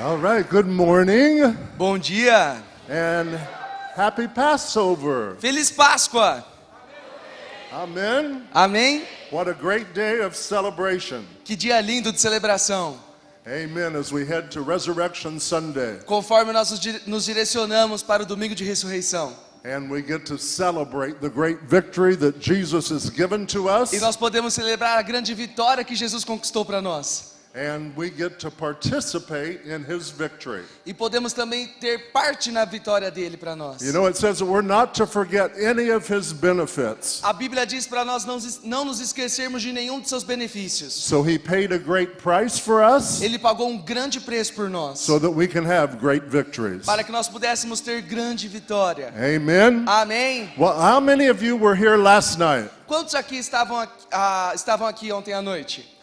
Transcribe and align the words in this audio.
All 0.00 0.16
right, 0.16 0.48
good 0.48 0.66
morning 0.66 1.56
Bom 1.76 1.98
dia. 1.98 2.62
and 2.88 3.28
happy 3.94 4.26
Passover. 4.28 5.36
Feliz 5.40 5.70
Páscoa. 5.70 6.42
Amen. 7.72 8.46
Amém? 8.54 9.02
What 9.30 9.48
a 9.48 9.52
great 9.54 9.92
day 9.94 10.20
of 10.20 10.34
celebration. 10.34 11.24
Que 11.44 11.54
dia 11.54 11.80
lindo 11.80 12.10
de 12.12 12.18
celebração. 12.20 12.96
Amen. 13.46 13.94
As 13.96 14.10
we 14.12 14.24
head 14.24 14.50
to 14.52 14.62
Resurrection 14.62 15.38
Sunday 15.38 15.98
Conforme 16.06 16.52
nós 16.52 16.70
nos 16.70 16.80
dire- 16.80 17.00
nos 17.06 17.24
direcionamos 17.26 18.02
para 18.02 18.22
o 18.22 18.26
domingo 18.26 18.54
de 18.54 18.64
ressurreição. 18.64 19.34
and 19.64 19.90
we 19.90 20.00
get 20.02 20.24
to 20.24 20.38
celebrate 20.38 21.20
the 21.20 21.28
great 21.28 21.58
victory 21.68 22.16
that 22.16 22.40
Jesus 22.40 22.88
has 22.90 23.10
given 23.10 23.44
to 23.46 23.68
us 23.68 23.92
E 23.92 23.98
nós 24.00 24.16
podemos 24.16 24.54
celebrar 24.54 24.96
a 24.98 25.02
grande 25.02 25.34
vitória 25.34 25.84
que 25.84 25.94
Jesus 25.94 26.24
conquistou 26.24 26.64
para 26.64 26.80
nós. 26.80 27.29
And 27.54 27.96
we 27.96 28.10
get 28.10 28.38
to 28.38 28.50
participate 28.50 29.62
in 29.64 29.82
his 29.84 30.10
victory. 30.10 30.62
E 30.86 30.94
podemos 30.94 31.32
também 31.32 31.66
ter 31.80 32.12
parte 32.12 32.50
na 32.52 32.64
vitória 32.64 33.10
dele 33.10 33.36
para 33.36 33.56
nós. 33.56 33.82
You 33.82 33.92
know, 33.92 34.06
it 34.06 34.16
says 34.16 34.38
that 34.38 34.44
we're 34.46 34.62
not 34.62 34.94
to 34.94 35.06
forget 35.06 35.52
any 35.58 35.90
of 35.90 36.06
his 36.06 36.32
benefits. 36.32 37.20
A 37.24 37.32
Bíblia 37.32 37.66
diz 37.66 37.86
para 37.86 38.04
nós 38.04 38.24
não, 38.24 38.38
não 38.62 38.84
nos 38.84 39.00
esquecermos 39.00 39.62
de 39.62 39.72
nenhum 39.72 40.00
de 40.00 40.08
seus 40.08 40.22
benefícios. 40.22 40.92
So 40.92 41.22
he 41.22 41.38
paid 41.38 41.72
a 41.72 41.78
great 41.78 42.16
price 42.18 42.58
for 42.60 42.82
us 42.82 43.20
Ele 43.20 43.38
pagou 43.38 43.68
um 43.68 43.78
grande 43.78 44.20
preço 44.20 44.54
por 44.54 44.68
nós. 44.70 45.00
so 45.00 45.18
that 45.18 45.30
we 45.30 45.48
can 45.48 45.64
have 45.66 45.96
great 45.98 46.26
victories. 46.26 46.86
Para 46.86 47.02
que 47.02 47.10
nós 47.10 47.28
pudéssemos 47.28 47.80
ter 47.80 48.00
grande 48.02 48.46
vitória. 48.48 49.12
Amen. 49.16 49.84
Amém? 49.88 50.52
Well, 50.56 50.72
how 50.78 51.00
many 51.00 51.28
of 51.28 51.44
you 51.44 51.56
were 51.56 51.74
here 51.74 51.96
last 51.96 52.38
night? 52.38 52.70
Quantos 52.86 53.14
aqui 53.14 53.36
estavam 53.36 53.78
aqui, 53.78 54.06
ah, 54.12 54.52
estavam 54.54 54.86
aqui 54.86 55.12
ontem 55.12 55.32
à 55.32 55.42
noite? 55.42 55.98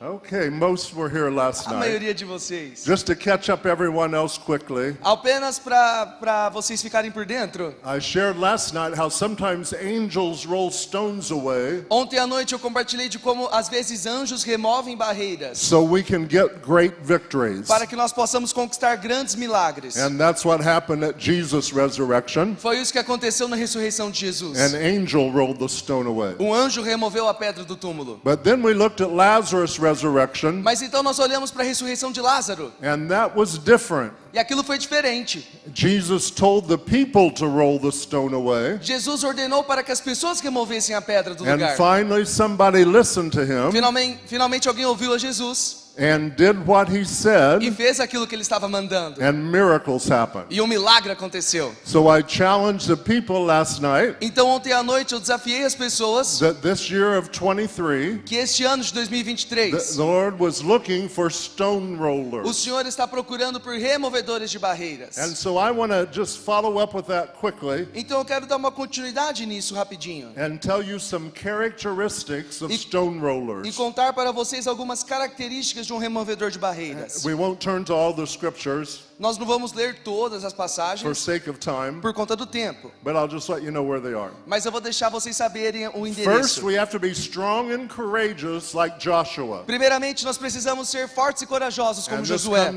Okay, 0.00 0.48
most 0.48 0.94
were 0.94 1.08
here 1.10 1.28
last 1.28 1.66
A 1.66 1.70
night. 1.72 1.80
maioria 1.80 2.14
de 2.14 2.24
vocês. 2.24 2.84
Just 2.84 3.04
to 3.08 3.16
catch 3.16 3.50
up 3.50 3.66
everyone 3.66 4.14
else 4.14 4.38
quickly, 4.38 4.96
Apenas 5.02 5.58
para 5.58 6.48
vocês 6.52 6.80
ficarem 6.80 7.10
por 7.10 7.24
dentro. 7.24 7.74
I 7.84 7.98
shared 7.98 8.38
last 8.38 8.72
night 8.74 8.96
how 8.96 9.08
sometimes 9.08 9.72
angels 9.72 10.46
roll 10.46 10.70
stones 10.70 11.32
away 11.32 11.84
Ontem 11.90 12.16
à 12.16 12.28
noite 12.28 12.52
eu 12.52 12.60
compartilhei 12.60 13.08
de 13.08 13.18
como 13.18 13.48
às 13.50 13.68
vezes 13.68 14.06
anjos 14.06 14.44
removem 14.44 14.96
barreiras 14.96 15.58
so 15.58 15.82
we 15.82 16.00
can 16.04 16.28
get 16.30 16.62
great 16.64 16.94
victories. 17.02 17.66
para 17.66 17.84
que 17.84 17.96
nós 17.96 18.12
possamos 18.12 18.52
conquistar 18.52 18.94
grandes 18.98 19.34
milagres. 19.34 19.96
And 19.96 20.16
that's 20.16 20.44
what 20.44 20.62
happened 20.64 21.02
at 21.04 21.18
Jesus' 21.18 21.72
resurrection. 21.72 22.54
Foi 22.54 22.78
isso 22.78 22.92
que 22.92 23.00
aconteceu 23.00 23.48
na 23.48 23.56
ressurreição 23.56 24.12
de 24.12 24.20
Jesus. 24.20 24.56
An 24.60 24.76
angel 24.76 25.32
rolled 25.32 25.58
the 25.58 25.66
stone 25.68 26.06
away. 26.08 26.36
Um 26.38 26.54
anjo 26.54 26.82
removeu 26.82 27.26
a 27.26 27.34
pedra 27.34 27.64
do 27.64 27.74
túmulo. 27.74 28.20
But 28.22 28.44
then 28.44 28.62
we 28.62 28.74
looked 28.74 29.00
at 29.02 29.10
Lazarus' 29.10 29.76
resurrection, 29.88 30.52
Mas 30.62 30.82
então 30.82 31.02
nós 31.02 31.18
olhamos 31.18 31.50
para 31.50 31.62
a 31.62 31.66
ressurreição 31.66 32.12
de 32.12 32.20
Lázaro 32.20 32.72
and 32.82 33.08
that 33.08 33.36
was 33.38 33.58
different. 33.58 34.12
e 34.32 34.38
aquilo 34.38 34.62
foi 34.62 34.78
diferente. 34.78 35.46
Jesus 35.74 36.30
told 36.30 36.68
the 36.68 36.76
people 36.78 37.30
to 37.32 37.46
roll 37.46 37.78
the 37.78 37.90
stone 37.90 38.34
away, 38.34 38.78
Jesus 38.80 39.24
ordenou 39.24 39.64
para 39.64 39.82
que 39.82 39.90
as 39.92 40.00
pessoas 40.00 40.40
removessem 40.40 40.94
a 40.94 41.00
pedra 41.00 41.34
do 41.34 41.44
and 41.44 41.52
lugar. 41.52 41.76
finally 41.76 42.24
somebody 42.26 42.84
listened 42.84 43.30
to 43.32 43.42
him 43.42 43.70
Finalmente, 43.72 44.20
finalmente 44.26 44.68
alguém 44.68 44.84
ouviu 44.86 45.12
a 45.14 45.18
Jesus 45.18 45.77
and 45.98 46.30
did 46.36 46.56
what 46.66 46.90
he 46.90 47.00
e 47.02 47.04
said, 47.04 47.60
fez 47.74 47.98
aquilo 48.00 48.26
que 48.26 48.34
ele 48.34 48.42
estava 48.42 48.68
mandando. 48.68 49.20
and 49.22 49.32
miracles 49.50 50.08
happened. 50.10 50.46
E 50.50 50.60
um 50.60 50.66
milagre 50.66 51.10
aconteceu. 51.12 51.74
So 51.84 52.08
I 52.08 52.22
challenged 52.22 52.86
the 52.88 52.96
people 52.96 53.44
last 53.44 53.80
night 53.82 54.16
Então 54.20 54.46
ontem 54.48 54.72
à 54.72 54.82
noite 54.82 55.12
eu 55.14 55.20
desafiei 55.20 55.64
as 55.64 55.74
pessoas 55.74 56.38
that 56.38 56.60
this 56.60 56.88
year 56.90 57.18
of 57.18 57.30
23, 57.30 58.22
que 58.24 58.36
este 58.36 58.64
ano 58.64 58.82
de 58.82 58.92
the, 58.92 59.00
2023 59.00 59.96
the 59.96 60.02
Lord 60.02 60.40
was 60.42 60.60
looking 60.60 61.08
for 61.08 61.30
stone 61.32 61.96
o 61.96 61.98
rollers. 62.02 62.56
Senhor 62.56 62.86
está 62.86 63.06
procurando 63.06 63.60
por 63.60 63.74
removedores 63.74 64.50
de 64.50 64.58
barreiras. 64.58 65.18
And 65.18 65.34
so 65.34 65.58
I 65.58 65.70
want 65.70 65.90
to 65.92 66.06
just 66.12 66.38
follow 66.44 66.78
up 66.82 66.94
with 66.96 67.06
that 67.06 67.34
quickly 67.40 67.88
Então 67.94 68.18
eu 68.18 68.24
quero 68.24 68.46
dar 68.46 68.56
uma 68.56 68.70
continuidade 68.70 69.44
nisso 69.46 69.74
rapidinho 69.74 70.32
and 70.36 70.58
tell 70.58 70.82
you 70.82 70.98
some 71.00 71.30
characteristics 71.32 72.60
of 72.62 72.72
E- 72.72 72.78
stone 72.78 73.16
e 73.16 73.20
rollers. 73.20 73.74
contar 73.76 74.12
para 74.12 74.32
vocês 74.32 74.66
algumas 74.66 75.02
características 75.02 75.87
de 75.88 75.94
um 75.94 75.98
removedor 75.98 76.50
de 76.50 76.58
barreiras. 76.58 77.24
We 77.24 77.34
won't 77.34 77.60
turn 77.60 77.84
to 77.84 77.94
all 77.94 78.12
the 78.12 78.26
scriptures 78.26 79.07
Nós 79.18 79.36
não 79.36 79.44
vamos 79.46 79.72
ler 79.72 79.96
todas 80.04 80.44
as 80.44 80.52
for 80.52 80.58
passagens 80.58 81.18
sake 81.18 81.50
of 81.50 81.58
time, 81.58 82.00
por 82.00 82.12
conta 82.14 82.36
do 82.36 82.46
tempo, 82.46 82.92
but 83.02 83.16
I'll 83.16 83.28
just 83.28 83.48
let 83.48 83.62
you 83.64 83.72
know 83.72 83.82
where 83.84 84.00
they 84.00 84.14
are. 84.14 84.30
mas 84.46 84.64
eu 84.64 84.70
vou 84.70 84.80
deixar 84.80 85.08
vocês 85.08 85.36
saberem 85.36 85.88
o 85.88 86.04
First, 86.04 86.18
endereço. 86.20 86.64
we 86.64 86.78
have 86.78 86.90
to 86.92 87.00
be 87.00 87.10
strong 87.10 87.72
and 87.72 87.88
courageous 87.88 88.74
like 88.74 88.98
Joshua. 89.00 89.64
Primeiramente, 89.66 90.24
nós 90.24 90.38
precisamos 90.38 90.88
ser 90.88 91.08
fortes 91.08 91.42
e 91.42 91.46
corajosos 91.46 92.06
como 92.06 92.20
And 92.20 92.24
Josué. 92.24 92.70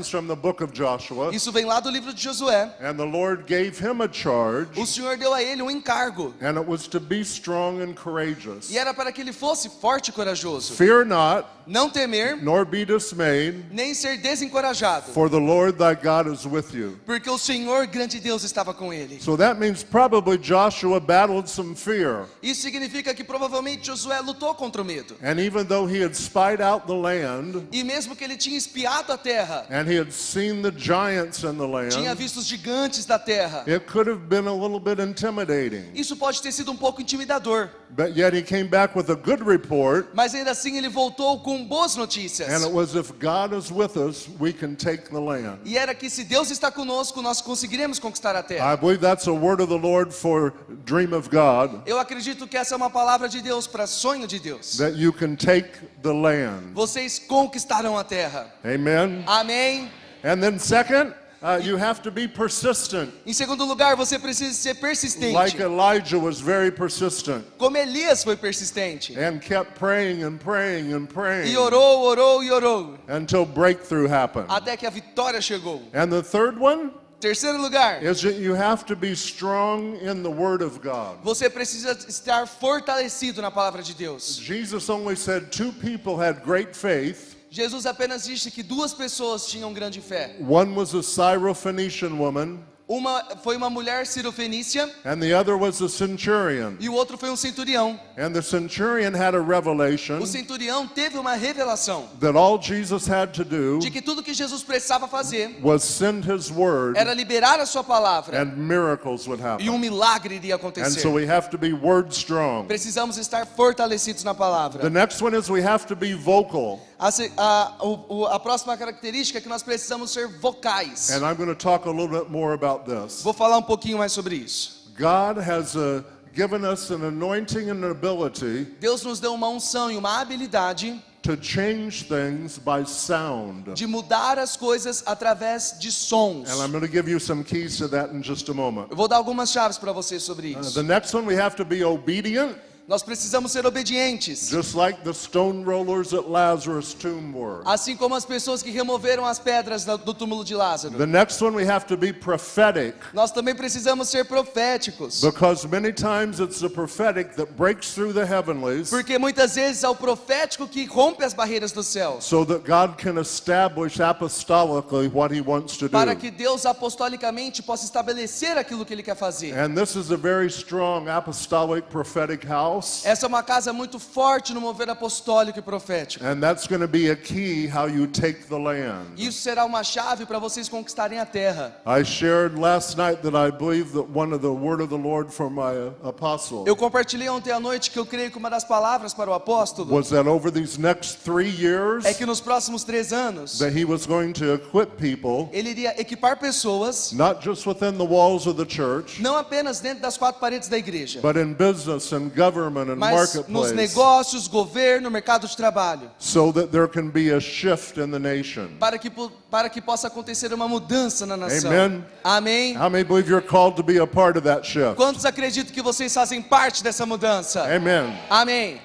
Joshua. 0.72 1.32
Isso 1.34 1.52
vem 1.52 1.64
lá 1.64 1.78
do 1.80 1.90
livro 1.90 2.12
de 2.12 2.22
Josué. 2.22 2.74
And 2.80 2.94
the 2.96 3.04
Lord 3.04 3.44
gave 3.44 3.78
him 3.80 4.02
a 4.02 4.12
charge, 4.12 4.80
O 4.80 4.86
Senhor 4.86 5.16
deu 5.16 5.32
a 5.32 5.42
ele 5.42 5.62
um 5.62 5.70
encargo 5.70 6.34
and 6.40 6.58
it 6.58 6.68
was 6.68 6.88
to 6.88 6.98
be 6.98 7.20
strong 7.20 7.80
and 7.80 7.94
courageous. 7.94 8.70
e 8.70 8.78
era 8.78 8.92
para 8.92 9.12
que 9.12 9.20
ele 9.20 9.32
fosse 9.32 9.68
forte 9.80 10.08
e 10.08 10.12
corajoso. 10.12 10.74
Fear 10.74 11.04
not, 11.04 11.46
Não 11.66 11.88
temer, 11.88 12.42
nor 12.42 12.64
be 12.64 12.84
dismayed, 12.84 13.64
nem 13.70 13.94
ser 13.94 14.16
desencorajado, 14.18 15.12
for 15.12 15.30
the 15.30 15.38
Lord 15.38 15.78
thy 15.78 15.94
God 15.94 16.31
is 16.32 16.44
with 16.46 16.74
you. 16.74 16.98
porque 17.06 17.28
o 17.30 17.38
Senhor, 17.38 17.86
grande 17.86 18.18
Deus, 18.20 18.42
estava 18.44 18.72
com 18.74 18.92
ele. 18.92 19.20
So 19.20 19.36
that 19.36 19.58
means 19.60 19.82
probably 19.82 20.38
Joshua 20.38 20.98
battled 21.00 21.48
some 21.48 21.74
fear. 21.74 22.26
Isso 22.42 22.62
significa 22.62 23.14
que 23.14 23.22
provavelmente 23.24 23.86
Josué 23.86 24.20
lutou 24.20 24.54
contra 24.54 24.82
o 24.82 24.84
medo. 24.84 25.14
And 25.22 25.38
even 25.40 25.64
though 25.66 25.86
he 25.86 26.02
had 26.02 26.14
spied 26.14 26.60
out 26.62 26.86
the 26.86 26.94
land, 26.94 27.66
E 27.72 27.84
mesmo 27.84 28.16
que 28.16 28.24
ele 28.24 28.36
tinha 28.36 28.56
espiado 28.56 29.12
a 29.12 29.18
terra, 29.18 29.66
and 29.70 29.86
he 29.90 29.98
had 29.98 30.10
seen 30.12 30.62
the 30.62 30.72
giants 30.72 31.42
in 31.44 31.56
the 31.56 31.88
tinha 31.90 32.10
land, 32.10 32.18
visto 32.18 32.38
os 32.38 32.46
gigantes 32.46 33.04
da 33.04 33.18
terra, 33.18 33.64
it 33.66 33.86
could 33.86 34.08
have 34.08 34.28
been 34.28 34.46
a 34.46 34.52
little 34.52 34.80
bit 34.80 35.00
intimidating. 35.00 35.90
isso 35.94 36.16
pode 36.16 36.40
ter 36.40 36.52
sido 36.52 36.70
um 36.72 36.76
pouco 36.76 37.00
intimidador. 37.00 37.68
But 37.94 38.16
yet 38.16 38.34
he 38.34 38.40
came 38.42 38.68
back 38.68 38.96
with 38.96 39.10
a 39.10 39.14
good 39.14 39.42
report, 39.44 40.08
Mas 40.14 40.34
ainda 40.34 40.52
assim 40.52 40.78
ele 40.78 40.88
voltou 40.88 41.40
com 41.40 41.64
boas 41.66 41.94
notícias. 41.96 42.48
and 42.48 42.66
it 42.66 42.72
was 42.72 42.94
if 42.94 43.12
God 43.20 43.52
is 43.52 43.70
with 43.70 43.96
us, 43.98 44.28
we 44.40 44.52
can 44.52 44.74
take 44.74 45.10
the 45.10 45.20
land. 45.20 45.58
E 45.64 45.76
era 45.76 45.94
que 45.94 46.08
se 46.08 46.21
Deus 46.24 46.50
está 46.50 46.70
conosco, 46.70 47.20
nós 47.22 47.40
conseguiremos 47.40 47.98
conquistar 47.98 48.34
a 48.36 48.42
terra. 48.42 48.72
I 48.72 48.76
believe 48.76 49.00
that's 49.00 49.26
a 49.26 49.32
word 49.32 49.62
of 49.62 49.68
the 49.72 49.78
Lord 49.78 50.12
for 50.14 50.52
dream 50.84 51.12
of 51.12 51.28
God, 51.30 51.82
Eu 51.86 51.98
acredito 51.98 52.46
que 52.46 52.56
essa 52.56 52.74
é 52.74 52.76
uma 52.76 52.90
palavra 52.90 53.28
de 53.28 53.40
Deus 53.40 53.66
para 53.66 53.86
sonho 53.86 54.26
de 54.26 54.38
Deus. 54.38 54.76
that 54.76 54.96
you 54.96 55.12
can 55.12 55.34
take 55.36 55.68
the 56.02 56.12
land. 56.12 56.72
Vocês 56.74 57.18
conquistarão 57.18 57.96
a 57.98 58.04
terra. 58.04 58.52
Amen. 58.64 59.24
Amém. 59.26 59.90
And 60.24 60.40
then 60.40 60.58
second, 60.58 61.14
uh, 61.42 61.60
you 61.62 61.76
have 61.76 62.00
to 62.02 62.10
be 62.10 62.28
persistent. 62.28 63.12
Em 63.26 63.32
segundo 63.32 63.64
lugar, 63.64 63.96
você 63.96 64.18
precisa 64.18 64.52
ser 64.54 64.74
persistente. 64.76 65.34
Like 65.34 65.60
Elijah 65.60 66.18
was 66.18 66.40
very 66.40 66.70
persistent 66.70 67.44
Como 67.58 67.76
Elias 67.76 68.22
foi 68.24 68.36
persistente. 68.36 69.16
and 69.18 69.40
kept 69.40 69.74
praying 69.78 70.22
and 70.22 70.38
praying 70.38 70.92
and 70.92 71.04
E 71.04 71.12
praying 71.12 71.56
orou, 71.56 72.02
orou 72.04 72.42
e 72.42 72.50
orou. 72.50 72.98
until 73.08 73.44
breakthrough 73.44 74.06
happened. 74.08 74.46
Até 74.48 74.76
que 74.76 74.86
a 74.86 74.90
vitória 74.90 75.40
chegou. 75.40 75.82
And 75.92 76.10
the 76.10 76.22
third 76.22 76.58
one 76.58 76.92
Terceiro 77.20 77.56
lugar, 77.62 78.02
is 78.02 78.20
that 78.22 78.34
you 78.34 78.52
have 78.52 78.84
to 78.84 78.96
be 78.96 79.14
strong 79.14 79.94
in 80.02 80.24
the 80.24 80.30
Word 80.30 80.60
of 80.60 80.80
God. 80.82 81.18
você 81.22 81.48
precisa 81.48 81.92
estar 82.08 82.48
fortalecido 82.48 83.40
na 83.40 83.48
palavra 83.48 83.80
de 83.80 83.94
Deus. 83.94 84.38
Jesus 84.40 84.90
only 84.90 85.14
said 85.14 85.52
two 85.52 85.70
people 85.72 86.16
had 86.18 86.42
great 86.42 86.74
faith. 86.74 87.36
Jesus 87.52 87.84
apenas 87.84 88.24
disse 88.24 88.50
que 88.50 88.62
duas 88.62 88.94
pessoas 88.94 89.46
tinham 89.46 89.74
grande 89.74 90.00
fé. 90.00 90.36
One 90.40 90.74
was 90.74 90.94
a 90.94 91.02
Syrophoenician 91.02 92.16
woman, 92.16 92.60
Uma 92.88 93.22
foi 93.42 93.56
uma 93.56 93.70
mulher 93.70 94.04
cirofenícia 94.06 94.90
and 95.04 95.18
the 95.20 95.32
other 95.32 95.56
was 95.56 95.80
a 95.80 95.88
centurion. 95.88 96.76
e 96.80 96.88
o 96.90 96.94
outro 96.94 97.16
foi 97.16 97.30
um 97.30 97.36
centurião. 97.36 97.98
And 98.18 98.32
the 98.32 98.42
centurion 98.42 99.14
had 99.14 99.34
a 99.34 99.40
revelation 99.40 100.18
O 100.20 100.26
centurião 100.26 100.86
teve 100.88 101.16
uma 101.16 101.34
revelação 101.34 102.06
that 102.20 102.36
all 102.36 102.60
Jesus 102.60 103.06
had 103.08 103.28
to 103.34 103.44
do 103.44 103.78
de 103.78 103.90
que 103.90 104.02
tudo 104.02 104.22
que 104.22 104.34
Jesus 104.34 104.62
precisava 104.62 105.06
fazer 105.08 105.58
was 105.62 105.82
send 105.84 106.26
his 106.30 106.50
word 106.50 106.98
era 106.98 107.14
liberar 107.14 107.60
a 107.60 107.66
sua 107.66 107.84
palavra 107.84 108.42
and 108.42 108.56
miracles 108.56 109.26
would 109.26 109.40
e 109.40 109.70
um 109.70 109.74
happen. 109.76 109.78
milagre 109.78 110.34
iria 110.34 110.54
And 110.54 110.58
acontecer. 110.58 111.00
so 111.00 111.10
we 111.12 111.24
have 111.26 111.48
to 111.50 111.56
be 111.56 111.72
word 111.72 112.12
strong. 112.12 112.66
Precisamos 112.66 113.16
estar 113.16 113.46
fortalecidos 113.46 114.22
na 114.24 114.32
The 114.34 114.38
palavra. 114.38 114.90
next 114.90 115.22
one 115.22 115.34
is 115.38 115.48
we 115.48 115.62
have 115.62 115.86
to 115.86 115.96
be 115.96 116.12
vocal. 116.14 116.80
A, 117.02 117.08
a- 117.36 118.36
a 118.36 118.38
próxima 118.38 118.76
característica 118.76 119.38
é 119.38 119.42
que 119.42 119.48
nós 119.48 119.62
precisamos 119.62 120.12
ser 120.12 120.28
vocais. 120.28 121.10
And 121.10 121.18
I'm 121.28 121.34
going 121.34 121.48
to 121.48 121.54
talk 121.56 121.88
a 121.88 121.90
little 121.90 122.06
bit 122.08 122.30
more 122.30 122.54
about 122.54 122.84
this. 122.84 123.22
Vou 123.22 123.32
falar 123.32 123.58
um 123.58 123.62
pouquinho 123.62 123.98
mais 123.98 124.12
sobre 124.12 124.36
isso. 124.36 124.82
God 124.96 125.38
has 125.38 125.74
uh, 125.74 126.04
given 126.32 126.64
us 126.64 126.90
an 126.90 127.02
anointing 127.04 127.70
and 127.70 127.84
an 127.84 127.90
ability 127.90 128.66
Deus 128.78 129.02
nos 129.02 129.18
deu 129.18 129.34
uma 129.34 129.48
unção 129.48 129.90
e 129.90 129.96
uma 129.96 130.20
habilidade 130.20 131.02
to 131.22 131.36
change 131.40 132.04
things 132.04 132.58
by 132.58 132.84
sound. 132.86 133.72
de 133.74 133.86
mudar 133.86 134.38
as 134.38 134.56
coisas 134.56 135.02
através 135.06 135.76
de 135.80 135.90
sons. 135.90 136.48
And 136.50 136.62
I'm 136.64 136.70
going 136.70 136.82
to 136.86 136.88
give 136.92 137.08
you 137.10 137.18
some 137.18 137.42
keys 137.42 137.76
to 137.78 137.88
that 137.88 138.14
in 138.14 138.22
just 138.22 138.48
a 138.48 138.54
moment. 138.54 138.88
Eu 138.90 138.96
vou 138.96 139.08
dar 139.08 139.16
algumas 139.16 139.50
chaves 139.50 139.76
para 139.78 139.92
vocês 139.92 140.22
sobre 140.22 140.54
Uh, 140.54 140.60
isso. 140.60 140.74
the 140.74 140.82
next 140.84 141.12
one, 141.14 141.26
we 141.26 141.34
have 141.40 141.56
to 141.56 141.64
be 141.64 141.82
obedient. 141.84 142.56
Nós 142.88 143.00
precisamos 143.00 143.52
ser 143.52 143.64
obedientes. 143.64 144.48
just 144.50 144.74
like 144.74 145.02
the 145.04 145.14
stone 145.14 145.62
rollers 145.64 146.12
at 146.12 146.28
Lazarus' 146.28 146.92
tomb 146.94 147.32
were. 147.32 147.62
Assim 147.64 147.96
como 147.96 148.12
as 148.16 148.24
pessoas 148.24 148.60
que 148.60 148.70
removeram 148.72 149.24
as 149.24 149.38
pedras 149.38 149.84
do 149.84 150.12
túmulo 150.12 150.44
de 150.44 150.52
Lázaro. 150.56 150.98
The 150.98 151.06
next 151.06 151.40
one, 151.40 151.54
we 151.54 151.64
have 151.64 151.86
to 151.86 151.96
be 151.96 152.12
prophetic 152.12 152.96
Nós 153.14 153.30
também 153.30 153.54
precisamos 153.54 154.08
ser 154.08 154.24
proféticos. 154.24 155.20
because 155.22 155.64
many 155.68 155.92
times 155.92 156.40
it's 156.40 156.58
the 156.58 156.68
prophetic 156.68 157.36
that 157.36 157.52
breaks 157.56 157.92
through 157.94 158.12
the 158.12 158.26
heavenlies 158.26 158.90
Porque 158.90 159.16
muitas 159.16 159.54
vezes 159.54 159.84
é 159.84 159.88
o 159.88 159.94
profético 159.94 160.66
que 160.66 160.84
rompe 160.84 161.24
as 161.24 161.32
barreiras 161.32 161.70
dos 161.70 161.86
céus. 161.86 162.24
so 162.24 162.44
that 162.44 162.64
God 162.64 162.96
can 162.98 163.16
establish 163.20 164.00
apostolically 164.00 165.06
what 165.08 165.32
He 165.32 165.40
wants 165.40 165.76
to 165.78 165.88
Para 165.88 166.14
do. 166.14 166.20
que 166.20 166.32
Deus 166.32 166.66
apostolicamente 166.66 167.62
possa 167.62 167.84
estabelecer 167.84 168.58
aquilo 168.58 168.84
que 168.84 168.92
Ele 168.92 169.04
quer 169.04 169.16
fazer. 169.16 169.52
And 169.56 169.74
this 169.76 169.94
is 169.94 170.10
a 170.10 170.16
very 170.16 170.48
strong 170.48 171.08
apostolic 171.08 171.88
prophetic 171.88 172.44
house. 172.44 172.71
Essa 173.04 173.26
é 173.26 173.28
uma 173.28 173.42
casa 173.42 173.72
muito 173.72 173.98
forte 173.98 174.52
no 174.52 174.60
mover 174.60 174.88
apostólico 174.88 175.58
e 175.58 175.62
profético. 175.62 176.24
And 176.24 176.40
that's 176.40 176.66
going 176.66 176.80
to 176.80 176.88
be 176.88 177.10
a 177.10 177.16
key 177.16 177.68
how 177.68 177.88
you 177.88 178.06
take 178.06 178.44
the 178.46 178.58
land. 178.58 179.12
Isso 179.16 179.42
será 179.42 179.64
uma 179.64 179.82
chave 179.82 180.26
para 180.26 180.38
vocês 180.38 180.68
conquistarem 180.68 181.18
a 181.18 181.26
terra. 181.26 181.76
I 181.86 182.04
shared 182.04 182.58
last 182.58 182.96
night 182.96 183.22
that 183.22 183.36
I 183.36 183.50
believe 183.50 183.92
that 183.92 184.06
one 184.12 184.32
of 184.32 184.40
the 184.40 184.52
word 184.52 184.82
of 184.82 184.88
the 184.88 184.96
Lord 184.96 185.32
for 185.32 185.50
my 185.50 185.72
uh, 185.72 186.08
apostle 186.08 186.64
Eu 186.66 186.76
compartilhei 186.76 187.28
ontem 187.28 187.50
à 187.50 187.60
noite 187.60 187.90
que 187.90 187.98
eu 187.98 188.06
creio 188.06 188.30
que 188.30 188.38
uma 188.38 188.48
das 188.48 188.64
palavras 188.64 189.12
para 189.12 189.30
o 189.30 189.34
apóstolo 189.34 189.94
was 189.94 190.10
that 190.10 190.28
over 190.28 190.50
these 190.50 190.80
next 190.80 191.18
three 191.24 191.50
years 191.50 192.04
é 192.04 192.14
que 192.14 192.24
nos 192.24 192.40
próximos 192.40 192.84
três 192.84 193.12
anos 193.12 193.58
that 193.58 193.76
he 193.76 193.84
was 193.84 194.06
going 194.06 194.32
to 194.32 194.54
equip 194.54 194.96
people 194.96 195.48
ele 195.52 195.70
iria 195.70 196.00
equipar 196.00 196.38
pessoas, 196.38 197.12
not 197.12 197.42
just 197.42 197.66
within 197.66 197.96
the 197.96 198.04
walls 198.04 198.46
of 198.46 198.56
the 198.56 198.66
church 198.66 199.20
não 199.20 199.36
apenas 199.36 199.80
dentro 199.80 200.00
das 200.02 200.16
quatro 200.16 200.40
paredes 200.40 200.68
da 200.68 200.78
igreja, 200.78 201.20
but 201.20 201.36
in 201.36 201.52
business 201.54 202.12
and 202.12 202.30
government 202.34 202.61
and 202.68 202.96
mas 202.96 203.10
nos 203.12 203.34
marketplace 203.34 203.72
negócios, 203.72 204.48
governo, 204.48 205.10
mercado 205.10 205.46
de 205.46 205.56
trabalho, 205.56 206.10
so 206.18 206.52
that 206.52 206.70
there 206.70 206.86
can 206.86 207.08
be 207.08 207.30
a 207.30 207.40
shift 207.40 207.98
in 207.98 208.10
the 208.10 208.18
nation. 208.18 208.68
para 208.78 208.98
que, 208.98 209.10
po- 209.10 209.30
para 209.50 209.68
que 209.68 209.80
possa 209.80 210.08
acontecer 210.08 210.52
uma 210.52 210.68
mudança 210.68 211.26
na 211.26 211.36
nação. 211.36 211.70
Amen. 211.70 212.04
Amém. 212.22 212.76
How 212.76 212.88
many 212.88 213.04
believe 213.04 213.28
you're 213.28 213.46
called 213.46 213.76
to 213.76 213.82
be 213.82 213.98
a 213.98 214.06
part 214.06 214.36
of 214.38 214.44
that 214.46 214.66
shift? 214.66 214.96
Quantos 214.96 215.24
acreditam 215.24 215.72
que 215.72 215.82
vocês 215.82 216.12
fazem 216.12 216.40
parte 216.42 216.82
dessa 216.82 217.04
mudança? 217.06 217.62
Amen. 217.64 218.18
Amém. 218.30 218.80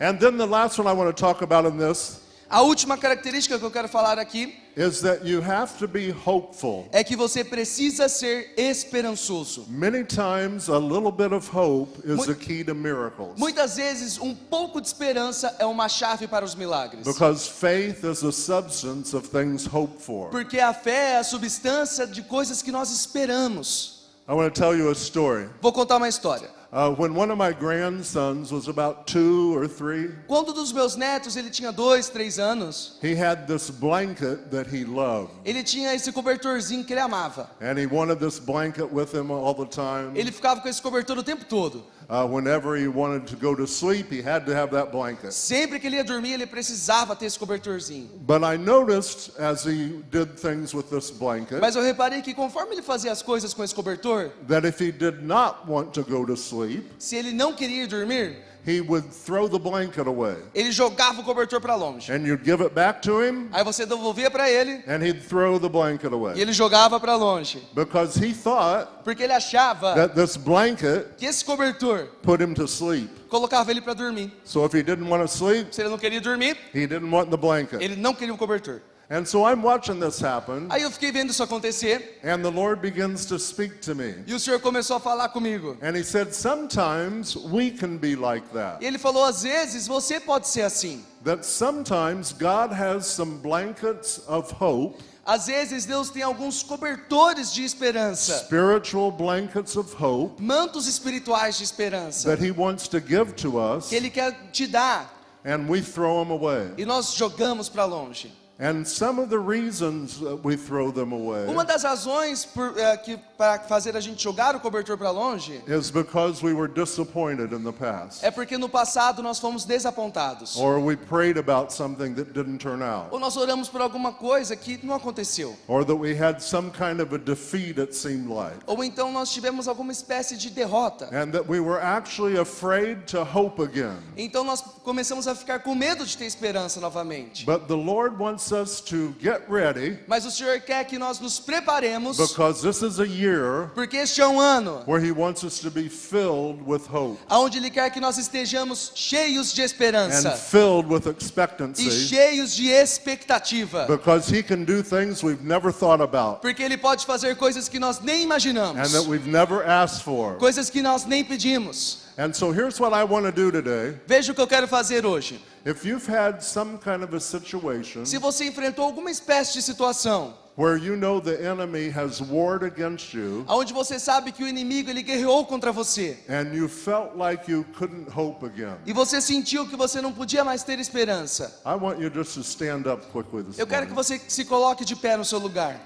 And 0.00 0.18
then 0.18 0.36
the 0.36 0.46
last 0.46 0.78
one 0.78 0.88
I 0.88 0.92
want 0.92 1.14
to 1.14 1.20
talk 1.20 1.42
about 1.42 1.66
in 1.66 1.78
this 1.78 2.20
A 2.48 2.60
última 2.62 2.96
característica 2.96 3.58
que 3.58 3.64
eu 3.64 3.70
quero 3.70 3.88
falar 3.88 4.18
aqui 4.18 4.54
is 4.76 5.00
that 5.00 5.26
you 5.26 5.42
have 5.42 5.74
to 5.78 5.86
be 5.88 6.14
hopeful. 6.26 6.86
é 6.92 7.02
que 7.02 7.16
você 7.16 7.42
precisa 7.44 8.08
ser 8.08 8.52
esperançoso. 8.56 9.66
Many 9.68 10.04
times, 10.04 10.68
a 10.68 10.78
little 10.78 11.12
bit 11.12 11.32
of 11.32 11.48
hope 11.54 11.98
is 12.04 12.16
Mu- 12.16 12.26
the 12.26 12.34
key 12.34 12.64
to 12.64 12.74
miracles. 12.74 13.38
Muitas 13.38 13.76
vezes, 13.76 14.18
um 14.18 14.34
pouco 14.34 14.80
de 14.80 14.86
esperança 14.88 15.54
é 15.58 15.64
uma 15.66 15.88
chave 15.88 16.26
para 16.26 16.44
os 16.44 16.54
milagres. 16.54 17.04
Because 17.04 17.48
faith 17.48 18.04
is 18.04 18.20
the 18.20 18.32
substance 18.32 19.14
of 19.16 19.28
things 19.28 19.66
hoped 19.66 20.02
for. 20.02 20.30
Porque 20.30 20.58
a 20.60 20.74
fé 20.74 21.12
é 21.12 21.16
a 21.18 21.24
substância 21.24 22.06
de 22.06 22.22
coisas 22.22 22.62
que 22.62 22.70
nós 22.72 22.90
esperamos. 22.90 23.94
I 24.28 24.32
want 24.32 24.54
to 24.54 24.60
tell 24.60 24.74
you 24.76 24.88
a 24.88 24.92
story. 24.94 25.48
Vou 25.60 25.72
contar 25.72 25.96
uma 25.98 26.08
história. 26.08 26.48
When 26.74 27.14
one 27.14 27.30
of 27.30 27.38
my 27.38 27.52
grandsons 27.52 28.50
was 28.50 28.66
about 28.66 29.06
two 29.06 29.56
or 29.56 29.68
three, 29.68 30.08
Quando 30.26 30.52
dos 30.52 30.72
meus 30.72 30.96
netos, 30.96 31.36
ele 31.36 31.48
tinha 31.48 31.70
dois, 31.70 32.10
três 32.10 32.36
anos, 32.40 32.98
he 33.00 33.14
had 33.14 33.46
this 33.46 33.70
blanket 33.70 34.50
that 34.50 34.66
he 34.66 34.84
loved. 34.84 35.30
ele 35.44 35.62
tinha 35.62 35.94
esse 35.94 36.10
cobertorzinho 36.10 36.84
que 36.84 36.92
ele 36.92 37.00
amava. 37.00 37.48
And 37.60 37.78
he 37.78 37.86
wanted 37.86 38.18
this 38.18 38.40
blanket 38.40 38.92
with 38.92 39.12
him 39.14 39.30
all 39.30 39.54
the 39.54 39.66
time. 39.66 40.18
Ele 40.18 40.32
ficava 40.32 40.60
com 40.60 40.68
esse 40.68 40.82
cobertor 40.82 41.16
o 41.16 41.22
tempo 41.22 41.44
todo. 41.44 41.84
Uh, 42.08 42.26
whenever 42.26 42.76
he 42.76 42.88
wanted 42.88 43.26
to 43.26 43.36
go 43.36 43.54
to 43.54 43.66
sleep, 43.66 44.10
he 44.10 44.20
had 44.20 44.44
to 44.46 44.54
have 44.54 44.70
that 44.70 44.92
blanket. 44.92 45.32
Sempre 45.32 45.78
que 45.78 45.88
ele 45.88 45.96
ia 45.96 46.04
dormir, 46.04 46.34
ele 46.34 46.46
precisava 46.46 47.16
ter 47.16 47.26
esse 47.26 47.38
cobertorzinho. 47.38 48.08
But 48.26 48.44
I 48.44 48.56
noticed 48.56 49.38
as 49.38 49.64
he 49.64 50.02
did 50.10 50.38
things 50.38 50.74
with 50.74 50.90
this 50.90 51.10
blanket 51.10 51.60
Mas 51.60 51.76
eu 51.76 51.82
reparei 51.82 52.22
que 52.22 52.34
conforme 52.34 52.74
ele 52.74 52.82
fazia 52.82 53.12
as 53.12 53.22
coisas 53.22 53.54
com 53.54 53.64
esse 53.64 53.74
cobertor, 53.74 54.30
that 54.48 54.66
if 54.66 54.80
he 54.80 54.92
did 54.92 55.22
not 55.22 55.66
want 55.66 55.92
to 55.94 56.02
go 56.02 56.24
to 56.24 56.36
sleep, 56.36 56.84
se 56.98 57.16
ele 57.16 57.32
não 57.32 57.52
queria 57.52 57.84
ir 57.84 57.86
dormir, 57.86 58.36
he 58.66 58.80
would 58.80 59.06
throw 59.10 59.48
the 59.48 59.58
blanket 59.58 60.06
away. 60.06 60.36
ele 60.54 60.72
jogava 60.72 61.20
o 61.20 61.24
cobertor 61.24 61.60
para 61.60 61.74
longe. 61.74 62.10
And 62.10 62.26
you'd 62.26 62.44
give 62.44 62.62
it 62.62 62.74
back 62.74 63.02
to 63.02 63.20
him, 63.22 63.48
Aí 63.52 63.62
você 63.64 63.84
devolvia 63.86 64.30
para 64.30 64.48
ele 64.50 64.82
and 64.86 65.02
he'd 65.04 65.20
throw 65.20 65.58
the 65.60 65.68
blanket 65.68 66.10
e 66.10 66.14
away. 66.14 66.40
ele 66.40 66.52
jogava 66.52 66.98
para 66.98 67.14
longe, 67.16 67.62
Because 67.74 68.18
he 68.18 68.32
thought 68.32 68.88
porque 69.04 69.22
ele 69.22 69.32
achava 69.32 69.94
that 69.94 70.14
this 70.14 70.36
blanket 70.36 71.16
que 71.16 71.26
esse 71.26 71.44
cobertor 71.44 72.08
put 72.22 72.40
him 72.42 72.54
to 72.54 72.66
sleep. 72.66 73.08
colocava 73.28 73.70
ele 73.70 73.80
para 73.80 73.94
dormir. 73.94 74.32
So 74.44 74.64
if 74.64 74.72
he 74.72 74.82
didn't 74.82 75.08
want 75.08 75.22
to 75.22 75.28
sleep, 75.28 75.74
Se 75.74 75.82
ele 75.82 75.90
não 75.90 75.98
queria 75.98 76.20
dormir, 76.20 76.56
he 76.74 76.86
didn't 76.86 77.10
want 77.10 77.30
the 77.30 77.36
blanket. 77.36 77.80
ele 77.82 77.96
não 77.96 78.14
queria 78.14 78.32
o 78.32 78.38
cobertor. 78.38 78.80
And 79.14 79.24
so 79.24 79.44
I'm 79.46 79.62
watching 79.62 80.00
this 80.00 80.20
happen, 80.20 80.66
Aí 80.70 80.82
eu 80.82 80.90
fiquei 80.90 81.12
vendo 81.12 81.30
isso 81.30 81.40
acontecer 81.40 82.18
and 82.24 82.42
the 82.42 82.50
Lord 82.50 82.80
begins 82.82 83.24
to 83.26 83.38
speak 83.38 83.80
to 83.82 83.94
me. 83.94 84.12
e 84.26 84.34
o 84.34 84.40
Senhor 84.40 84.58
começou 84.58 84.96
a 84.96 85.00
falar 85.00 85.28
comigo. 85.28 85.76
And 85.80 85.96
he 85.96 86.02
said, 86.02 86.34
Sometimes 86.34 87.36
we 87.36 87.70
can 87.70 87.96
be 87.96 88.16
like 88.16 88.44
that. 88.52 88.82
E 88.82 88.86
ele 88.86 88.98
falou: 88.98 89.24
às 89.24 89.44
vezes 89.44 89.86
você 89.86 90.18
pode 90.18 90.48
ser 90.48 90.62
assim. 90.62 91.04
That 91.22 91.46
sometimes 91.46 92.32
God 92.32 92.72
has 92.72 93.06
some 93.06 93.38
blankets 93.38 94.20
of 94.26 94.52
hope, 94.60 95.00
Às 95.24 95.46
vezes 95.46 95.86
Deus 95.86 96.10
tem 96.10 96.24
alguns 96.24 96.64
cobertores 96.64 97.54
de 97.54 97.64
esperança, 97.64 98.38
spiritual 98.38 99.12
blankets 99.12 99.76
of 99.76 99.94
hope, 99.94 100.42
mantos 100.42 100.88
espirituais 100.88 101.56
de 101.56 101.62
esperança 101.62 102.28
that 102.28 102.44
he 102.44 102.50
wants 102.50 102.88
to 102.88 102.98
give 102.98 103.32
to 103.34 103.58
us, 103.60 103.90
que 103.90 103.94
Ele 103.94 104.10
quer 104.10 104.50
te 104.50 104.66
dar 104.66 105.08
and 105.44 105.68
we 105.68 105.80
throw 105.80 106.24
them 106.24 106.32
away. 106.32 106.72
e 106.76 106.84
nós 106.84 107.14
jogamos 107.14 107.68
para 107.68 107.84
longe. 107.84 108.42
And 108.58 108.86
some 108.86 109.18
of 109.18 109.30
the 109.30 109.38
reasons 109.38 110.20
that 110.20 110.44
we 110.44 110.56
throw 110.56 110.92
them 110.92 111.12
away 111.12 111.46
Uma 111.48 111.64
das 111.64 111.82
razões 111.82 112.44
por, 112.44 112.78
eh, 112.78 112.96
que 112.98 113.18
para 113.36 113.58
fazer 113.58 113.96
a 113.96 114.00
gente 114.00 114.22
jogar 114.22 114.54
o 114.54 114.60
cobertor 114.60 114.96
para 114.96 115.10
longe 115.10 115.60
is 115.66 115.90
because 115.90 116.40
we 116.40 116.52
were 116.52 116.68
disappointed 116.68 117.52
in 117.52 117.64
the 117.64 117.72
past. 117.72 118.24
é 118.24 118.30
porque 118.30 118.56
no 118.56 118.68
passado 118.68 119.22
nós 119.24 119.40
fomos 119.40 119.64
desapontados. 119.64 120.56
Or 120.56 120.78
we 120.78 120.94
prayed 120.94 121.36
about 121.36 121.72
something 121.72 122.14
that 122.14 122.32
didn't 122.32 122.58
turn 122.58 122.80
out. 122.80 123.08
Ou 123.10 123.18
nós 123.18 123.36
oramos 123.36 123.68
por 123.68 123.80
alguma 123.80 124.12
coisa 124.12 124.54
que 124.54 124.78
não 124.86 124.94
aconteceu. 124.94 125.56
Or 125.66 125.84
that 125.84 125.96
we 125.96 126.14
had 126.14 126.40
some 126.40 126.70
kind 126.70 127.00
of 127.00 127.12
a 127.12 127.18
defeat, 127.18 127.80
it 127.80 127.92
seemed 127.92 128.28
like. 128.28 128.58
Ou 128.66 128.84
então 128.84 129.10
nós 129.10 129.32
tivemos 129.32 129.66
alguma 129.66 129.90
espécie 129.90 130.36
de 130.36 130.50
derrota. 130.50 131.06
And 131.06 131.32
that 131.32 131.48
we 131.48 131.58
were 131.58 131.80
actually 131.82 132.38
afraid 132.38 133.06
to 133.08 133.24
hope 133.24 133.60
again. 133.60 133.98
Então 134.16 134.44
nós 134.44 134.60
começamos 134.84 135.26
a 135.26 135.34
ficar 135.34 135.58
com 135.58 135.74
medo 135.74 136.06
de 136.06 136.16
ter 136.16 136.26
esperança 136.26 136.80
novamente. 136.80 137.44
But 137.44 137.66
the 137.66 137.74
Lord 137.74 138.16
wants 138.16 138.43
us 138.52 138.80
to 138.80 139.14
get 139.20 139.42
ready 139.48 139.98
Mas 140.06 140.24
o 140.24 140.30
Senhor 140.30 140.60
quer 140.60 140.84
que 140.84 140.98
nós 140.98 141.20
nos 141.20 141.38
preparemos, 141.40 142.16
because 142.16 142.62
this 142.62 142.82
is 142.82 142.98
a 143.00 143.06
year 143.06 143.70
porque 143.74 143.96
este 143.96 144.20
é 144.20 144.26
um 144.26 144.40
ano 144.40 144.82
where 144.86 145.04
He 145.04 145.12
wants 145.12 145.42
us 145.44 145.58
to 145.60 145.70
be 145.70 145.88
filled 145.88 146.62
with 146.66 146.82
hope 146.92 147.18
onde 147.30 147.58
Ele 147.58 147.70
quer 147.70 147.90
que 147.90 148.00
nós 148.00 148.18
estejamos 148.18 148.92
cheios 148.94 149.52
de 149.52 149.62
and 149.62 149.64
esperança 149.66 150.32
filled 150.32 150.88
with 150.92 151.06
e 151.06 151.10
expectancy 151.10 151.90
cheios 151.90 152.54
de 152.54 152.68
expectativa. 152.70 153.86
because 153.86 154.28
He 154.28 154.42
can 154.42 154.64
do 154.64 154.82
things 154.82 155.22
we've 155.22 155.44
never 155.44 155.72
thought 155.72 156.02
about 156.02 156.40
Porque 156.40 156.62
Ele 156.62 156.76
pode 156.76 157.06
fazer 157.06 157.36
coisas 157.36 157.68
que 157.68 157.78
nós 157.78 158.00
nem 158.00 158.22
imaginamos, 158.22 158.78
and 158.80 158.98
that 158.98 159.08
we've 159.08 159.28
never 159.28 159.64
asked 159.64 160.02
for. 160.02 160.34
coisas 160.36 160.70
que 160.70 160.82
nós 160.82 161.04
nem 161.04 161.24
pedimos. 161.24 162.03
And 162.16 162.32
so 162.32 162.52
here's 162.52 162.78
what 162.78 162.92
I 162.94 163.04
want 163.04 163.26
to 163.26 163.32
do 163.32 163.50
today. 163.50 163.98
Veja 164.06 164.32
o 164.32 164.34
que 164.34 164.40
eu 164.40 164.46
quero 164.46 164.68
fazer 164.68 165.04
hoje. 165.04 165.40
If 165.66 165.84
you've 165.84 166.06
had 166.06 166.40
some 166.42 166.78
kind 166.78 167.02
of 167.02 167.14
a 167.14 167.20
situation 167.20 168.04
Se 168.04 168.18
você 168.18 168.44
enfrentou 168.44 168.84
alguma 168.84 169.10
espécie 169.10 169.54
de 169.54 169.62
situação 169.62 170.34
where 170.56 170.76
you 170.76 170.94
know 170.94 171.20
the 171.20 171.34
enemy 171.44 171.90
has 171.90 172.20
warred 172.20 172.64
against 172.64 173.12
you 173.12 173.44
onde 173.48 173.72
você 173.72 173.98
sabe 173.98 174.30
que 174.30 174.44
o 174.44 174.46
inimigo 174.46 174.88
ele 174.88 175.02
guerreou 175.02 175.44
contra 175.44 175.72
você 175.72 176.16
and 176.28 176.54
you 176.54 176.68
felt 176.68 177.16
like 177.16 177.50
you 177.50 177.64
couldn't 177.76 178.08
hope 178.14 178.46
again, 178.46 178.76
e 178.86 178.92
você 178.92 179.20
sentiu 179.20 179.66
que 179.66 179.74
você 179.74 180.00
não 180.00 180.12
podia 180.12 180.44
mais 180.44 180.62
ter 180.62 180.78
esperança, 180.78 181.60
I 181.66 181.74
want 181.74 181.98
you 181.98 182.08
just 182.08 182.34
to 182.34 182.40
stand 182.42 182.84
up 182.86 183.04
quickly 183.06 183.42
this 183.42 183.58
eu 183.58 183.66
quero 183.66 183.86
que 183.86 183.92
morning. 183.92 184.18
você 184.18 184.20
se 184.28 184.44
coloque 184.44 184.84
de 184.84 184.94
pé 184.94 185.16
no 185.16 185.24
seu 185.24 185.40
lugar. 185.40 185.80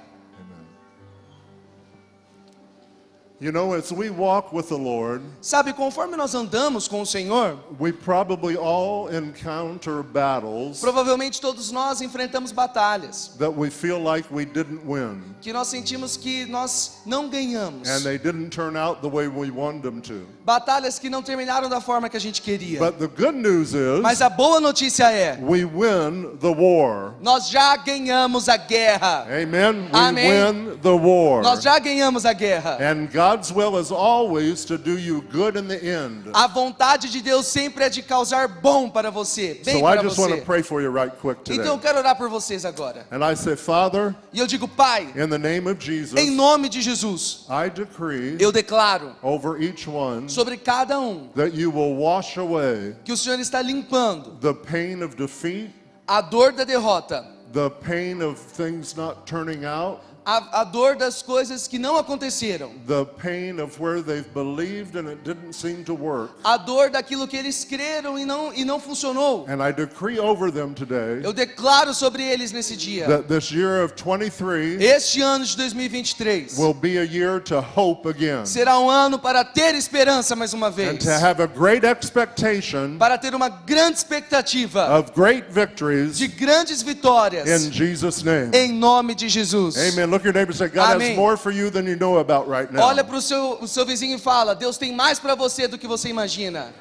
You 3.40 3.52
know, 3.52 3.73
as 3.75 3.92
we 3.92 4.11
walk 4.11 4.52
with 4.52 4.68
the 4.68 4.76
Lord, 4.76 5.23
Sabe, 5.40 5.73
conforme 5.73 6.16
nós 6.16 6.35
andamos 6.35 6.88
com 6.88 7.02
o 7.02 7.07
Senhor, 7.07 7.57
we 7.78 7.92
probably 7.92 8.57
all 8.57 9.09
encounter 9.09 10.02
battles 10.02 10.80
provavelmente 10.80 11.40
todos 11.40 11.71
nós 11.71 12.00
enfrentamos 12.00 12.50
batalhas 12.50 13.37
that 13.38 13.54
we 13.54 13.71
feel 13.71 14.00
like 14.02 14.26
we 14.35 14.45
didn't 14.45 14.85
win 14.85 15.23
que 15.40 15.52
nós 15.52 15.68
sentimos 15.68 16.16
que 16.16 16.47
nós 16.47 16.99
não 17.07 17.28
ganhamos. 17.28 17.88
and 17.88 18.02
they 18.02 18.18
didn't 18.18 18.50
turn 18.50 18.76
out 18.76 19.00
the 19.02 19.09
way 19.09 19.28
we 19.28 19.50
wanted 19.52 19.83
them 19.85 20.00
to. 20.00 20.26
Batalhas 20.45 20.99
que 20.99 21.09
não 21.09 21.23
terminaram 21.23 21.68
da 21.68 21.80
forma 21.80 22.09
que 22.09 22.16
a 22.16 22.21
gente 22.21 22.42
queria. 22.42 22.80
But 22.80 22.99
the 22.99 23.07
good 23.07 23.37
news 23.37 23.73
Mas 24.02 24.14
is 24.14 24.23
a 24.23 24.30
boa 24.30 24.59
notícia 24.59 25.12
é, 25.12 25.38
we 25.40 25.64
win 25.64 26.38
the 26.40 26.50
war. 26.50 27.14
nós 27.21 27.49
já 27.49 27.76
ganhamos 27.76 28.49
a 28.49 28.57
guerra. 28.57 29.26
Amen. 29.28 29.90
We 29.92 29.99
Amém. 29.99 30.26
win 30.26 30.78
the 30.83 30.90
war. 30.90 31.42
Nós 31.42 31.62
já 31.62 31.78
ganhamos 31.78 32.26
a 32.26 32.33
guerra. 32.33 32.78
And 32.80 33.07
God 33.12 33.28
God's 33.29 33.53
will 33.53 33.77
is 33.77 33.93
always 33.93 34.65
to 34.65 34.79
do 34.79 34.97
you 34.99 35.21
good 35.31 35.57
in 35.59 35.69
the 35.69 35.79
end. 35.85 36.31
A 36.33 36.47
vontade 36.49 37.11
de 37.11 37.21
Deus 37.21 37.47
sempre 37.47 37.85
é 37.85 37.91
de 37.91 38.01
causar 38.03 38.49
bom 38.49 38.89
para 38.89 39.11
você, 39.11 39.61
bem 39.63 39.81
So 39.81 39.87
I 39.87 39.97
para 39.97 40.03
just 40.03 40.19
want 40.19 40.31
to 40.31 40.37
você. 40.39 40.45
pray 40.47 40.63
for 40.63 40.81
you 40.81 40.91
right 40.91 41.15
quick 41.15 41.41
Então 41.43 41.57
today. 41.57 41.69
eu 41.71 41.79
quero 41.79 41.99
orar 41.99 42.17
por 42.17 42.31
vocês 42.31 42.65
agora. 42.65 43.07
And 43.11 43.23
I 43.23 43.35
say, 43.37 43.55
Father, 43.55 44.17
E 44.33 44.41
eu 44.41 44.47
digo, 44.47 44.67
Pai, 44.67 45.13
in 45.15 45.29
the 45.29 45.37
name 45.37 45.69
of 45.69 45.79
Jesus, 45.79 46.19
em 46.19 46.31
nome 46.31 46.71
de 46.71 46.81
Jesus, 46.81 47.45
I 47.51 47.69
decree 47.69 48.39
eu 48.41 48.51
declaro 48.51 49.15
over 49.23 49.61
each 49.63 49.87
one 49.87 50.31
sobre 50.31 50.57
cada 50.57 50.99
um 50.99 51.29
that 51.35 51.55
you 51.55 51.71
will 51.71 51.97
wash 51.97 52.39
away 52.39 52.97
que 53.05 53.13
o 53.13 53.17
Senhor 53.17 53.39
está 53.39 53.61
limpando 53.61 54.39
the 54.41 54.55
pain 54.55 55.03
of 55.03 55.15
defeat, 55.17 55.71
a 56.07 56.23
dor 56.23 56.51
da 56.53 56.65
derrota, 56.65 57.27
the 57.53 57.69
pain 57.69 58.23
of 58.23 58.39
things 58.39 58.97
not 58.97 59.27
turning 59.27 59.67
out, 59.67 60.01
a, 60.29 60.61
a 60.61 60.65
dor 60.65 60.95
das 60.95 61.23
coisas 61.23 61.67
que 61.67 61.79
não 61.79 61.97
aconteceram, 61.97 62.71
the 62.87 63.07
pain 63.17 63.59
of 63.63 63.83
where 63.83 64.03
they've 64.03 64.29
believed 64.35 64.95
and 64.95 65.09
it 65.09 65.23
didn't 65.25 65.55
seem 65.55 65.83
to 65.83 65.95
work. 65.95 66.33
a 66.45 66.59
dor 66.59 66.91
daquilo 66.91 67.27
que 67.27 67.35
eles 67.35 67.65
creram 67.65 68.19
e 68.19 68.27
não, 68.27 68.53
e 68.53 68.63
não 68.63 68.79
funcionou. 68.79 69.47
And 69.49 69.67
I 69.67 69.73
decree 69.73 70.21
over 70.21 70.53
them 70.53 70.75
today 70.75 71.23
Eu 71.25 71.33
declaro 71.33 71.95
sobre 71.95 72.23
eles 72.23 72.53
nesse 72.53 72.77
dia. 72.77 73.07
that 73.07 73.23
this 73.27 73.51
year 73.51 73.83
of 73.83 73.95
23 73.95 74.83
Este 74.83 75.23
ano 75.23 75.47
de 75.47 75.57
2023 75.57 76.59
will 76.59 76.75
be 76.75 76.99
a 76.99 77.05
year 77.05 77.41
to 77.41 77.59
hope 77.61 78.07
again 78.07 78.45
será 78.45 78.79
um 78.79 78.91
ano 78.91 79.19
para 79.19 79.43
ter 79.47 79.75
esperança 79.75 80.37
mais 80.37 80.53
uma 80.53 80.67
and 80.69 80.73
vez, 80.73 81.05
to 81.05 81.11
have 81.11 81.41
a 81.43 81.47
great 81.47 81.87
expectation 81.87 82.99
para 82.99 83.17
ter 83.17 83.35
uma 83.35 83.49
grande 83.49 83.97
expectativa 83.97 84.99
of 84.99 85.11
great 85.13 85.47
victories 85.51 86.19
de 86.19 86.27
grandes 86.29 86.83
vitórias, 86.83 87.49
in 87.49 87.73
Jesus' 87.73 88.23
name. 88.23 88.51
em 88.55 88.73
nome 88.75 89.15
de 89.15 89.27
Jesus. 89.29 89.77
Amen. 89.79 90.18
Look 90.19 90.25
your 90.25 90.35
neighbor 90.35 90.51
and 90.51 90.57
say, 90.59 90.67
God 90.67 90.97
Amém. 90.97 91.11
has 91.11 91.17
more 91.17 91.37
for 91.37 91.53
you 91.53 91.71
than 91.71 91.87
you 91.87 91.95
know 91.95 92.19
about 92.19 92.49
right 92.49 92.69
now. 92.73 92.83
Olha 92.83 93.05
para 93.05 93.17
o 93.17 93.23
seu, 93.23 93.57
o 93.61 93.69
seu 93.69 93.87
vizinho 93.87 94.17
e 94.17 94.19
fala: 94.19 94.53
Deus 94.53 94.77
tem 94.77 94.93
mais 94.93 95.21
para 95.21 95.37
você 95.37 95.69
do 95.69 95.79
que 95.79 95.87
você 95.87 96.09
imagina. 96.09 96.75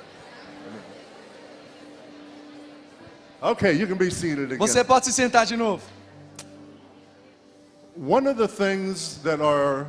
Okay, 3.40 3.74
you 3.74 3.86
can 3.86 3.96
be 3.96 4.10
seated 4.10 4.46
again. 4.46 4.58
Você 4.58 4.84
pode 4.84 5.06
se 5.06 5.14
sentar 5.14 5.46
de 5.46 5.56
novo. 5.56 5.84
One 7.96 8.28
of 8.28 8.40
the 8.40 8.48
things 8.48 9.20
that 9.22 9.40
are 9.40 9.86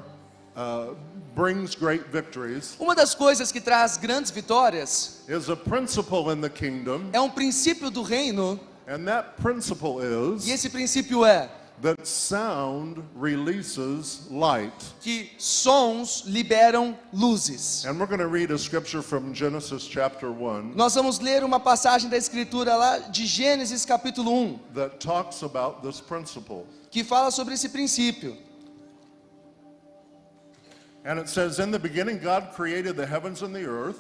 uh, 0.55 0.95
brings 1.35 1.75
great 1.75 2.05
victories 2.13 2.77
Uma 2.79 2.95
das 2.95 3.15
coisas 3.15 3.51
que 3.51 3.63
traz 3.63 3.97
grandes 3.97 4.31
vitórias 4.31 5.23
is 5.27 5.49
a 5.49 5.57
principle 5.57 6.31
in 6.31 6.43
the 6.43 6.51
kingdom, 6.51 7.09
é 7.15 7.21
um 7.21 7.31
princípio 7.31 7.91
do 7.91 8.03
reino, 8.03 8.61
and 8.87 9.07
that 9.07 9.41
principle 9.41 10.03
e 10.03 10.37
is 10.37 10.49
esse 10.49 10.69
princípio 10.69 11.25
é 11.25 11.49
that 11.83 12.07
sound 12.07 13.03
releases 13.15 14.27
light. 14.31 14.73
que 15.01 15.31
sons 15.39 16.25
liberam 16.27 16.97
luzes. 17.13 17.85
And 17.87 17.99
we're 17.99 18.07
going 18.07 18.19
to 18.21 18.27
read 18.29 18.51
a 18.51 18.59
scripture 18.59 19.03
from 19.03 19.33
Genesis 19.33 19.87
chapter 19.87 20.31
1 20.31 20.75
Nós 20.75 20.95
vamos 20.95 21.21
ler 21.21 21.45
uma 21.45 21.61
passagem 21.61 22.09
da 22.11 22.17
escritura 22.17 22.75
lá 22.75 22.99
de 22.99 23.27
Gênesis 23.27 23.85
capítulo 23.85 24.33
1, 24.33 24.59
that 24.75 24.99
talks 24.99 25.43
about 25.43 25.83
this 25.83 26.01
principle. 26.01 26.67
que 26.91 27.05
fala 27.05 27.31
sobre 27.31 27.55
esse 27.55 27.69
princípio. 27.69 28.37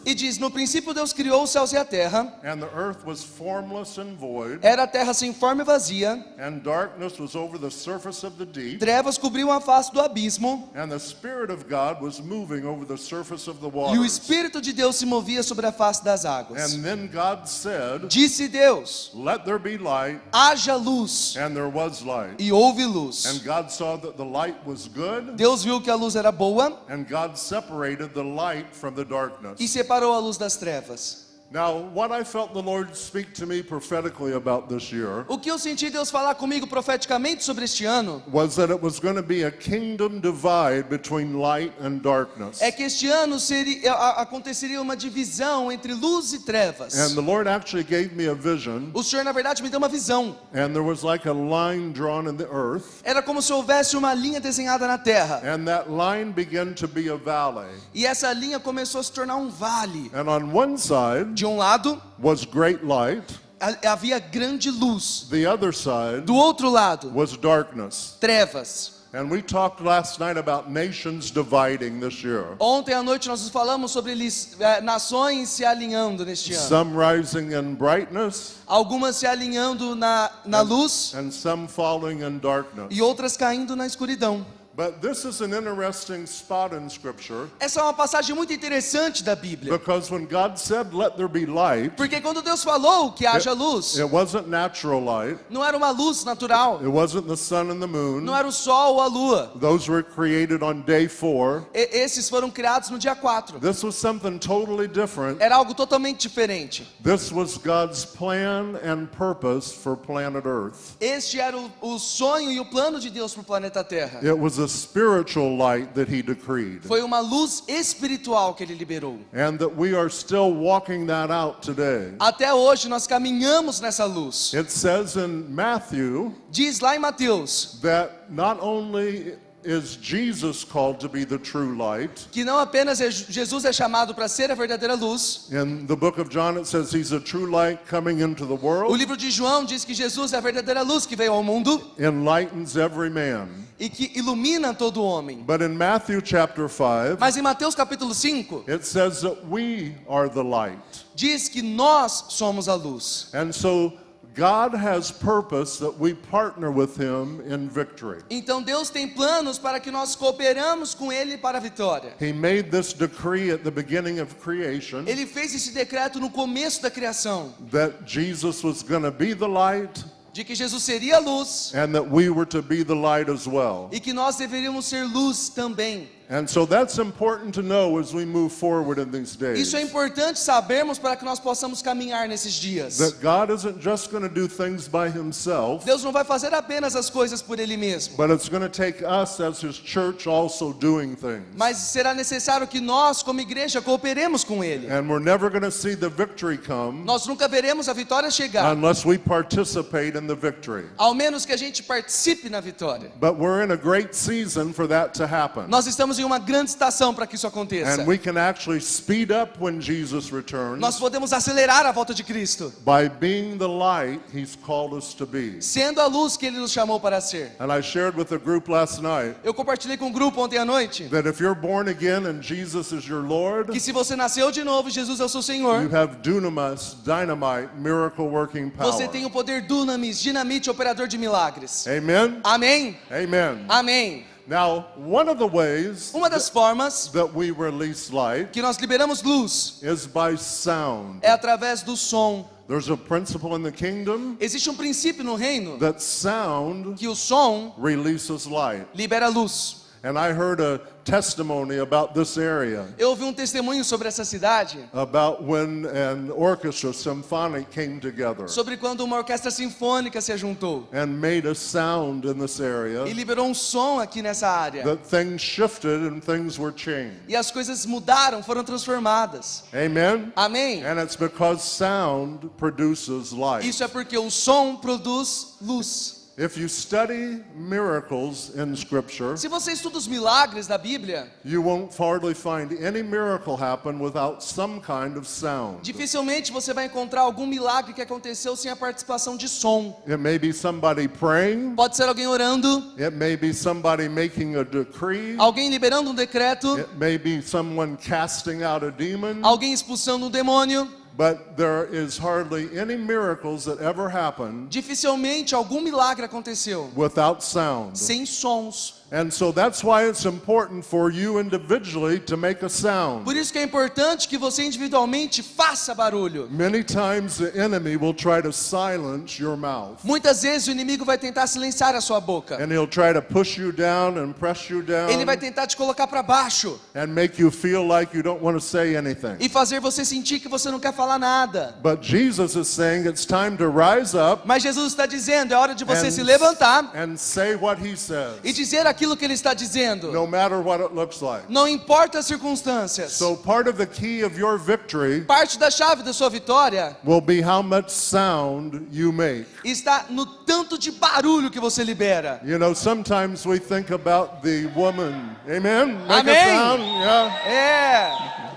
E 0.05 0.15
diz: 0.15 0.39
No 0.39 0.51
princípio 0.51 0.93
Deus 0.93 1.13
criou 1.15 1.43
os 1.43 1.51
céus 1.51 1.73
e 1.73 1.77
a 1.79 1.85
terra. 1.85 2.35
and 2.45 2.61
the 2.61 2.69
earth 2.77 3.03
was 3.07 3.25
formless 3.25 3.97
and 3.99 4.15
void, 4.19 4.59
Era 4.63 4.83
a 4.83 4.87
terra 4.87 5.15
sem 5.15 5.33
forma 5.33 5.63
e 5.63 5.65
vazia. 5.65 6.23
and 6.39 6.63
darkness 6.63 7.19
was 7.19 7.35
over 7.35 7.57
the 7.59 7.71
surface 7.71 8.25
of 8.25 8.37
the 8.37 8.45
deep, 8.45 8.79
Trevas 8.79 9.17
cobriam 9.17 9.49
a 9.51 9.61
face 9.61 9.89
do 9.91 10.01
abismo. 10.01 10.69
and 10.75 10.91
the 10.93 10.99
Spirit 10.99 11.51
of 11.51 11.67
God 11.67 12.03
was 12.03 12.21
moving 12.21 12.67
over 12.67 12.85
the 12.85 12.99
surface 12.99 13.49
of 13.49 13.61
the 13.61 13.69
E 13.69 13.99
o. 13.99 14.05
Espírito 14.05 14.61
de 14.61 14.75
Deus 14.75 14.97
se 14.97 15.07
movia 15.07 15.43
sobre 15.43 15.67
a 15.67 15.73
face 15.73 16.01
das 16.01 16.27
águas. 16.27 16.75
And 16.75 16.85
then 16.85 17.09
God 17.09 17.49
said, 17.49 18.09
Disse 18.09 18.49
Deus: 18.51 19.11
Let 19.15 19.47
there 19.47 19.59
be 19.59 19.79
light, 19.79 20.21
haja 20.33 20.77
luz. 20.77 21.37
and 21.39 21.57
there 21.57 21.69
was 21.71 22.03
light. 22.05 22.39
E 22.39 22.51
houve 22.51 22.85
luz. 22.85 23.25
And 23.25 23.43
God 23.45 23.71
saw 23.71 23.97
that 23.97 24.17
the 24.19 24.25
light 24.25 24.57
was 24.67 24.89
good, 24.89 25.37
Deus 25.37 25.65
viu 25.65 25.81
que 25.81 25.91
a 25.91 25.97
luz 25.97 26.15
era 26.15 26.31
boa 26.31 26.77
and 26.99 27.09
God 27.09 27.39
separated 27.39 28.13
the 28.13 28.25
light 28.25 28.75
from 28.75 28.95
the 28.95 29.05
darkness. 29.05 29.61
e 29.61 29.69
separou 29.69 30.13
a 30.13 30.19
luz 30.19 30.37
das 30.37 30.57
trevas. 30.57 31.28
Now, 31.51 31.79
what 31.95 32.13
I 32.13 32.25
felt 32.25 32.53
the 32.53 32.61
Lord 32.61 32.95
speak 32.95 33.33
to 33.37 33.47
me 33.47 33.63
prophetically 33.63 34.35
about 34.35 34.69
this 34.69 34.93
year 34.93 35.25
O 35.29 35.39
que 35.39 35.51
eu 35.51 35.59
senti 35.59 35.89
Deus 35.89 36.11
falar 36.11 36.35
comigo 36.35 36.67
profeticamente 36.67 37.43
sobre 37.43 37.65
este 37.65 37.87
ano 37.87 38.23
was 38.31 38.55
that 38.57 38.71
it 38.71 38.83
was 38.83 39.01
going 39.01 39.15
to 39.15 39.23
be 39.23 39.45
a 39.45 39.51
kingdom 39.51 40.21
divide 40.21 40.91
between 40.91 41.39
light 41.41 41.73
and 41.81 42.03
darkness. 42.03 42.61
é 42.61 42.71
que 42.71 42.83
este 42.85 43.09
ano 43.09 43.39
seria, 43.41 43.95
a- 43.95 44.21
aconteceria 44.21 44.79
uma 44.79 44.95
divisão 44.95 45.73
entre 45.73 45.95
luz 45.95 46.35
e 46.35 46.41
trevas. 46.41 46.95
And 46.99 47.15
the 47.15 47.23
Lord 47.23 47.49
actually 47.49 47.83
gave 47.85 48.15
me 48.15 48.27
a 48.27 48.35
vision, 48.35 48.91
O 48.93 49.03
Senhor, 49.03 49.25
na 49.25 49.33
verdade, 49.33 49.63
me 49.63 49.71
deu 49.71 49.79
uma 49.79 49.89
visão. 49.89 50.37
and 50.53 50.75
there 50.75 50.83
was 50.85 51.03
like 51.03 51.27
a 51.27 51.33
line 51.33 51.93
drawn 51.95 52.29
in 52.29 52.37
the 52.37 52.47
earth, 52.53 53.01
Era 53.07 53.23
como 53.23 53.41
se 53.41 53.51
houvesse 53.55 53.97
uma 53.97 54.13
linha 54.13 54.39
desenhada 54.39 54.87
na 54.87 54.99
terra. 54.99 55.41
and 55.43 55.65
that 55.67 55.91
line 55.91 56.31
began 56.31 56.75
to 56.75 56.87
be 56.87 57.09
a 57.09 57.17
valley. 57.17 57.71
E 57.95 58.05
essa 58.05 58.31
linha 58.35 58.61
começou 58.61 59.01
a 59.01 59.05
se 59.05 59.13
tornar 59.13 59.37
um 59.37 59.49
vale. 59.49 60.11
And 60.13 60.29
on 60.29 60.53
one 60.53 60.77
side 60.77 61.38
De 61.39 61.47
um 61.47 61.57
lado 61.57 62.03
was 62.19 62.45
great 62.45 62.85
light, 62.85 63.23
ha- 63.61 63.77
havia 63.85 64.19
grande 64.19 64.73
luz. 64.73 65.29
the 65.31 65.47
other 65.47 65.73
side 65.73 66.23
Do 66.27 66.35
outro 66.35 66.69
lado, 66.69 67.11
was 67.15 67.37
darkness. 67.37 68.17
trevas. 68.21 68.99
And 69.15 69.31
we 69.31 69.41
talked 69.41 69.81
last 69.81 70.19
night 70.21 70.37
about 70.37 70.69
nations 70.71 71.31
dividing 71.31 71.99
this 72.01 72.23
year. 72.25 72.57
Ontem 72.59 72.93
à 72.93 73.03
noite 73.05 73.27
nós 73.29 73.49
falamos 73.51 73.93
sobre 73.93 74.13
eh, 74.13 74.81
nações 74.83 75.49
se 75.49 75.65
alinhando 75.65 76.27
neste 76.27 76.53
ano. 76.53 76.63
Some 76.69 76.95
rising 76.97 77.53
in 77.55 77.75
brightness 77.77 78.57
Algumas 78.67 79.15
se 79.17 79.27
alinhando 79.27 79.95
na, 79.95 80.29
na 80.45 80.61
luz 80.61 81.15
and 81.15 81.31
some 81.31 81.69
falling 81.69 82.21
in 82.23 82.39
darkness. 82.39 82.89
e 82.91 83.01
outras 83.01 83.37
caindo 83.37 83.75
na 83.77 83.87
escuridão. 83.87 84.45
But 84.79 85.03
this 85.03 85.25
is 85.25 85.41
an 85.41 85.53
interesting 85.53 86.25
spot 86.25 86.73
in 86.73 86.89
Scripture 86.89 87.49
Essa 87.59 87.81
é 87.81 87.83
uma 87.83 87.93
passagem 87.93 88.33
muito 88.33 88.53
interessante 88.53 89.25
da 89.25 89.35
Bíblia. 89.35 89.77
because 89.77 90.09
when 90.09 90.25
God 90.25 90.57
said, 90.57 90.95
Let 90.95 91.17
there 91.17 91.27
be 91.27 91.47
light, 91.47 91.97
Porque 91.97 92.21
quando 92.21 92.41
Deus 92.43 92.63
falou 92.63 93.11
que 93.11 93.27
haja 93.27 93.53
luz, 93.53 93.99
it 93.99 94.09
wasn't 94.09 94.47
natural 94.47 95.01
light, 95.03 95.37
não 95.51 95.65
era 95.65 95.77
uma 95.77 95.91
luz 95.91 96.25
natural, 96.25 96.79
it 96.79 96.87
wasn't 96.87 97.27
the 97.27 97.37
sun 97.37 97.73
and 97.73 97.81
the 97.81 97.89
moon. 97.89 98.21
não 98.21 98.37
era 98.37 98.47
o 98.47 98.53
sol 98.53 98.95
ou 98.95 99.01
a 99.01 99.09
lua. 99.09 99.51
Those 99.59 99.91
were 99.91 100.05
created 100.05 100.63
on 100.63 100.83
day 100.83 101.09
four. 101.09 101.67
E- 101.75 101.99
esses 101.99 102.29
foram 102.31 102.49
criados 102.49 102.89
no 102.89 103.01
dia 103.01 103.17
4. 103.17 103.59
This 103.59 103.83
was 103.83 103.97
something 103.97 104.39
totally 104.39 104.87
different. 104.87 105.43
Era 105.43 105.57
algo 105.57 105.75
totalmente 105.75 106.29
diferente. 106.29 106.87
This 107.03 107.33
was 107.33 107.59
God's 107.59 108.05
plan 108.05 108.77
and 108.77 109.09
purpose 109.11 109.73
for 109.73 109.97
planet 109.97 110.47
Earth. 110.47 110.95
Este 111.01 111.41
era 111.41 111.59
o, 111.59 111.69
o 111.81 111.99
sonho 111.99 112.53
e 112.53 112.61
o 112.61 112.65
plano 112.67 113.01
de 113.01 113.11
Deus 113.11 113.35
para 113.35 113.41
o 113.43 113.45
planeta 113.45 113.83
Terra. 113.83 114.21
It 114.23 114.39
was 114.39 114.61
a 114.61 114.68
spiritual 114.69 115.57
light 115.57 115.95
that 115.95 116.09
He 116.09 116.23
decreed. 116.23 116.83
Foi 116.85 117.03
uma 117.03 117.21
luz 117.21 117.63
espiritual 117.67 118.55
que 118.55 118.65
ele 118.65 118.75
liberou. 118.75 119.19
And 119.33 119.59
that 119.59 119.75
we 119.77 119.95
are 119.95 120.11
still 120.11 120.53
walking 120.53 121.07
that 121.07 121.33
out 121.33 121.63
today. 121.63 122.15
Até 122.19 122.53
hoje 122.53 122.89
nós 122.89 123.07
caminhamos 123.07 123.81
nessa 123.81 124.05
luz. 124.05 124.53
It 124.55 124.71
says 124.71 125.17
in 125.17 125.47
Matthew 125.49 126.35
Diz 126.51 126.81
lá 126.81 126.97
em 126.97 126.99
Mateus 126.99 127.79
that 127.83 128.13
not 128.31 128.61
only 128.63 129.37
is 129.65 129.97
Jesus 129.97 130.65
called 130.65 131.01
to 131.01 131.09
be 131.09 131.25
the 131.25 131.39
true 131.39 131.77
light, 131.77 132.29
que 132.31 132.45
não 132.45 132.59
apenas 132.59 132.99
Jesus 133.01 133.65
é 133.65 133.73
chamado 133.73 134.15
para 134.15 134.29
ser 134.29 134.51
a 134.51 134.55
verdadeira 134.55 134.95
luz. 134.95 135.49
in 135.51 135.87
the 135.87 135.97
book 135.97 136.19
of 136.21 136.31
John 136.31 136.57
it 136.59 136.67
says 136.67 136.93
he's 136.93 137.13
a 137.13 137.21
true 137.21 137.51
light 137.51 137.79
coming 137.89 138.21
into 138.21 138.47
the 138.47 138.55
world. 138.55 138.93
O 138.93 138.97
livro 138.97 139.17
de 139.17 139.31
João 139.31 139.65
diz 139.65 139.85
que 139.85 139.95
Jesus 139.95 140.33
é 140.33 140.37
a 140.37 140.41
verdadeira 140.41 140.83
luz 140.83 141.05
que 141.07 141.17
veio 141.17 141.33
ao 141.33 141.43
mundo 141.43 141.83
enlightens 141.99 142.77
every 142.77 143.11
man. 143.11 143.49
e 143.81 143.89
que 143.89 144.11
ilumina 144.19 144.75
todo 144.75 145.03
homem. 145.03 145.43
But 145.47 145.61
in 145.63 145.77
Matthew 145.77 146.21
chapter 146.25 146.69
5, 146.69 147.19
Mas 147.21 147.37
em 147.37 147.43
Mateus 147.43 147.75
capítulo 147.75 148.15
5 148.15 148.65
it 148.69 148.85
says 148.87 149.21
that 149.23 149.45
we 149.49 149.95
are 150.09 150.29
the 150.29 150.43
light. 150.43 150.79
diz 151.15 151.49
que 151.49 151.63
nós 151.63 152.25
somos 152.31 152.69
a 152.69 152.75
luz. 152.75 153.29
And 153.35 153.53
so 153.53 153.93
God 154.35 154.75
has 154.75 155.11
purpose 155.11 155.79
that 155.79 155.99
we 155.99 156.15
partner 156.15 156.71
with 156.71 156.97
him 156.97 157.41
in 157.47 157.69
victory. 157.69 158.23
Então 158.31 158.63
Deus 158.63 158.91
tem 158.91 159.09
planos 159.09 159.59
para 159.59 159.81
que 159.81 159.91
nós 159.91 160.15
cooperamos 160.15 160.95
com 160.95 161.13
ele 161.13 161.37
para 161.37 161.59
a 161.59 161.61
vitória. 161.61 162.15
He 162.21 162.33
made 162.33 162.71
this 162.71 162.93
decree 162.93 163.51
at 163.51 163.65
the 163.65 163.71
beginning 163.71 164.21
of 164.21 164.35
creation 164.37 165.05
Ele 165.07 165.27
fez 165.27 165.55
esse 165.55 165.73
decreto 165.73 166.21
no 166.21 166.31
começo 166.31 166.81
da 166.83 166.91
criação, 166.91 167.53
that 167.71 167.95
Jesus 168.07 168.63
was 168.63 168.83
going 168.83 169.03
to 169.03 169.11
be 169.11 169.35
the 169.35 169.49
light 169.49 170.05
de 170.33 170.45
que 170.45 170.55
Jesus 170.55 170.85
seria 170.85 171.17
a 171.17 171.21
luz 171.21 171.73
and 171.75 171.93
that 171.93 172.09
we 172.09 172.29
were 172.31 172.47
to 172.47 172.63
be 172.63 172.85
the 172.85 172.95
light 172.95 173.29
as 173.29 173.47
well. 173.47 173.89
e 173.91 173.99
que 173.99 174.13
nós 174.13 174.37
deveríamos 174.37 174.85
ser 174.85 175.05
luz 175.05 175.49
também. 175.49 176.09
And 176.31 176.47
so 176.47 176.67
that's 176.67 176.99
important 176.99 177.55
to 177.55 177.63
know 177.63 177.99
as 177.99 178.13
we 178.13 178.27
move 178.27 178.53
forward 178.53 178.99
in 178.99 179.11
these 179.11 179.35
days. 179.35 179.59
Isso 179.59 179.79
é 179.79 179.81
importante 179.81 180.39
sabermos 180.39 180.99
para 180.99 181.17
que 181.17 181.25
nós 181.25 181.41
possamos 181.41 181.81
caminhar 181.81 182.29
nesses 182.29 182.53
dias. 182.53 182.99
That 182.99 183.23
God 183.23 183.51
isn't 183.51 183.81
just 183.81 184.11
going 184.11 184.25
to 184.25 184.29
do 184.29 184.47
things 184.47 184.87
by 184.87 185.09
himself, 185.09 185.87
Deus 185.87 186.05
não 186.05 186.13
vai 186.13 186.25
fazer 186.25 186.53
apenas 186.53 186.95
as 186.95 187.09
coisas 187.09 187.41
por 187.41 187.59
Ele 187.59 187.79
mesmo, 187.79 188.15
but 188.15 188.29
it's 188.29 188.47
going 188.47 188.61
to 188.61 188.69
take 188.69 189.03
us 189.03 189.41
as 189.41 189.63
his 189.63 189.77
church 189.77 190.29
also 190.29 190.75
doing 190.75 191.17
things. 191.17 191.47
mas 191.57 191.79
será 191.79 192.13
necessário 192.13 192.67
que 192.67 192.79
nós, 192.79 193.23
como 193.23 193.41
igreja, 193.41 193.81
cooperemos 193.81 194.45
com 194.45 194.63
Ele. 194.63 194.87
And 194.91 195.09
we're 195.09 195.25
never 195.25 195.49
going 195.49 195.63
to 195.65 195.71
see 195.73 195.95
the 195.97 196.11
victory 196.11 196.59
come 196.59 197.07
Nós 197.07 197.27
nunca 197.27 197.49
veremos 197.49 197.89
a 197.89 197.95
vitória 197.95 198.31
chegar, 198.31 198.77
unless 198.77 199.07
we 199.07 199.17
participate 199.17 200.15
in 200.15 200.27
the 200.27 200.37
victory. 200.37 200.85
ao 200.99 201.15
menos 201.15 201.47
que 201.47 201.55
a 201.55 201.57
gente 201.57 201.83
participe 201.83 202.51
na 202.51 202.61
vitória. 202.61 203.11
But 203.19 203.39
we're 203.39 203.65
in 203.65 203.71
a 203.71 203.79
great 203.79 204.15
season 204.15 204.75
for 204.75 204.87
that 204.89 205.15
to 205.15 205.27
happen. 205.27 205.69
Nós 205.69 205.87
estamos 205.87 206.18
em 206.19 206.25
uma 206.25 206.39
grande 206.39 206.71
estação 206.71 207.15
para 207.15 207.27
que 207.27 207.35
isso 207.37 207.47
aconteça. 207.47 208.03
And 208.03 208.07
we 208.07 208.19
can 208.19 208.37
actually 208.39 208.81
speed 208.81 209.31
up 209.31 209.53
when 209.61 209.81
Jesus 209.81 210.31
returns 210.31 210.81
Nós 210.81 210.99
podemos 210.99 211.33
acelerar 211.33 211.87
a 211.87 211.93
volta 211.93 212.15
de 212.15 212.23
Cristo, 212.23 212.73
by 212.85 213.09
being 213.09 213.59
the 213.59 213.67
light 213.67 214.21
he's 214.35 214.57
called 214.57 214.95
us 214.95 215.15
to 215.15 215.27
be. 215.27 215.61
sendo 215.61 216.01
a 216.01 216.07
luz 216.07 216.37
que 216.37 216.47
Ele 216.47 216.59
nos 216.59 216.73
chamou 216.73 217.01
para 217.01 217.21
ser. 217.21 217.53
And 217.59 217.73
I 217.73 217.83
shared 217.83 218.17
with 218.17 218.27
the 218.27 218.39
group 218.39 218.69
last 218.69 219.01
night 219.01 219.37
Eu 219.45 219.55
compartilhei 219.55 219.97
com 219.97 220.09
o 220.09 220.13
grupo 220.13 220.43
ontem 220.43 220.59
à 220.59 220.65
noite 220.65 221.05
that 221.11 221.29
if 221.29 221.41
you're 221.41 221.59
born 221.59 221.89
again 221.89 222.27
and 222.27 222.43
Jesus 222.43 222.93
is 222.93 223.07
your 223.07 223.23
Lord, 223.23 223.73
que 223.73 223.81
se 223.81 223.93
você 223.93 224.17
nasceu 224.17 224.51
de 224.51 224.65
novo, 224.65 224.91
Jesus 224.91 225.21
é 225.21 225.25
o 225.25 225.29
seu 225.29 225.39
you 225.39 225.43
Senhor. 225.43 225.95
have 225.95 226.17
dunamis, 226.23 226.97
dynamite, 227.05 227.71
miracle 227.77 228.27
working 228.27 228.71
power. 228.71 228.93
Você 228.93 229.09
tem 229.09 229.25
o 229.25 229.31
poder 229.31 229.63
dunamis, 229.63 230.21
dinamite, 230.21 230.71
operador 230.71 231.07
de 231.07 231.19
milagres. 231.19 231.87
Amen? 231.87 232.41
Amém? 232.45 232.99
Amen. 233.11 233.65
Amém. 233.69 234.27
Now, 234.49 234.87
one 234.97 235.29
of 235.29 235.39
the 235.39 235.47
ways 235.47 236.11
Uma 236.15 236.31
das 236.31 236.49
formas 236.49 237.09
that 237.13 237.35
we 237.35 237.51
release 237.51 238.11
light 238.11 238.51
que 238.51 238.63
nós 238.63 238.79
liberamos 238.79 239.23
luz 239.23 239.79
is 239.83 240.07
by 240.07 240.37
sound. 240.39 241.21
é 241.23 241.31
através 241.31 241.83
do 241.85 241.95
som. 241.97 242.47
There's 242.67 242.89
a 242.89 242.97
principle 242.97 243.55
in 243.57 243.63
the 243.63 243.71
kingdom 243.73 244.37
Existe 244.41 244.71
um 244.71 244.75
princípio 244.75 245.23
no 245.23 245.35
reino 245.35 245.79
that 245.79 246.03
sound 246.03 246.97
que 246.99 247.07
o 247.07 247.15
som 247.15 247.75
releases 247.79 248.47
light. 248.47 248.87
libera 248.95 249.29
luz. 249.29 249.88
And 250.03 250.17
I 250.19 250.33
heard 250.33 250.61
a 250.61 250.81
testimony 251.05 251.79
about 251.79 252.13
this 252.15 252.37
area 252.37 252.87
Eu 252.99 253.11
ouvi 253.11 253.25
um 253.25 253.33
testemunho 253.33 253.83
sobre 253.83 254.09
essa 254.09 254.25
cidade, 254.25 254.79
about 254.93 255.43
when 255.43 255.87
an 255.87 256.31
orchestra 256.31 256.93
symphonic 256.93 257.71
came 257.71 257.99
together 257.99 258.47
sobre 258.49 258.77
quando 258.77 259.01
uma 259.01 259.17
orquestra 259.17 259.51
sinfônica 259.51 260.21
se 260.21 260.37
juntou 260.37 260.87
and 260.93 261.07
made 261.07 261.49
a 261.49 261.55
sound 261.55 262.27
in 262.29 262.35
this 262.35 262.61
area 262.61 263.07
e 263.09 263.13
liberou 263.13 263.47
um 263.47 263.55
som 263.55 263.99
aqui 263.99 264.21
nessa 264.23 264.49
área. 264.49 264.85
that 264.85 265.03
things 265.09 265.41
shifted 265.41 266.03
and 266.03 266.21
things 266.21 266.59
were 266.59 266.73
changed. 266.73 267.17
E 267.27 267.35
as 267.35 267.51
coisas 267.51 267.87
mudaram, 267.87 268.43
foram 268.43 268.63
transformadas. 268.63 269.65
Amen? 269.75 270.33
Amém? 270.37 270.85
And 270.85 271.01
it's 271.03 271.17
because 271.17 271.63
sound 271.63 272.51
produces 272.59 273.33
light. 273.33 273.67
Isso 273.67 273.83
é 273.83 273.89
porque 273.89 274.17
o 274.19 274.31
som 274.31 274.77
produz 274.77 275.57
luz. 275.61 276.18
If 276.41 276.57
you 276.57 276.69
study 276.69 277.43
miracles 277.57 278.53
in 278.55 278.77
Scripture, 278.77 279.37
Se 279.37 279.49
você 279.49 279.73
estuda 279.73 279.99
os 279.99 280.07
milagres 280.07 280.69
da 280.69 280.79
Bíblia, 280.79 281.27
you 281.45 281.61
won't 281.61 281.93
hardly 281.99 282.33
find 282.33 282.73
any 282.81 283.03
miracle 283.03 283.57
happen 283.57 283.99
without 283.99 284.41
some 284.41 284.81
kind 284.81 285.17
of 285.17 285.27
sound. 285.27 285.83
dificilmente 285.83 286.53
você 286.53 286.73
vai 286.73 286.87
encontrar 286.87 287.23
algum 287.23 287.45
milagre 287.45 287.93
que 287.93 288.01
aconteceu 288.01 288.55
sem 288.55 288.71
a 288.71 288.77
participação 288.77 289.37
de 289.37 289.49
som. 289.49 290.01
It 290.07 290.17
may 290.17 290.39
be 290.39 290.53
somebody 290.53 291.09
praying, 291.09 291.75
Pode 291.75 291.97
ser 291.97 292.05
alguém 292.05 292.29
orando, 292.29 292.85
it 292.97 293.17
may 293.17 293.37
be 293.37 293.53
somebody 293.53 294.09
making 294.09 294.55
a 294.55 294.63
decree, 294.63 295.35
alguém 295.39 295.69
liberando 295.69 296.11
um 296.11 296.15
decreto, 296.15 296.79
it 296.79 296.89
may 296.97 297.19
be 297.19 297.43
someone 297.43 297.97
casting 297.97 298.63
out 298.63 298.85
a 298.87 298.91
demon, 298.93 299.41
alguém 299.43 299.73
expulsando 299.73 300.27
um 300.27 300.31
demônio. 300.31 300.89
But 301.19 301.57
there 301.57 301.85
is 301.93 302.17
hardly 302.17 302.69
any 302.79 302.97
miracles 302.97 303.65
that 303.65 303.81
ever 303.81 304.09
happen 304.09 304.69
Dificilmente 304.71 305.53
algum 305.53 305.83
milagre 305.83 306.25
aconteceu 306.25 306.89
without 306.95 307.43
sound. 307.43 307.99
sem 307.99 308.25
sons. 308.25 308.95
And 309.11 309.33
so 309.33 309.53
that's 309.53 309.83
why 309.83 310.05
it's 310.07 310.27
important 310.27 310.85
for 310.85 311.11
you 311.11 311.39
individually 311.41 312.21
to 312.27 312.37
make 312.37 312.63
a 312.63 312.69
sound. 312.69 313.25
Por 313.25 313.35
isso 313.35 313.51
que 313.51 313.59
é 313.59 313.63
importante 313.63 314.29
que 314.29 314.37
você 314.37 314.65
individualmente 314.65 315.43
faça 315.43 315.95
barulho. 315.95 316.47
Many 316.51 316.85
times 316.85 317.39
the 317.39 317.51
enemy 317.59 317.97
will 317.97 318.13
try 318.13 318.43
to 318.43 318.53
silence 318.53 319.43
your 319.43 319.57
mouth. 319.57 320.05
Muitas 320.05 320.43
vezes 320.43 320.69
o 320.69 320.73
inimigo 320.73 321.07
vai 321.07 321.17
tentar 321.17 321.47
silenciar 321.47 321.95
a 321.95 322.03
sua 322.03 322.21
boca. 322.21 322.57
And 322.63 322.71
he'll 322.71 322.87
try 322.87 323.15
to 323.15 323.23
push 323.23 323.57
you 323.57 323.73
down 323.73 324.19
and 324.19 324.35
press 324.35 324.69
you 324.69 324.83
down 324.83 325.09
Ele 325.09 325.25
vai 325.25 325.39
tentar 325.39 325.67
te 325.67 325.75
colocar 325.75 326.07
para 326.07 326.23
baixo 326.23 326.79
and 326.95 327.07
make 327.07 327.41
you 327.41 327.51
feel 327.51 327.87
like 327.89 328.15
you 328.15 328.23
don't 328.23 328.43
want 328.45 328.59
to 328.59 328.61
say 328.61 328.95
anything. 328.95 329.37
e 329.41 329.49
fazer 329.49 329.81
você 329.81 330.05
sentir 330.05 330.39
que 330.39 330.49
você 330.49 330.71
não 330.71 330.79
quer 330.79 330.93
falar 330.93 331.08
nada. 331.17 331.77
But 331.81 332.03
Jesus 332.03 332.57
is 332.57 332.67
saying 332.67 333.07
it's 333.07 333.25
time 333.25 333.57
to 333.59 333.69
rise 333.69 334.15
up 334.17 334.43
Mas 334.45 334.65
Jesus 334.65 334.93
está 334.93 335.07
dizendo, 335.07 335.55
é 335.55 335.57
hora 335.57 335.75
de 335.77 335.85
você 335.85 336.09
and, 336.09 336.11
se 336.11 336.23
levantar 336.25 336.91
and 336.95 337.17
say 337.17 337.55
what 337.55 337.81
he 337.81 337.97
says, 337.97 338.35
e 338.43 338.53
dizer 338.53 338.85
aquilo 338.87 339.17
que 339.17 339.25
ele 339.25 339.35
está 339.35 339.55
dizendo. 339.55 340.11
no 340.11 340.27
matter 340.27 340.61
what 340.61 340.83
it 340.83 340.93
looks 340.93 341.21
like. 341.23 341.45
Não 341.49 341.69
importa 341.69 342.19
as 342.19 342.27
circunstâncias. 342.27 343.13
So 343.13 343.37
part 343.37 343.69
of 343.69 343.79
the 343.79 343.87
key 343.87 344.23
of 344.25 344.37
your 344.37 344.59
victory 344.59 345.21
Parte 345.21 345.57
da 345.59 345.71
chave 345.71 346.03
da 346.03 346.13
sua 346.13 346.29
vitória 346.29 346.97
will 347.05 347.21
be 347.21 347.41
how 347.41 347.63
much 347.63 347.91
sound 347.91 348.89
you 348.91 349.13
make. 349.13 349.47
está 349.65 350.07
no 350.11 350.27
tanto 350.27 350.77
de 350.77 350.91
barulho 350.91 351.51
que 351.51 351.61
você 351.61 351.85
libera. 351.85 352.41
You 352.43 352.59
know, 352.59 352.75
sometimes 352.75 353.47
we 353.47 353.59
think 353.59 353.91
about 353.93 354.43
the 354.43 354.67
woman. 354.75 355.37
Amen? 355.47 355.99
Make 356.09 356.21
Amém. 356.21 356.35
a 356.35 356.57
sound. 356.57 356.83
Yeah. 356.83 357.41
É. 357.47 358.48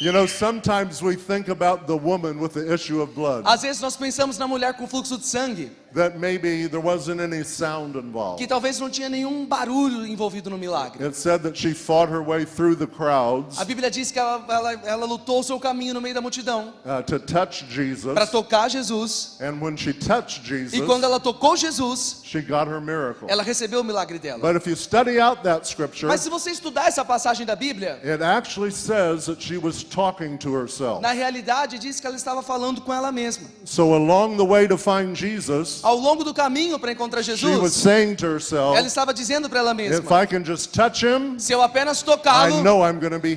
You 0.00 0.12
know, 0.12 0.26
sometimes 0.26 1.02
we 1.02 1.16
think 1.16 1.48
about 1.48 1.88
the 1.88 1.96
woman 1.96 2.38
with 2.38 2.52
the 2.52 2.72
issue 2.72 3.02
of 3.02 3.14
blood. 3.16 3.44
Às 3.44 3.62
vezes 3.62 3.82
nós 3.82 3.96
pensamos 3.96 4.38
na 4.38 4.46
mulher 4.46 4.74
com 4.74 4.86
fluxo 4.86 5.18
de 5.18 5.26
sangue, 5.26 5.72
That 5.94 6.18
maybe 6.18 6.68
there 6.68 6.80
wasn't 6.82 7.20
any 7.20 7.42
sound 7.44 7.96
involved. 7.96 8.38
que 8.38 8.46
talvez 8.46 8.78
não 8.78 8.90
tinha 8.90 9.08
nenhum 9.08 9.46
barulho 9.46 10.06
envolvido 10.06 10.50
no 10.50 10.58
milagre. 10.58 11.02
It 11.04 11.16
said 11.16 11.42
that 11.42 11.56
she 11.56 11.72
fought 11.72 12.10
her 12.12 12.22
way 12.22 12.44
through 12.44 12.76
the 12.76 12.86
crowds 12.86 13.58
A 13.58 13.64
Bíblia 13.64 13.90
diz 13.90 14.10
que 14.10 14.18
ela, 14.18 14.44
ela, 14.48 14.72
ela 14.84 15.06
lutou 15.06 15.40
o 15.40 15.42
seu 15.42 15.58
caminho 15.58 15.94
no 15.94 16.00
meio 16.00 16.14
da 16.14 16.20
multidão 16.20 16.74
uh, 16.84 17.02
to 17.02 17.18
touch 17.18 17.64
Jesus. 17.70 18.12
para 18.12 18.26
tocar 18.26 18.68
Jesus. 18.68 19.38
And 19.40 19.60
when 19.62 19.76
she 19.76 19.92
touched 19.92 20.44
Jesus, 20.44 20.74
E 20.74 20.82
quando 20.84 21.04
ela 21.04 21.18
tocou 21.18 21.56
Jesus, 21.56 22.20
she 22.24 22.42
got 22.42 22.68
her 22.68 22.80
miracle. 22.80 23.28
ela 23.28 23.42
recebeu 23.42 23.80
o 23.80 23.84
milagre 23.84 24.18
dela. 24.18 24.40
But 24.40 24.56
if 24.56 24.66
you 24.68 24.76
study 24.76 25.18
out 25.18 25.42
that 25.44 25.66
scripture, 25.66 26.06
Mas 26.06 26.20
se 26.20 26.28
você 26.28 26.50
estudar 26.50 26.86
essa 26.88 27.04
passagem 27.04 27.46
da 27.46 27.56
Bíblia, 27.56 27.98
it 28.04 28.22
actually 28.22 28.72
says 28.72 29.26
that 29.26 29.42
she 29.42 29.56
was 29.56 29.82
talking 29.82 30.36
to 30.38 30.54
herself. 30.54 31.00
na 31.00 31.12
realidade 31.12 31.78
diz 31.78 31.98
que 31.98 32.06
ela 32.06 32.16
estava 32.16 32.42
falando 32.42 32.82
com 32.82 32.92
ela 32.92 33.10
mesma. 33.10 33.48
So 33.64 33.94
along 33.94 34.36
the 34.36 34.44
way 34.44 34.68
to 34.68 34.76
find 34.76 35.16
Jesus, 35.16 35.77
Ao 35.82 35.96
longo 35.96 36.24
do 36.24 36.32
caminho 36.34 36.78
para 36.78 36.92
encontrar 36.92 37.22
Jesus, 37.22 37.72
saying 37.74 38.14
to 38.16 38.26
herself, 38.26 38.76
ela 38.76 38.86
estava 38.86 39.12
dizendo 39.12 39.48
para 39.48 39.60
ela 39.60 39.72
if 39.72 39.76
mesma: 39.76 40.22
I 40.22 40.26
can 40.26 40.44
just 40.44 40.72
touch 40.72 41.04
him, 41.04 41.38
se 41.38 41.52
eu 41.52 41.62
apenas 41.62 42.02
tocá-lo, 42.02 42.62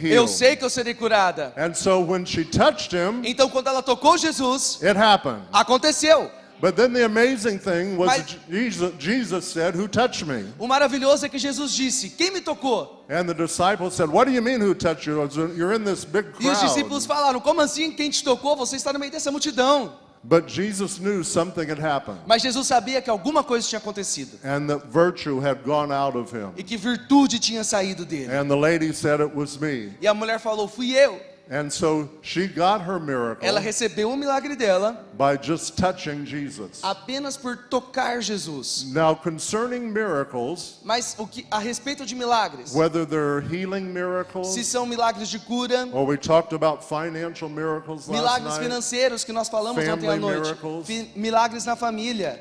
eu 0.04 0.28
sei 0.28 0.56
que 0.56 0.64
eu 0.66 0.70
serei 0.70 0.94
curada. 0.94 1.54
And 1.58 1.74
so 1.74 2.00
when 2.02 2.26
she 2.26 2.44
touched 2.44 2.94
him, 2.94 3.22
Então 3.24 3.50
quando 3.50 3.68
ela 3.68 3.82
tocou 3.82 4.18
Jesus, 4.18 4.80
it 4.82 4.98
happened. 4.98 5.44
aconteceu. 5.52 6.30
But 6.62 6.76
then 6.76 6.94
the 6.94 7.04
amazing 7.04 7.58
thing 7.58 7.98
was 7.98 8.08
Mas- 8.08 8.38
Jesus, 8.48 8.94
Jesus 9.00 9.46
said, 9.46 9.76
Who 9.76 9.88
touched 9.88 10.28
me? 10.28 10.46
O 10.60 10.68
maravilhoso 10.68 11.26
é 11.26 11.30
que 11.30 11.40
Jesus 11.40 11.74
disse: 11.74 12.10
Quem 12.12 12.30
me 12.32 12.40
tocou? 12.40 13.04
And 13.10 13.26
the 13.26 13.34
disciples 13.34 13.96
said, 13.96 14.10
What 14.10 14.30
do 14.30 14.32
you 14.36 14.44
mean, 14.44 14.62
who 14.62 14.76
touched 14.76 15.08
you? 15.08 15.28
You're 15.58 15.74
in 15.74 15.84
this 15.84 16.06
big 16.06 16.28
E 16.40 16.48
os 16.48 16.60
discípulos 16.60 17.08
crowd. 17.08 17.20
falaram: 17.20 17.42
Como 17.42 17.62
assim? 17.62 17.92
Quem 17.92 18.12
te 18.12 18.24
tocou? 18.24 18.56
Você 18.56 18.76
está 18.76 18.94
no 18.94 19.00
meio 19.00 19.12
dessa 19.12 19.32
multidão. 19.32 19.94
But 20.24 20.48
Jesus 20.48 21.00
knew 21.00 21.24
something 21.24 21.68
had 21.68 21.80
happened 21.80 22.20
Mas 22.28 22.44
Jesus 22.44 22.68
sabia 22.68 23.02
que 23.02 23.10
alguma 23.12 23.44
coisa 23.44 23.68
tinha 23.68 23.80
acontecido 23.80 24.38
and 24.44 24.68
that 24.70 24.86
virtue 24.88 25.40
had 25.40 25.64
gone 25.64 25.92
out 25.92 26.16
of 26.16 26.32
him. 26.32 26.52
e 26.56 26.64
que 26.64 26.78
virtude 26.78 27.40
tinha 27.40 27.64
saído 27.64 28.06
dele. 28.06 28.32
And 28.32 28.48
the 28.48 28.56
lady 28.56 28.94
said, 28.94 29.20
It 29.20 29.34
was 29.36 29.60
me. 29.60 29.94
E 30.00 30.08
a 30.08 30.14
mulher 30.14 30.40
falou: 30.40 30.68
Fui 30.68 30.92
eu. 30.96 31.20
And 31.54 31.70
so 31.70 32.08
she 32.22 32.48
got 32.48 32.80
her 32.80 32.98
miracle 32.98 33.46
Ela 33.46 33.60
recebeu 33.60 34.10
o 34.10 34.16
milagre 34.16 34.56
dela 34.56 35.06
by 35.18 35.36
just 35.36 35.76
touching 35.78 36.24
Jesus. 36.24 36.80
apenas 36.82 37.36
por 37.36 37.58
tocar 37.70 38.22
Jesus. 38.22 38.86
Now, 38.94 39.14
concerning 39.14 39.92
miracles, 39.92 40.80
Mas 40.82 41.14
o 41.20 41.28
que 41.28 41.46
a 41.52 41.60
respeito 41.60 42.06
de 42.06 42.16
milagres, 42.16 42.74
whether 42.74 43.06
they're 43.06 43.42
healing 43.42 43.92
miracles 43.94 44.54
se 44.54 44.64
são 44.64 44.86
milagres 44.86 45.28
de 45.30 45.40
cura, 45.40 45.90
or 45.92 46.06
we 46.06 46.16
talked 46.16 46.54
about 46.54 46.86
financial 46.86 47.50
miracles 47.50 48.08
last 48.08 48.12
milagres 48.18 48.54
night, 48.58 48.64
financeiros 48.64 49.26
que 49.26 49.34
nós 49.34 49.50
falamos 49.50 49.86
ontem 49.86 50.08
à 50.08 50.16
noite, 50.16 50.42
miracles. 50.42 50.88
milagres 51.18 51.66
na 51.66 51.76
família. 51.76 52.40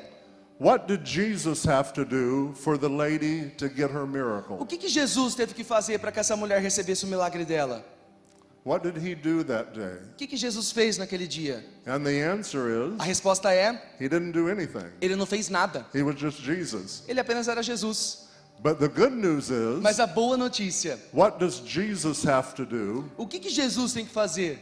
what 0.57 0.87
did 0.87 1.03
Jesus 1.03 1.65
have 1.65 1.91
to 1.91 2.05
do 2.05 2.53
for 2.53 2.77
the 2.77 2.87
lady 2.87 3.49
to 3.57 3.67
get 3.67 3.91
her 3.91 4.03
O 4.03 4.07
miracle? 4.07 4.65
que, 4.65 4.77
que 4.77 4.87
Jesus 4.87 5.35
teve 5.35 5.53
que 5.53 5.65
fazer 5.65 5.99
para 5.99 6.13
que 6.13 6.19
essa 6.21 6.37
mulher 6.37 6.61
recebesse 6.61 7.03
o 7.03 7.07
milagre 7.09 7.43
dela? 7.43 7.83
What 8.63 8.83
did 8.83 8.95
he 8.97 9.15
do 9.15 9.43
that 9.45 9.73
day? 9.73 9.97
O 10.13 10.17
que, 10.17 10.27
que 10.27 10.37
Jesus 10.37 10.71
fez 10.71 10.97
naquele 10.99 11.27
dia? 11.27 11.63
And 11.87 12.03
the 12.03 12.21
answer 12.21 12.67
A 12.99 13.03
is 13.03 13.07
resposta 13.07 13.51
é: 13.51 13.81
he 13.99 14.07
didn't 14.07 14.33
do 14.33 14.49
anything. 14.49 14.85
ele 15.01 15.15
não 15.15 15.25
fez 15.25 15.49
nada. 15.49 15.85
He 15.93 16.03
was 16.03 16.15
just 16.15 16.39
Jesus. 16.41 17.03
Ele 17.07 17.19
apenas 17.19 17.47
era 17.47 17.63
Jesus. 17.63 18.27
But 18.61 18.77
the 18.79 18.87
good 18.87 19.13
news 19.13 19.49
is, 19.49 19.81
Mas 19.81 19.99
a 19.99 20.05
boa 20.05 20.37
notícia, 20.37 20.99
what 21.11 21.39
does 21.39 21.59
Jesus 21.65 22.23
have 22.27 22.53
to 22.53 22.63
do 22.63 23.09
o 23.17 23.25
que, 23.25 23.39
que 23.39 23.49
Jesus 23.49 23.93
tem 23.93 24.05
que 24.05 24.11
fazer 24.13 24.59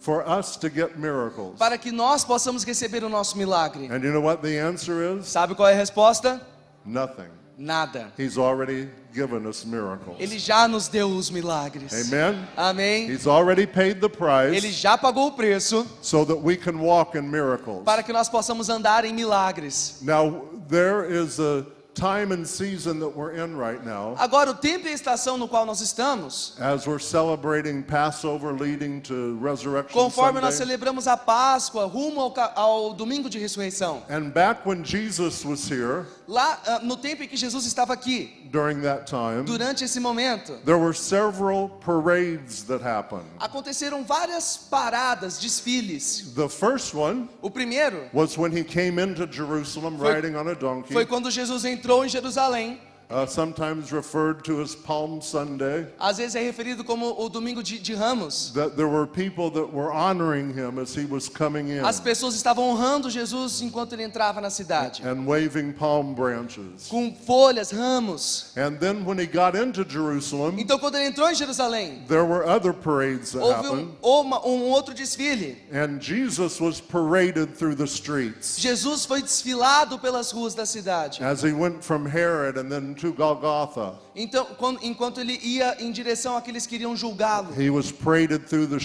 for 0.00 0.24
us 0.28 0.56
to 0.56 0.68
get 0.68 0.98
miracles? 0.98 1.56
para 1.56 1.78
que 1.78 1.92
nós 1.92 2.24
possamos 2.24 2.64
receber 2.64 3.04
o 3.04 3.08
nosso 3.08 3.38
milagre? 3.38 3.86
And 3.86 4.02
you 4.02 4.12
know 4.12 4.20
what 4.22 4.42
the 4.42 4.58
answer 4.60 5.16
is? 5.16 5.28
Sabe 5.28 5.54
qual 5.54 5.68
é 5.68 5.74
a 5.74 5.76
resposta? 5.76 6.44
Nothing. 6.84 7.30
Nada. 7.58 8.12
He's 8.16 8.38
already 8.38 8.88
given 9.12 9.44
us 9.44 9.64
miracles. 9.64 10.16
Ele 10.20 10.38
já 10.38 10.68
nos 10.68 10.86
deu 10.86 11.08
os 11.08 11.28
milagres. 11.28 11.92
Amen. 11.92 12.46
Amém. 12.56 13.10
He's 13.10 13.26
already 13.26 13.66
paid 13.66 14.00
the 14.00 14.06
Ele 14.06 14.60
price 14.60 14.70
já 14.70 14.96
pagou 14.96 15.26
o 15.26 15.32
preço 15.32 15.84
so 16.00 16.24
that 16.24 16.40
we 16.40 16.56
can 16.56 16.76
walk 16.78 17.18
in 17.18 17.22
miracles. 17.22 17.82
para 17.84 18.04
que 18.04 18.12
nós 18.12 18.28
possamos 18.28 18.68
andar 18.68 19.04
em 19.04 19.12
milagres. 19.12 19.98
Now, 20.02 20.48
there 20.68 21.04
is 21.12 21.40
a 21.40 21.66
time 21.98 22.32
and 22.32 22.44
season 22.46 23.00
that 23.00 23.08
we're 23.16 23.32
in 23.32 23.56
right 23.56 23.84
now 23.84 24.14
Agora, 24.18 24.50
o 24.50 24.54
tempo 24.54 24.86
e 24.86 24.90
a 24.90 24.94
estação 24.94 25.36
no 25.36 25.48
qual 25.48 25.66
nós 25.66 25.80
estamos, 25.80 26.54
as 26.60 26.86
we're 26.86 27.00
celebrating 27.00 27.82
Passover 27.82 28.52
leading 28.52 29.00
to 29.00 29.38
Resurrection 29.42 29.92
conforme 29.92 30.40
nós 30.40 30.54
Sunday. 30.54 30.66
celebramos 30.76 31.06
a 31.08 31.16
Páscoa, 31.16 31.86
rumo 31.86 32.20
ao, 32.20 32.34
ao 32.54 32.94
domingo 32.94 33.28
de 33.28 33.38
ressurreição. 33.38 34.02
And 34.08 34.30
back 34.30 34.66
when 34.68 34.84
Jesus 34.84 35.44
was 35.44 35.68
here 35.68 36.04
Lá, 36.28 36.60
ah, 36.66 36.80
no 36.82 36.96
tempo 36.96 37.22
em 37.22 37.26
que 37.26 37.36
Jesus 37.38 37.64
estava 37.64 37.94
aqui, 37.94 38.46
during 38.52 38.82
that 38.82 39.06
time, 39.06 39.44
durante 39.44 39.82
esse 39.82 39.98
momento, 39.98 40.52
there 40.64 40.76
were 40.78 40.94
several 40.94 41.70
parades 41.80 42.62
that 42.64 42.82
happened. 42.84 43.24
aconteceram 43.40 44.04
várias 44.04 44.56
paradas, 44.70 45.38
desfiles. 45.38 46.32
The 46.34 46.48
first 46.48 46.94
one 46.94 47.28
O 47.40 47.50
primeiro 47.50 48.10
was 48.12 48.36
when 48.36 48.52
he 48.54 48.62
came 48.62 48.98
into 48.98 49.26
Jerusalem 49.26 49.96
Foi- 49.98 50.12
riding 50.12 50.36
on 50.36 50.48
a 50.48 50.54
donkey, 50.54 50.92
foi 50.92 51.06
quando 51.06 51.30
Jesus 51.30 51.64
entrou 51.64 51.87
em 52.04 52.08
Jerusalém. 52.08 52.87
Uh, 53.10 53.24
sometimes 53.26 53.90
referred 53.92 54.44
to 54.44 54.60
as 54.60 54.74
Palm 54.74 55.20
Sunday. 55.22 55.86
Às 55.98 56.18
vezes 56.18 56.34
é 56.34 56.42
referido 56.42 56.84
como 56.84 57.14
o 57.18 57.28
domingo 57.28 57.62
de, 57.62 57.78
de 57.78 57.94
Ramos. 57.94 58.52
That 58.54 58.76
there 58.76 58.88
were 58.88 59.06
people 59.06 59.50
that 59.50 59.72
were 59.74 59.90
honoring 59.92 60.52
him 60.52 60.78
as 60.78 60.94
he 60.94 61.06
was 61.06 61.28
coming 61.28 61.70
in 61.70 61.78
As 61.84 62.00
pessoas 62.00 62.34
estavam 62.34 62.64
honrando 62.68 63.08
Jesus 63.10 63.62
enquanto 63.62 63.94
ele 63.94 64.02
entrava 64.02 64.40
na 64.40 64.50
cidade, 64.50 65.02
and 65.06 65.26
waving 65.26 65.72
palm 65.72 66.14
branches. 66.14 66.86
com 66.88 67.14
folhas, 67.26 67.70
ramos. 67.70 68.52
And 68.56 68.78
then 68.78 69.04
when 69.06 69.18
he 69.18 69.26
got 69.26 69.54
into 69.56 69.84
Jerusalem, 69.88 70.58
Então, 70.60 70.78
quando 70.78 70.96
ele 70.96 71.06
entrou 71.06 71.28
em 71.30 71.34
Jerusalém, 71.34 72.02
there 72.08 72.24
were 72.24 72.44
other 72.46 72.72
parades 72.72 73.32
that 73.32 73.42
houve 73.42 73.54
happened, 73.66 73.88
um, 74.02 74.20
uma- 74.20 74.46
um 74.46 74.64
outro 74.70 74.92
desfile. 74.94 75.56
and 75.72 75.98
Jesus 76.00 76.60
was 76.60 76.80
paraded 76.80 77.56
through 77.56 77.74
the 77.74 77.86
streets 77.86 78.58
Jesus 78.58 79.06
foi 79.06 79.22
desfilado 79.22 79.98
pelas 79.98 80.30
ruas 80.32 80.54
da 80.54 80.66
cidade. 80.66 81.22
as 81.22 81.42
he 81.42 81.52
went 81.52 81.82
from 81.82 82.06
Herod 82.06 82.58
and 82.58 82.68
then 82.70 82.94
to 82.98 83.12
Golgotha. 83.12 83.94
Então, 84.14 84.44
quando- 84.56 84.80
enquanto 84.82 85.20
ele 85.20 85.38
ia 85.42 85.76
em 85.80 85.92
direção 85.92 86.36
àqueles 86.36 86.66
que 86.66 86.74
iriam 86.74 86.96
julgá-lo, 86.96 87.54
He 87.56 87.70
was 87.70 87.92
paraded 87.92 88.46
through 88.48 88.66
the 88.66 88.78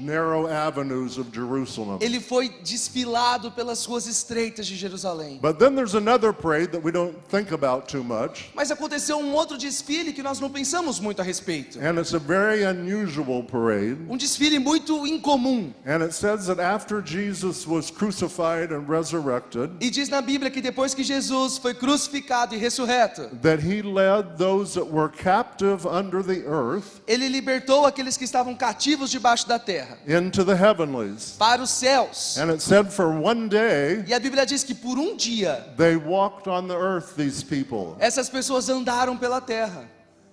narrow 0.00 0.46
avenues 0.46 1.18
of 1.18 1.28
Jerusalem. 1.32 1.98
ele 2.00 2.20
foi 2.20 2.48
desfilado 2.62 3.50
pelas 3.52 3.84
ruas 3.84 4.06
estreitas 4.06 4.66
de 4.66 4.76
Jerusalém. 4.76 5.38
But 5.42 5.58
then 5.58 5.74
there's 5.74 5.94
another 5.94 6.32
parade 6.32 6.68
that 6.72 6.82
we 6.82 6.90
don't 6.90 7.14
think 7.30 7.52
about 7.52 7.86
too 7.88 8.02
much, 8.02 8.50
Mas 8.54 8.70
aconteceu 8.70 9.18
um 9.18 9.34
outro 9.34 9.58
desfile 9.58 10.12
que 10.12 10.22
nós 10.22 10.40
não 10.40 10.48
pensamos 10.50 10.98
muito 11.00 11.20
a 11.20 11.24
respeito. 11.24 11.78
and 11.78 11.98
it's 12.00 12.14
a 12.14 12.18
very 12.18 12.64
unusual 12.64 13.42
parade. 13.42 13.98
Um 14.08 14.16
desfile 14.16 14.58
muito 14.58 15.06
incomum. 15.06 15.72
And 15.86 16.02
it 16.02 16.14
says 16.14 16.46
that 16.46 16.60
after 16.60 17.02
Jesus 17.04 17.66
was 17.66 17.90
crucified 17.90 18.72
and 18.72 18.86
resurrected, 18.88 19.70
E 19.80 19.90
diz 19.90 20.08
na 20.08 20.22
Bíblia 20.22 20.50
que 20.50 20.62
depois 20.62 20.94
que 20.94 21.02
Jesus 21.04 21.58
foi 21.58 21.74
crucificado 21.74 22.54
e 22.54 22.58
ressurreto, 22.58 23.28
that 23.42 23.57
he 23.60 23.82
led 23.82 24.36
those 24.38 24.74
that 24.74 24.86
were 24.86 25.08
captive 25.08 25.86
under 25.86 26.22
the 26.22 26.44
earth 26.46 27.00
ele 27.06 27.28
libertou 27.28 27.84
aqueles 27.86 28.16
que 28.16 28.24
estavam 28.24 28.54
cativos 28.54 29.10
debaixo 29.10 29.46
da 29.48 29.58
terra 29.58 29.98
into 30.06 30.44
the 30.44 30.54
heavenlies. 30.54 31.36
para 31.38 31.62
os 31.62 31.70
céus. 31.70 32.36
And 32.38 32.50
it 32.52 32.60
said 32.62 32.90
for 32.92 33.08
one 33.10 33.48
day 33.48 34.04
E 34.06 34.14
a 34.14 34.20
Bíblia 34.20 34.44
diz 34.46 34.62
que 34.64 34.74
por 34.74 34.98
um 34.98 35.16
dia 35.16 35.64
they 35.76 35.96
walked 35.96 36.48
on 36.48 36.66
the 36.68 36.74
earth, 36.76 37.14
these 37.16 37.42
people. 37.44 37.96
essas 38.00 38.28
pessoas 38.28 38.68
andaram 38.68 39.16
pela 39.16 39.40
terra. 39.40 39.88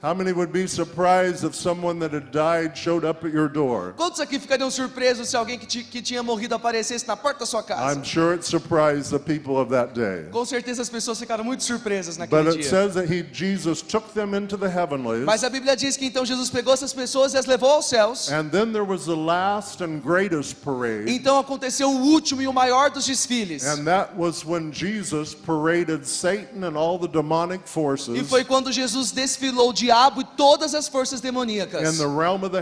How 0.06 0.14
many 0.14 0.34
would 0.34 0.54
be 0.54 0.68
surprised 0.68 1.44
if 1.44 1.56
someone 1.56 1.98
that 1.98 2.14
had 2.14 2.30
died 2.32 2.78
showed 2.78 3.04
up 3.04 3.26
at 3.26 3.34
your 3.34 3.48
door? 3.50 3.96
Quantos 3.98 4.20
aqui 4.20 4.38
ficariam 4.38 4.70
surpresos 4.70 5.30
se 5.30 5.36
alguém 5.36 5.58
que, 5.58 5.66
ti- 5.66 5.84
que 5.84 6.00
tinha 6.00 6.22
morrido 6.22 6.54
aparecesse 6.54 7.08
na 7.08 7.16
porta 7.18 7.40
da 7.40 7.46
sua 7.48 7.64
casa? 7.64 7.92
I'm 7.92 8.04
sure 8.04 8.36
it 8.36 8.46
surprised 8.46 9.10
the 9.10 9.18
people 9.18 9.58
of 9.58 9.72
that 9.72 9.96
day. 9.96 10.30
Com 10.32 10.46
certeza 10.46 10.84
as 10.84 10.90
pessoas 10.90 11.18
ficaram 11.18 11.44
muito 11.44 11.64
surpresas 11.64 12.18
But 12.18 12.30
naquele 12.30 12.50
it 12.50 12.58
dia. 12.62 12.70
says 12.70 12.94
that 12.94 13.12
he 13.12 13.24
Jesus 13.34 13.82
took 13.82 14.14
them 14.14 14.36
into 14.36 14.58
the 14.58 14.70
heavenlies. 14.70 15.26
Mas 15.26 15.44
a 15.44 15.50
Bíblia 15.50 15.76
diz 15.76 15.98
que 15.98 16.06
então 16.06 16.24
Jesus 16.24 16.52
pegou 16.52 16.76
essas 16.76 16.94
pessoas 16.94 17.34
e 17.34 17.38
as 17.40 17.48
levou 17.48 17.72
aos 17.72 17.90
céus. 17.90 18.32
And 18.32 18.52
then 18.52 18.74
there 18.74 18.86
was 18.86 19.06
the 19.06 19.16
last 19.16 19.84
and 19.84 20.02
greatest 20.02 20.58
parade. 20.64 21.10
Então 21.10 21.40
aconteceu 21.40 21.90
o 21.90 22.00
último 22.14 22.44
e 22.44 22.48
o 22.48 22.54
maior 22.54 22.92
dos 22.92 23.08
desfiles. 23.08 23.66
And 23.66 23.84
that 23.86 24.16
was 24.16 24.46
when 24.46 24.72
Jesus 24.72 25.34
paraded 25.34 26.06
Satan 26.06 26.64
and 26.64 26.78
all 26.78 27.00
the 27.00 27.08
demonic 27.08 27.64
E 27.66 27.68
forces 27.68 28.30
foi 28.30 28.44
quando 28.44 28.72
Jesus 28.72 29.10
desfilou 29.12 29.72
o 29.72 29.74
diabo 29.74 29.95
e 30.22 30.24
todas 30.36 30.76
as 30.76 30.88
forças 30.88 31.22
demoníacas 31.22 31.94
in 31.94 31.98
the 31.98 32.06
realm 32.08 32.44
of 32.44 32.50
the 32.52 32.62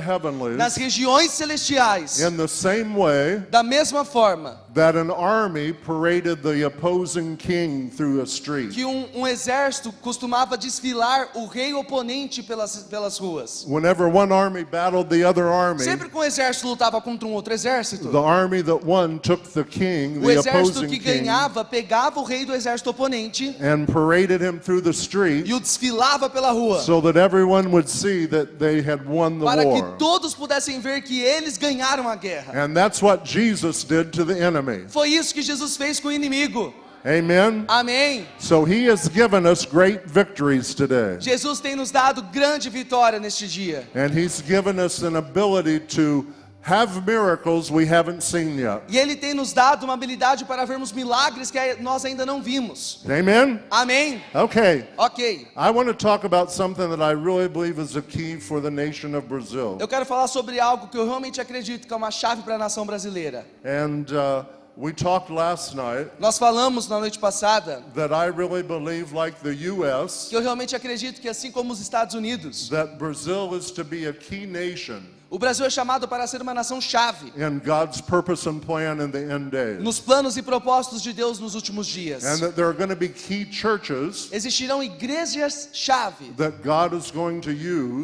nas 0.55 0.75
regiões 0.75 1.31
celestiais. 1.31 2.19
in 2.19 2.37
the 2.37 2.47
same 2.47 2.95
way 2.95 3.39
Da 3.49 3.63
mesma 3.63 4.05
forma 4.05 4.61
that 4.73 4.95
an 4.95 5.11
army 5.11 5.71
paraded 5.71 6.41
the 6.41 6.65
opposing 6.65 7.37
king 7.37 7.89
through 7.89 8.21
a 8.21 8.25
street. 8.25 8.71
que 8.71 8.83
um, 8.83 9.07
um 9.13 9.27
exército 9.27 9.93
costumava 10.01 10.57
desfilar 10.57 11.29
o 11.35 11.45
rei 11.45 11.73
oponente 11.73 12.41
pelas, 12.41 12.77
pelas 12.89 13.17
ruas. 13.19 13.65
Whenever 13.67 14.07
one 14.09 14.31
army 14.31 14.63
battled 14.63 15.09
the 15.09 15.23
other 15.23 15.47
army, 15.47 15.83
Sempre 15.83 16.09
que 16.09 16.17
um 16.17 16.23
exército 16.23 16.67
lutava 16.67 16.99
contra 17.01 17.27
um 17.27 17.33
outro 17.33 17.53
exército, 17.53 18.11
the 18.11 18.17
army 18.17 18.63
that 18.63 18.83
won 18.83 19.19
took 19.19 19.43
the 19.51 19.63
king, 19.63 20.17
o 20.17 20.21
the 20.21 20.35
exército 20.35 20.49
opposing 20.49 20.87
que 20.87 20.99
ganhava 20.99 21.63
pegava 21.63 22.19
o 22.19 22.23
rei 22.23 22.45
do 22.45 22.53
exército 22.53 22.89
oponente 22.89 23.55
and 23.59 23.85
paraded 23.85 24.41
him 24.41 24.59
through 24.59 24.81
the 24.81 24.93
street 24.93 25.47
e 25.47 25.53
o 25.53 25.59
desfilava 25.59 26.29
pela 26.29 26.51
rua. 26.51 26.79
so 26.81 26.99
that 26.99 27.17
everyone 27.17 27.69
would 27.69 27.87
see 27.87 28.25
that 28.25 28.57
they 28.57 28.81
had 28.81 29.05
won 29.05 29.39
the 29.39 29.45
Para 29.45 29.63
que 29.63 29.81
war. 29.81 29.97
todos 29.97 30.33
pudessem 30.33 30.79
ver 30.79 31.01
que 31.01 31.21
eles 31.21 31.57
ganharam 31.57 32.07
a 32.07 32.15
guerra. 32.15 32.51
And 32.53 32.75
that's 32.75 33.01
what 33.01 33.23
Jesus 33.23 33.83
did 33.83 34.11
to 34.13 34.25
the 34.25 34.39
enemy. 34.39 34.62
Foi 34.89 35.09
isso 35.09 35.33
que 35.33 35.41
Jesus 35.41 35.77
fez 35.77 35.99
com 35.99 36.07
o 36.07 36.11
inimigo. 36.11 36.73
Amen. 37.05 37.65
Amém. 37.67 38.25
So 38.39 38.63
he 38.63 38.89
has 38.89 39.09
given 39.09 39.45
us 39.45 39.65
great 39.65 40.03
victories 40.05 40.73
today. 40.73 41.17
Jesus 41.19 41.59
tem 41.59 41.75
nos 41.75 41.91
dado 41.91 42.21
grande 42.21 42.69
vitória 42.69 43.19
neste 43.19 43.45
dia. 43.45 43.85
And 43.93 44.17
he's 44.17 44.41
given 44.41 44.79
us 44.79 45.03
an 45.03 45.17
ability 45.17 45.81
to 45.97 46.25
have 46.63 47.05
miracles 47.05 47.69
we 47.69 47.85
haven't 47.85 48.21
seen 48.21 48.57
yet. 48.57 48.83
E 48.87 48.97
Ele 48.97 49.15
tem 49.15 49.33
nos 49.33 49.53
dado 49.53 49.83
uma 49.83 49.93
habilidade 49.93 50.45
para 50.45 50.65
vermos 50.65 50.91
milagres 50.91 51.51
que 51.51 51.59
nós 51.81 52.05
ainda 52.05 52.25
não 52.25 52.41
vimos. 52.41 53.03
Amen? 53.05 53.59
Amém? 53.69 54.23
Okay. 54.33 54.87
Ok. 54.97 55.47
I 55.55 55.69
want 55.69 55.87
to 55.87 55.93
talk 55.93 56.25
about 56.25 56.51
something 56.51 56.89
that 56.89 57.01
I 57.01 57.13
really 57.13 57.49
believe 57.49 57.79
is 57.79 57.95
a 57.97 58.01
key 58.01 58.37
for 58.39 58.61
the 58.61 58.71
nation 58.71 59.15
of 59.15 59.27
Brazil. 59.27 59.77
Eu 59.79 59.87
quero 59.87 60.05
falar 60.05 60.27
sobre 60.27 60.59
algo 60.59 60.87
que 60.87 60.97
eu 60.97 61.05
realmente 61.05 61.41
acredito 61.41 61.85
que 61.85 61.93
é 61.93 61.97
uma 61.97 62.11
chave 62.11 62.41
para 62.43 62.55
a 62.55 62.57
nação 62.57 62.85
brasileira. 62.85 63.45
And 63.65 64.05
uh, 64.13 64.45
we 64.77 64.93
talked 64.93 65.31
last 65.31 65.75
night 65.75 66.09
Nós 66.17 66.37
falamos 66.37 66.87
na 66.87 66.99
noite 66.99 67.19
passada 67.19 67.83
that 67.93 68.13
I 68.13 68.29
really 68.29 68.63
believe, 68.63 69.13
like 69.13 69.37
the 69.41 69.69
U.S., 69.69 70.29
que 70.29 70.35
eu 70.35 70.41
realmente 70.41 70.75
acredito 70.75 71.19
que 71.19 71.27
assim 71.27 71.51
como 71.51 71.73
os 71.73 71.81
Estados 71.81 72.15
Unidos, 72.15 72.69
that 72.69 72.97
Brazil 72.97 73.53
is 73.53 73.69
to 73.71 73.83
be 73.83 74.07
a 74.07 74.13
key 74.13 74.45
nation 74.45 75.03
o 75.33 75.39
Brasil 75.39 75.65
é 75.65 75.69
chamado 75.71 76.07
para 76.07 76.27
ser 76.27 76.43
uma 76.43 76.53
nação 76.53 76.79
chave 76.79 77.33
in 77.35 77.57
God's 77.57 77.99
purpose 77.99 78.47
and 78.47 78.59
plan 78.59 79.03
in 79.03 79.09
the 79.09 79.33
end 79.33 79.49
days. 79.49 79.81
nos 79.81 79.99
planos 79.99 80.37
e 80.37 80.43
propósitos 80.43 81.01
de 81.01 81.11
Deus 81.11 81.39
nos 81.39 81.55
últimos 81.55 81.87
dias. 81.87 82.23
And 82.23 82.37
that 82.37 82.55
there 82.55 82.67
are 82.67 82.77
going 82.77 82.89
to 82.89 82.95
be 82.95 83.09
key 83.09 83.43
churches 83.51 84.29
Existirão 84.31 84.83
igrejas 84.83 85.69
chave 85.73 86.35
that 86.37 86.61
God 86.61 86.93
is 86.93 87.09
going 87.09 87.41
to 87.41 87.51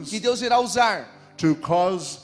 que 0.10 0.20
Deus 0.20 0.42
irá 0.42 0.60
usar 0.60 1.08
to 1.38 1.54
cause 1.58 2.18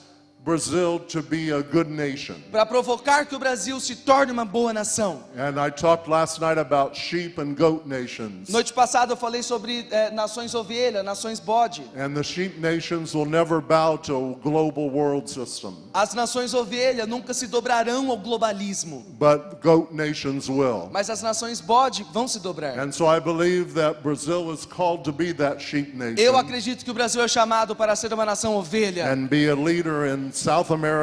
Brazil 0.45 0.99
to 0.99 1.23
be 1.23 1.51
a 1.51 1.63
good 1.63 1.89
nation. 1.89 2.35
para 2.51 2.63
provocar 2.67 3.25
que 3.25 3.35
o 3.35 3.39
Brasil 3.39 3.79
se 3.79 3.95
torne 3.95 4.31
uma 4.31 4.45
boa 4.45 4.71
nação. 4.71 5.23
And 5.35 5.59
I 5.59 5.71
talked 5.71 6.07
last 6.07 6.39
night 6.39 6.59
about 6.59 6.95
sheep 6.95 7.41
and 7.41 7.55
goat 7.55 7.87
nations. 7.87 8.49
Noite 8.49 8.71
passada 8.71 9.13
eu 9.13 9.17
falei 9.17 9.41
sobre 9.41 9.87
eh, 9.89 10.11
nações 10.11 10.53
ovelha, 10.53 11.01
nações 11.01 11.39
bode. 11.39 11.81
And 11.97 12.13
the 12.13 12.21
sheep 12.21 12.59
nations 12.59 13.15
will 13.15 13.25
never 13.25 13.59
bow 13.59 13.97
to 14.03 14.37
a 14.39 14.43
global 14.47 14.87
world 14.87 15.27
system, 15.27 15.75
As 15.91 16.13
nações 16.13 16.53
ovelha 16.53 17.07
nunca 17.07 17.33
se 17.33 17.47
dobrarão 17.47 18.11
ao 18.11 18.17
globalismo, 18.17 19.03
but 19.17 19.59
goat 19.63 19.91
nations 19.91 20.47
will. 20.47 20.89
mas 20.91 21.09
as 21.09 21.23
nações 21.23 21.59
bode 21.59 22.05
vão 22.13 22.27
se 22.27 22.39
dobrar. 22.39 22.77
And 22.77 22.91
so 22.91 23.05
I 23.07 23.19
believe 23.19 23.73
that 23.73 24.03
Brazil 24.03 24.53
is 24.53 24.63
called 24.63 25.03
to 25.05 25.11
be 25.11 25.33
that 25.33 25.59
sheep 25.59 25.93
Eu 25.95 26.33
nation 26.33 26.37
acredito 26.37 26.85
que 26.85 26.91
o 26.91 26.93
Brasil 26.93 27.23
é 27.23 27.27
chamado 27.27 27.75
para 27.75 27.95
ser 27.95 28.13
uma 28.13 28.25
nação 28.25 28.55
ovelha 28.55 29.11
and 29.11 29.25
be 29.25 29.49
a 29.49 29.55
leader 29.55 30.05
in 30.05 30.34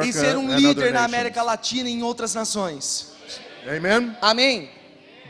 e 0.05 0.13
ser 0.13 0.37
um 0.37 0.49
and 0.51 0.55
líder 0.55 0.93
na 0.93 1.03
América. 1.03 1.41
Latina 1.43 1.89
e 1.89 1.93
em 1.93 2.03
outras 2.03 2.33
nações. 2.33 3.11
Amen. 3.67 4.15
Amém? 4.21 4.69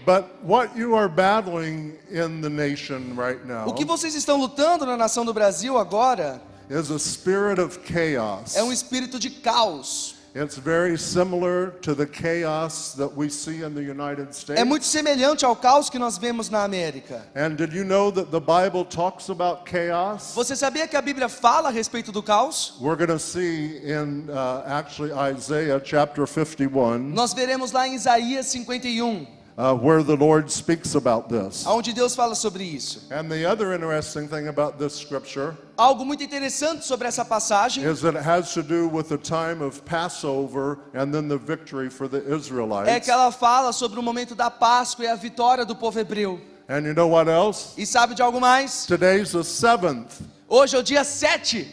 But 0.05 0.25
what 0.43 0.77
you 0.77 0.95
are 0.95 1.07
battling 1.07 1.93
in 2.11 2.41
the 2.41 2.49
nation 2.49 3.15
right 3.15 3.39
now 3.45 3.67
O 3.67 3.73
que 3.73 3.85
vocês 3.85 4.13
estão 4.15 4.37
lutando 4.37 4.85
na 4.85 4.97
nação 4.97 5.23
do 5.23 5.33
Brasil 5.33 5.77
agora 5.77 6.41
is 6.69 6.91
a 6.91 6.99
spirit 6.99 7.61
of 7.61 7.79
chaos. 7.85 8.55
é 8.55 8.63
um 8.63 8.71
espírito 8.71 9.17
de 9.17 9.29
caos. 9.29 10.12
It's 10.35 10.57
very 10.57 10.97
similar 10.97 11.69
to 11.81 11.93
the 11.93 12.07
chaos 12.07 12.95
that 12.95 13.15
we 13.15 13.29
see 13.29 13.61
in 13.61 13.75
the 13.75 13.83
United 13.83 14.33
States. 14.33 14.59
É 14.59 14.63
muito 14.65 14.83
semelhante 14.83 15.45
ao 15.45 15.55
caos 15.55 15.91
que 15.91 15.99
nós 15.99 16.17
vemos 16.17 16.49
na 16.49 16.63
América. 16.63 17.21
And 17.35 17.55
did 17.55 17.71
you 17.71 17.83
know 17.83 18.11
that 18.11 18.31
the 18.31 18.39
Bible 18.39 18.83
talks 18.83 19.29
about 19.29 19.63
chaos? 19.69 20.33
Você 20.33 20.55
sabia 20.55 20.87
que 20.87 20.97
a 20.97 21.01
Bíblia 21.03 21.29
fala 21.29 21.69
a 21.69 21.71
respeito 21.71 22.11
do 22.11 22.23
caos? 22.23 22.73
We're 22.81 22.95
going 22.95 23.15
to 23.15 23.19
see 23.19 23.77
in 23.83 24.27
uh, 24.31 24.63
actually 24.65 25.11
Isaiah 25.13 25.79
chapter 25.79 26.25
51 26.25 27.13
Nós 27.13 27.31
veremos 27.33 27.71
lá 27.71 27.87
em 27.87 27.93
Isaías 27.93 28.47
51, 28.47 29.27
uh, 29.57 29.73
where 29.75 30.01
the 30.03 30.15
Lord 30.15 30.49
speaks 30.51 30.95
about 30.95 31.29
this. 31.29 31.65
onde 31.67 31.93
Deus 31.93 32.15
fala 32.15 32.35
sobre 32.35 32.63
isso. 32.63 33.01
And 33.11 33.29
the 33.29 33.45
other 33.45 33.73
interesting 33.73 34.27
thing 34.27 34.47
about 34.47 34.77
this 34.77 34.93
scripture 34.93 35.55
Algo 35.77 36.05
muito 36.05 36.23
interessante 36.23 36.85
sobre 36.85 37.07
essa 37.07 37.23
passagem 37.25 37.83
is 37.83 38.01
that 38.01 38.15
it 38.15 38.23
has 38.23 38.53
to 38.53 38.61
do 38.63 38.87
with 38.87 39.09
the 39.09 39.17
time 39.17 39.61
of 39.63 39.83
Passover 39.85 40.79
and 40.93 41.11
then 41.13 41.27
the 41.27 41.37
victory 41.37 41.89
for 41.89 42.07
the 42.07 42.19
é 42.21 42.35
Israelites. 42.35 43.05
que 43.05 43.11
ela 43.11 43.31
fala 43.31 43.71
sobre 43.73 43.99
o 43.99 44.03
momento 44.03 44.35
da 44.35 44.49
Páscoa 44.51 45.05
e 45.05 45.07
a 45.07 45.15
vitória 45.15 45.65
do 45.65 45.75
povo 45.75 45.99
hebreu. 45.99 46.39
And 46.69 46.85
you 46.87 46.93
know 46.93 47.07
what 47.09 47.29
else? 47.29 47.73
E 47.77 47.85
sabe 47.85 48.15
de 48.15 48.21
algo 48.21 48.39
mais? 48.39 48.85
Today's 48.85 49.31
the 49.33 49.43
seventh. 49.43 50.21
Hoje 50.47 50.75
é 50.75 50.79
o 50.79 50.83
dia 50.83 51.03
7, 51.03 51.67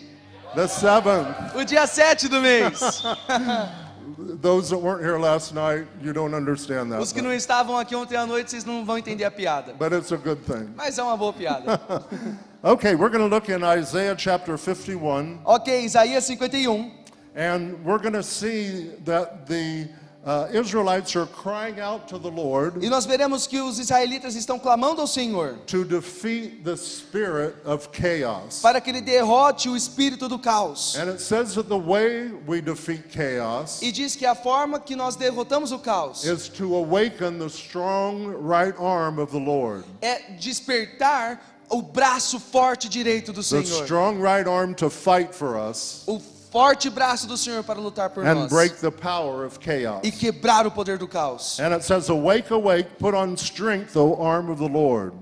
The 0.54 0.66
seventh. 0.66 1.54
o 1.54 1.64
dia 1.64 1.86
7 1.86 2.26
do 2.28 2.40
mês. 2.40 2.80
Those 4.18 4.70
that 4.70 4.78
weren't 4.78 5.02
here 5.02 5.18
last 5.18 5.54
night, 5.54 5.86
you 6.02 6.12
don't 6.12 6.34
understand 6.34 6.90
that. 6.92 7.00
Os 7.00 7.12
que 7.12 7.22
não 7.22 7.32
estavam 7.32 7.78
aqui 7.78 7.94
ontem 7.94 8.16
à 8.16 8.26
noite, 8.26 8.50
vocês 8.50 8.64
não 8.64 8.84
vão 8.84 8.98
entender 8.98 9.24
a 9.24 9.30
piada. 9.30 9.72
But 9.74 9.92
it's 9.92 10.12
a 10.12 10.16
good 10.16 10.42
thing. 10.42 10.70
Mas 10.76 10.98
é 10.98 11.02
uma 11.02 11.16
boa 11.16 11.32
piada. 11.32 11.80
Okay, 12.62 12.94
we're 12.94 13.08
going 13.08 13.26
to 13.26 13.34
look 13.34 13.48
in 13.48 13.64
Isaiah 13.64 14.14
chapter 14.14 14.58
51, 14.58 15.40
ok, 15.46 15.82
Isaías 15.82 16.26
51. 16.28 16.70
Um. 16.78 16.92
and 17.34 17.82
we're 17.82 17.98
going 17.98 18.12
to 18.12 18.22
see 18.22 18.90
that 19.06 19.46
the 19.46 19.88
uh, 20.24 20.48
Israelites 20.52 21.16
are 21.16 21.26
crying 21.26 21.80
out 21.80 22.06
to 22.08 22.18
the 22.18 22.28
Lord 22.30 22.84
E 22.84 22.90
nós 22.90 23.06
veremos 23.06 23.46
que 23.46 23.58
os 23.60 23.78
israelitas 23.78 24.34
estão 24.36 24.58
clamando 24.58 25.00
ao 25.00 25.06
Senhor 25.06 25.58
to 25.66 25.84
defeat 25.84 26.62
the 26.62 26.76
spirit 26.76 27.54
of 27.64 27.88
chaos. 27.92 28.60
para 28.60 28.80
que 28.80 28.90
ele 28.90 29.00
derrote 29.00 29.68
o 29.68 29.76
espírito 29.76 30.28
do 30.28 30.38
caos. 30.38 30.94
And 30.96 31.08
it 31.10 31.20
says 31.22 31.54
that 31.54 31.68
the 31.68 31.78
way 31.78 32.30
we 32.46 32.60
defeat 32.60 33.04
chaos 33.10 33.80
E 33.82 33.90
diz 33.90 34.14
que 34.14 34.26
a 34.26 34.34
forma 34.34 34.78
que 34.78 34.94
nós 34.94 35.16
derrotamos 35.16 35.72
o 35.72 35.78
caos 35.78 36.24
is 36.24 36.48
to 36.50 36.74
awaken 36.76 37.38
the 37.38 37.48
strong 37.48 38.26
right 38.40 38.74
arm 38.78 39.18
of 39.18 39.32
the 39.32 39.38
Lord. 39.42 39.84
é 40.02 40.32
despertar 40.38 41.40
o 41.70 41.80
braço 41.80 42.40
forte 42.40 42.88
direito 42.88 43.32
do 43.32 43.40
The 43.42 43.62
Senhor. 43.62 43.84
strong 43.84 44.20
right 44.20 44.48
arm 44.48 44.74
to 44.74 44.90
fight 44.90 45.32
for 45.34 45.56
us 45.56 46.02
O 46.06 46.20
forte 46.50 46.90
braço 46.90 47.26
do 47.26 47.36
Senhor 47.36 47.62
para 47.64 47.78
lutar 47.80 48.10
por 48.10 48.26
and 48.26 48.34
nós. 48.34 48.50
break 48.50 48.76
the 48.80 48.90
power 48.90 49.46
of 49.46 49.58
chaos. 49.58 50.00
E 50.02 50.10
quebrar 50.10 50.66
o 50.66 50.70
poder 50.70 50.98
do 50.98 51.06
caos. 51.08 51.58
And 51.60 51.74
it 51.74 51.84
says, 51.84 52.08
Awake, 52.10 52.52
awake, 52.52 52.90
put 52.98 53.14
on 53.14 53.36
strength, 53.36 53.96
O 53.96 54.20
arm 54.22 54.50
of 54.50 54.58
the 54.58 54.68
Lord. 54.68 55.14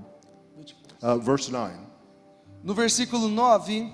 Uh, 1.01 1.17
verse 1.17 1.49
9. 1.49 1.71
No 2.63 2.73
versículo 2.73 3.29
9. 3.29 3.93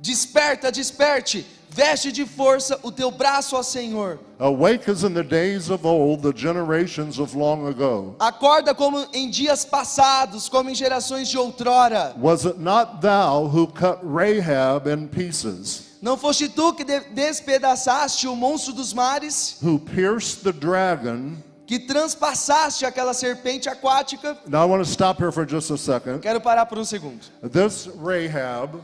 Desperta, 0.00 0.70
desperte, 0.70 1.46
veste 1.70 2.12
de 2.12 2.24
força 2.26 2.78
o 2.82 2.92
teu 2.92 3.10
braço, 3.10 3.56
ó 3.56 3.62
Senhor. 3.62 4.18
Awake 4.38 4.90
as 4.90 5.02
in 5.04 5.14
the 5.14 5.22
days 5.22 5.70
of 5.70 5.86
old, 5.86 6.22
the 6.22 6.36
generations 6.36 7.18
of 7.18 7.36
long 7.36 7.66
ago. 7.66 8.16
Acorda 8.18 8.74
como 8.74 9.06
em 9.12 9.30
dias 9.30 9.64
passados, 9.64 10.48
como 10.48 10.70
em 10.70 10.74
gerações 10.74 11.28
de 11.28 11.38
outrora. 11.38 12.14
Was 12.20 12.44
it 12.46 12.58
not 12.58 13.00
thou 13.00 13.46
who 13.46 13.66
cut 13.66 13.98
Rahab 14.04 14.88
in 14.88 15.06
pieces, 15.08 15.94
Não 16.02 16.16
foste 16.18 16.48
tu 16.50 16.74
que 16.74 16.84
de- 16.84 17.00
despedaçaste 17.14 18.26
o 18.28 18.36
monstro 18.36 18.72
dos 18.72 18.92
mares, 18.92 19.56
who 19.62 19.78
pierced 19.78 20.42
the 20.42 20.52
dragon? 20.52 21.36
que 21.66 21.78
transpassaste 21.78 22.84
aquela 22.84 23.14
serpente 23.14 23.70
aquática? 23.70 24.36
Now 24.46 24.62
I 24.66 24.70
want 24.70 24.84
to 24.84 24.90
stop 24.90 25.18
here 25.22 25.32
for 25.32 25.46
just 25.48 25.70
a 25.70 25.78
second. 25.78 26.20
Quero 26.20 26.38
parar 26.40 26.66
por 26.66 26.78
um 26.78 26.84
segundo. 26.84 27.20
This 27.50 27.88
Rahab 27.98 28.78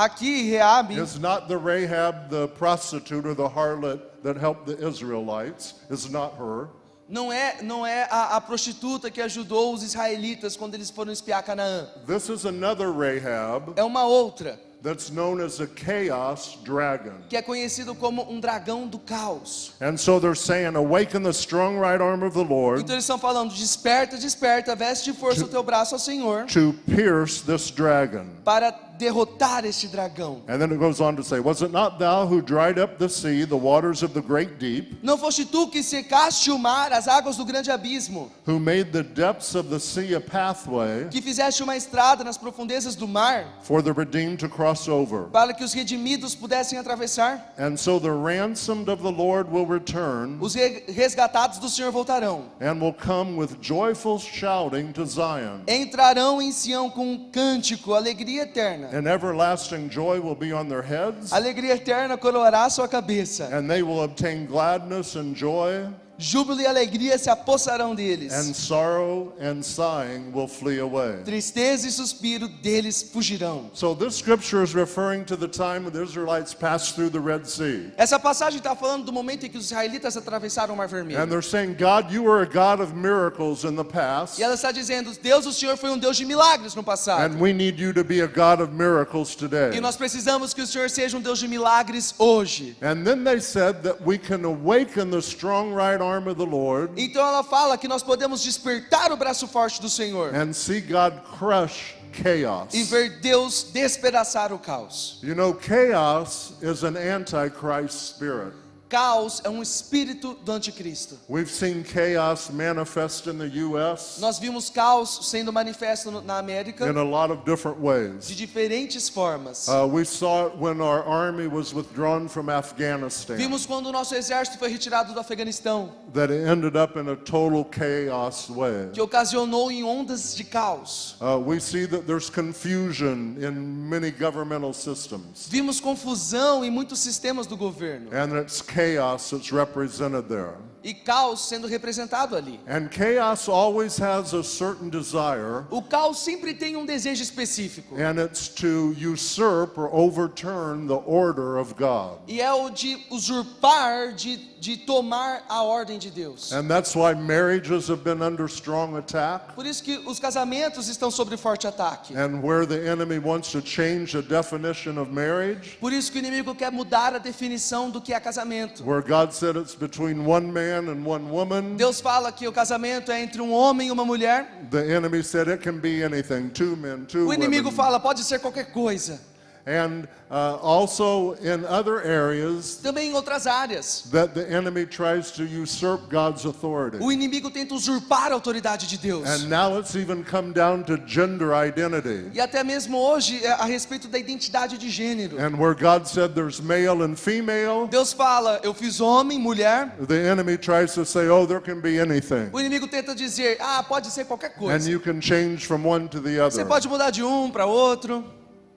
Aqui, 0.00 0.50
Reabe 0.50 0.94
is 0.94 1.18
not 1.18 1.46
the 1.46 1.58
Rahab, 1.58 2.30
the 2.30 2.48
prostitute 2.48 3.26
or 3.26 3.34
the 3.34 3.46
harlot 3.48 4.00
that 4.22 4.38
helped 4.38 4.64
the 4.66 4.78
Israelites. 4.88 5.74
It's 5.90 6.08
not 6.08 6.32
her. 6.38 6.68
não 7.06 7.30
é, 7.30 7.60
não 7.60 7.84
é 7.86 8.06
a, 8.10 8.36
a 8.36 8.40
prostituta 8.40 9.10
que 9.10 9.20
ajudou 9.20 9.74
os 9.74 9.82
israelitas 9.82 10.56
quando 10.56 10.74
eles 10.74 10.88
foram 10.88 11.12
espiar 11.12 11.42
Canaã. 11.42 11.86
This 12.06 12.30
is 12.30 12.46
another 12.46 12.90
Rahab 12.90 13.74
É 13.76 13.84
uma 13.84 14.04
outra, 14.04 14.58
that's 14.82 15.10
known 15.10 15.42
as 15.44 15.60
a 15.60 15.66
chaos 15.66 16.56
dragon. 16.64 17.16
que 17.28 17.36
é 17.36 17.42
conhecido 17.42 17.94
como 17.94 18.22
um 18.30 18.40
dragão 18.40 18.86
do 18.86 18.98
caos. 18.98 19.72
And 19.82 19.98
so 19.98 20.18
they're 20.18 20.34
saying, 20.34 20.76
Awaken 20.76 21.24
the 21.24 21.32
strong 21.34 21.78
right 21.78 22.00
arm 22.00 22.22
of 22.22 22.32
the 22.32 22.42
Lord 22.48 22.80
Então 22.80 22.94
eles 22.94 23.04
estão 23.04 23.18
falando: 23.18 23.52
desperta, 23.52 24.16
desperta, 24.16 24.74
veste 24.74 25.12
de 25.12 25.18
força 25.18 25.44
o 25.44 25.48
teu 25.48 25.62
braço 25.62 25.94
ao 25.94 25.98
Senhor 25.98 26.46
to 26.46 26.72
pierce 26.86 27.42
this 27.44 27.70
dragon. 27.70 28.24
para 28.44 28.72
derrotar 29.00 29.64
este 29.64 29.88
dragão. 29.88 30.42
And 30.46 30.58
then 30.58 30.70
it 30.70 30.78
goes 30.78 31.00
on 31.00 31.16
to 31.16 31.24
say, 31.24 31.40
Was 31.40 31.62
it 31.62 31.72
not 31.72 31.98
thou 31.98 32.26
who 32.26 32.40
dried 32.42 32.78
up 32.78 32.98
the 32.98 33.08
sea, 33.08 33.44
the 33.44 33.56
waters 33.56 34.02
of 34.02 34.12
the 34.12 34.20
great 34.20 34.58
deep, 34.58 34.98
Não 35.02 35.16
foste 35.18 35.44
tu 35.46 35.66
que 35.68 35.82
secaste 35.82 36.50
o 36.50 36.58
mar, 36.58 36.92
as 36.92 37.08
águas 37.08 37.36
do 37.36 37.44
grande 37.44 37.70
abismo, 37.70 38.30
who 38.46 38.60
made 38.60 38.92
the 38.92 39.02
depths 39.02 39.54
of 39.54 39.68
the 39.70 39.80
sea 39.80 40.14
a 40.14 40.20
pathway 40.20 41.08
que 41.10 41.20
fizeste 41.22 41.62
uma 41.62 41.76
estrada 41.76 42.22
nas 42.22 42.36
profundezas 42.36 42.94
do 42.94 43.08
mar, 43.08 43.46
for 43.62 43.82
the 43.82 43.92
redeemed 43.92 44.38
to 44.38 44.48
cross 44.48 44.86
over? 44.88 45.24
para 45.32 45.54
que 45.54 45.64
os 45.64 45.72
redimidos 45.72 46.34
pudessem 46.34 46.78
atravessar? 46.78 47.54
And 47.58 47.76
so 47.76 47.98
the 47.98 48.10
ransomed 48.10 48.88
of 48.90 49.02
the 49.02 49.10
Lord 49.10 49.50
will 49.50 49.66
return 49.66 50.38
Os 50.40 50.54
re- 50.54 50.84
resgatados 50.88 51.58
do 51.58 51.68
Senhor 51.68 51.90
voltarão. 51.90 52.44
and 52.60 52.80
will 52.80 52.92
come 52.92 53.36
with 53.36 53.58
joyful 53.62 54.18
shouting 54.18 54.92
to 54.92 55.06
Zion. 55.06 55.62
Entrarão 55.66 56.42
em 56.42 56.52
Sião 56.52 56.90
com 56.90 57.10
um 57.12 57.30
cântico, 57.30 57.94
alegria 57.94 58.42
eterna. 58.42 58.89
And 58.92 59.06
everlasting 59.06 59.88
joy 59.88 60.20
will 60.20 60.34
be 60.34 60.52
on 60.52 60.68
their 60.68 60.82
heads, 60.82 61.32
Alegria 61.32 61.74
eterna 61.76 62.16
coroará 62.18 62.68
sua 62.70 62.88
cabeça. 62.88 63.52
and 63.52 63.70
they 63.70 63.82
will 63.82 64.02
obtain 64.02 64.46
gladness 64.46 65.14
and 65.16 65.34
joy, 65.36 65.86
Júbilo 66.20 66.60
e 66.60 66.66
alegria 66.66 67.16
se 67.18 67.30
apossarão 67.30 67.94
deles. 67.94 68.32
and 68.32 68.54
sorrow 68.54 69.32
and 69.40 69.62
sighing 69.62 70.30
will 70.34 70.46
flee 70.46 70.78
away. 70.78 71.22
Tristeza 71.24 71.88
e 71.88 71.90
suspiro 71.90 72.46
deles 72.46 73.02
fugirão. 73.02 73.70
So 73.72 73.94
this 73.94 74.16
scripture 74.16 74.62
is 74.62 74.74
referring 74.74 75.24
to 75.24 75.36
the 75.36 75.48
time 75.48 75.84
when 75.84 75.92
the 75.92 76.02
Israelites 76.02 76.52
passed 76.52 76.94
through 76.94 77.10
the 77.10 77.18
Red 77.20 77.46
Sea. 77.46 77.90
Essa 77.96 78.18
passagem 78.18 78.58
está 78.58 78.76
falando 78.76 79.04
do 79.06 79.12
momento 79.12 79.46
em 79.46 79.48
que 79.48 79.56
os 79.56 79.64
israelitas 79.64 80.14
atravessaram 80.16 80.74
o 80.74 80.76
Mar 80.76 80.86
And 80.86 80.90
Vermelho. 80.90 81.26
they're 81.26 81.42
saying, 81.42 81.74
God, 81.78 82.12
you 82.12 82.22
were 82.24 82.42
a 82.42 82.46
God 82.46 82.80
of 82.82 82.94
miracles 82.94 83.64
in 83.64 83.74
the 83.76 83.84
past, 83.84 84.38
E 84.38 84.42
ela 84.42 84.54
está 84.54 84.70
dizendo: 84.72 85.10
Deus, 85.22 85.46
o 85.46 85.52
Senhor 85.52 85.76
foi 85.78 85.88
um 85.90 85.98
Deus 85.98 86.16
de 86.18 86.26
milagres 86.26 86.74
no 86.74 86.82
passado. 86.84 87.22
and 87.34 87.40
we 87.40 87.52
need 87.54 87.80
you 87.80 87.94
to 87.94 88.04
be 88.04 88.20
a 88.20 88.26
God 88.26 88.60
of 88.60 88.72
miracles 88.74 89.34
today. 89.34 89.70
E 89.74 89.80
nós 89.80 89.96
precisamos 89.96 90.52
que 90.52 90.60
o 90.60 90.66
Senhor 90.66 90.90
seja 90.90 91.16
um 91.16 91.20
Deus 91.22 91.38
de 91.38 91.48
milagres 91.48 92.14
hoje. 92.18 92.76
And 92.82 93.04
then 93.04 93.24
they 93.24 93.40
said 93.40 93.82
that 93.84 93.98
we 94.04 94.18
can 94.18 94.44
awaken 94.44 95.10
the 95.10 95.22
strong 95.22 95.72
right 95.72 96.00
arm 96.00 96.09
of 96.18 96.34
the 96.34 96.44
Lord 96.44 96.92
Então 96.96 97.26
ela 97.26 97.42
fala 97.42 97.76
que 97.78 97.86
nós 97.88 98.02
podemos 98.02 98.42
despertar 98.42 99.12
o 99.12 99.16
braço 99.16 99.46
forte 99.46 99.80
do 99.80 99.88
Senhor 99.88 100.34
and 100.34 100.52
see 100.52 100.80
God 100.80 101.14
crush 101.38 101.94
chaos. 102.12 102.72
e 102.74 102.82
ver 102.82 103.20
Deus 103.20 103.66
despedaçar 103.72 104.52
o 104.52 104.58
caos. 104.58 105.18
You 105.22 105.34
know, 105.34 105.54
chaos 105.54 106.52
is 106.60 106.82
an 106.82 106.96
antichrist 106.96 108.14
spirit. 108.14 108.52
Caos 108.90 109.40
é 109.44 109.48
um 109.48 109.62
espírito 109.62 110.34
do 110.44 110.50
anticristo. 110.50 111.16
We've 111.28 111.48
seen 111.48 111.84
chaos 111.84 112.50
manifest 112.50 113.28
in 113.28 113.38
the 113.38 113.46
U.S. 113.66 114.20
Nós 114.20 114.40
vimos 114.40 114.68
caos 114.68 115.30
sendo 115.30 115.52
manifesto 115.52 116.10
na 116.10 116.38
América 116.38 116.88
in 116.90 116.96
a 116.96 117.04
lot 117.04 117.30
of 117.30 117.44
different 117.44 117.78
de 118.26 118.34
diferentes 118.34 119.08
formas. 119.08 119.68
Uh, 119.68 119.86
we 119.86 120.04
saw 120.04 120.48
it 120.48 120.56
when 120.58 120.80
our 120.80 121.04
army 121.04 121.46
was 121.46 121.72
withdrawn 121.72 122.26
from 122.26 122.50
Afghanistan, 122.50 123.36
Vimos 123.36 123.64
quando 123.64 123.86
o 123.86 123.92
nosso 123.92 124.16
exército 124.16 124.58
foi 124.58 124.68
retirado 124.68 125.14
do 125.14 125.20
Afeganistão, 125.20 125.92
that 126.12 126.32
it 126.32 126.44
ended 126.48 126.76
up 126.76 126.98
in 126.98 127.08
a 127.08 127.16
total 127.16 127.64
chaos 127.64 128.50
way. 128.50 128.88
que 128.92 129.00
ocasionou 129.00 129.70
em 129.70 129.84
ondas 129.84 130.34
de 130.34 130.42
caos. 130.42 131.14
Uh, 131.20 131.38
we 131.38 131.60
see 131.60 131.86
that 131.86 132.06
there's 132.08 132.28
confusion 132.28 133.36
in 133.38 133.52
many 133.88 134.10
governmental 134.10 134.72
systems, 134.72 135.46
Vimos 135.48 135.78
confusão 135.78 136.64
em 136.64 136.70
muitos 136.72 136.98
sistemas 136.98 137.46
do 137.46 137.56
governo 137.56 138.10
and 138.12 138.36
it's 138.36 138.60
chaos 138.80 139.30
that's 139.30 139.52
represented 139.52 140.28
there. 140.28 140.54
e 140.82 140.94
caos 140.94 141.46
sendo 141.46 141.66
representado 141.68 142.34
ali. 142.34 142.58
And 142.66 142.88
chaos 142.88 143.48
always 143.50 143.98
has 143.98 144.32
a 144.32 144.42
certain 144.42 144.88
desire, 144.88 145.66
O 145.70 145.82
caos 145.82 146.20
sempre 146.20 146.54
tem 146.54 146.74
um 146.74 146.86
desejo 146.86 147.22
específico. 147.22 147.94
and 147.96 148.18
it's 148.18 148.48
to 148.48 148.94
usurp 148.96 149.76
or 149.76 149.90
overturn 149.94 150.86
the 150.86 150.96
order 151.04 151.58
of 151.58 151.74
God. 151.76 152.20
E 152.26 152.40
é 152.40 152.50
o 152.52 152.70
de 152.70 152.96
usurpar, 153.10 154.14
de 154.14 154.38
de 154.60 154.76
tomar 154.76 155.42
a 155.48 155.62
ordem 155.62 155.98
de 155.98 156.10
Deus. 156.10 156.52
And 156.52 156.68
that's 156.68 156.94
why 156.94 157.14
marriages 157.14 157.88
have 157.88 158.04
been 158.04 158.20
under 158.22 158.44
strong 158.46 158.96
attack. 158.98 159.54
Por 159.54 159.64
isso 159.64 159.82
que 159.82 159.96
os 160.06 160.20
casamentos 160.20 160.86
estão 160.88 161.10
sob 161.10 161.34
forte 161.38 161.66
ataque. 161.66 162.14
And 162.14 162.42
where 162.42 162.66
the 162.66 162.86
enemy 162.86 163.18
wants 163.18 163.50
to 163.52 163.62
change 163.62 164.12
the 164.12 164.20
definition 164.22 164.98
of 164.98 165.10
marriage, 165.10 165.78
Por 165.80 165.92
isso 165.92 166.12
que 166.12 166.18
o 166.18 166.20
inimigo 166.20 166.54
quer 166.54 166.70
mudar 166.70 167.14
a 167.14 167.18
definição 167.18 167.88
do 167.90 168.00
que 168.02 168.12
é 168.12 168.20
casamento. 168.20 168.84
where 168.84 169.00
God 169.00 169.32
said 169.32 169.56
it's 169.56 169.74
between 169.74 170.26
one 170.26 170.52
man 170.52 170.88
and 170.90 171.06
one 171.06 171.30
woman, 171.30 171.76
Deus 171.76 172.00
fala 172.00 172.30
que 172.30 172.46
o 172.46 172.52
casamento 172.52 173.10
é 173.10 173.22
entre 173.22 173.40
um 173.40 173.52
homem 173.52 173.88
e 173.88 173.90
uma 173.90 174.04
mulher. 174.04 174.46
the 174.70 174.94
enemy 174.94 175.22
said 175.22 175.48
it 175.48 175.62
can 175.62 175.78
be 175.78 176.02
anything 176.04 176.50
two 176.50 176.76
men, 176.76 177.06
two 177.06 177.26
O 177.28 177.32
inimigo 177.32 177.68
women. 177.70 177.76
fala, 177.76 177.98
pode 177.98 178.22
ser 178.24 178.38
qualquer 178.38 178.72
coisa. 178.72 179.18
And 179.66 180.08
uh, 180.30 180.56
also 180.62 181.34
in 181.34 181.64
other 181.66 182.00
areas 182.02 182.80
Também 182.82 183.10
em 183.10 183.14
outras 183.14 183.46
áreas. 183.46 184.04
that 184.10 184.32
the 184.34 184.48
enemy 184.50 184.86
tries 184.86 185.30
to 185.32 185.44
usurp 185.44 186.08
God's 186.08 186.44
authority. 186.46 186.96
O 187.00 187.12
inimigo 187.12 187.50
tenta 187.50 187.74
usurpar 187.74 188.32
a 188.32 188.34
autoridade 188.34 188.86
de 188.86 188.96
Deus. 188.96 189.28
And 189.28 189.48
now 189.50 189.78
it's 189.78 189.94
even 189.94 190.24
come 190.24 190.52
down 190.52 190.84
to 190.84 190.96
gender 191.06 191.52
identity. 191.54 192.30
E 192.34 192.40
até 192.40 192.64
mesmo 192.64 192.96
hoje 192.98 193.44
é 193.44 193.50
a 193.52 193.64
respeito 193.64 194.08
da 194.08 194.18
identidade 194.18 194.78
de 194.78 194.88
gênero. 194.88 195.38
And 195.38 195.56
where 195.58 195.74
God 195.74 196.06
said 196.06 196.34
there's 196.34 196.60
male 196.60 197.02
and 197.02 197.16
female, 197.16 197.86
Deus 197.86 198.12
fala, 198.12 198.60
eu 198.62 198.72
fiz 198.72 198.98
homem, 199.00 199.38
mulher. 199.38 199.94
the 200.06 200.14
enemy 200.28 200.56
tries 200.56 200.94
to 200.94 201.04
say, 201.04 201.28
oh, 201.28 201.44
there 201.46 201.60
can 201.60 201.80
be 201.80 201.98
anything. 202.00 202.48
O 202.52 202.58
inimigo 202.60 202.88
tenta 202.88 203.14
dizer, 203.14 203.58
ah, 203.60 203.82
pode 203.82 204.10
ser 204.10 204.24
qualquer 204.24 204.52
And 204.56 204.58
coisa. 204.58 204.90
you 204.90 205.00
can 205.00 205.20
change 205.20 205.66
from 205.66 205.84
one 205.86 206.08
to 206.08 206.20
the 206.20 206.36
Você 206.38 206.60
other. 206.62 206.66
pode 206.66 206.88
mudar 206.88 207.10
de 207.10 207.22
um 207.22 207.50
para 207.50 207.66
outro. 207.66 208.24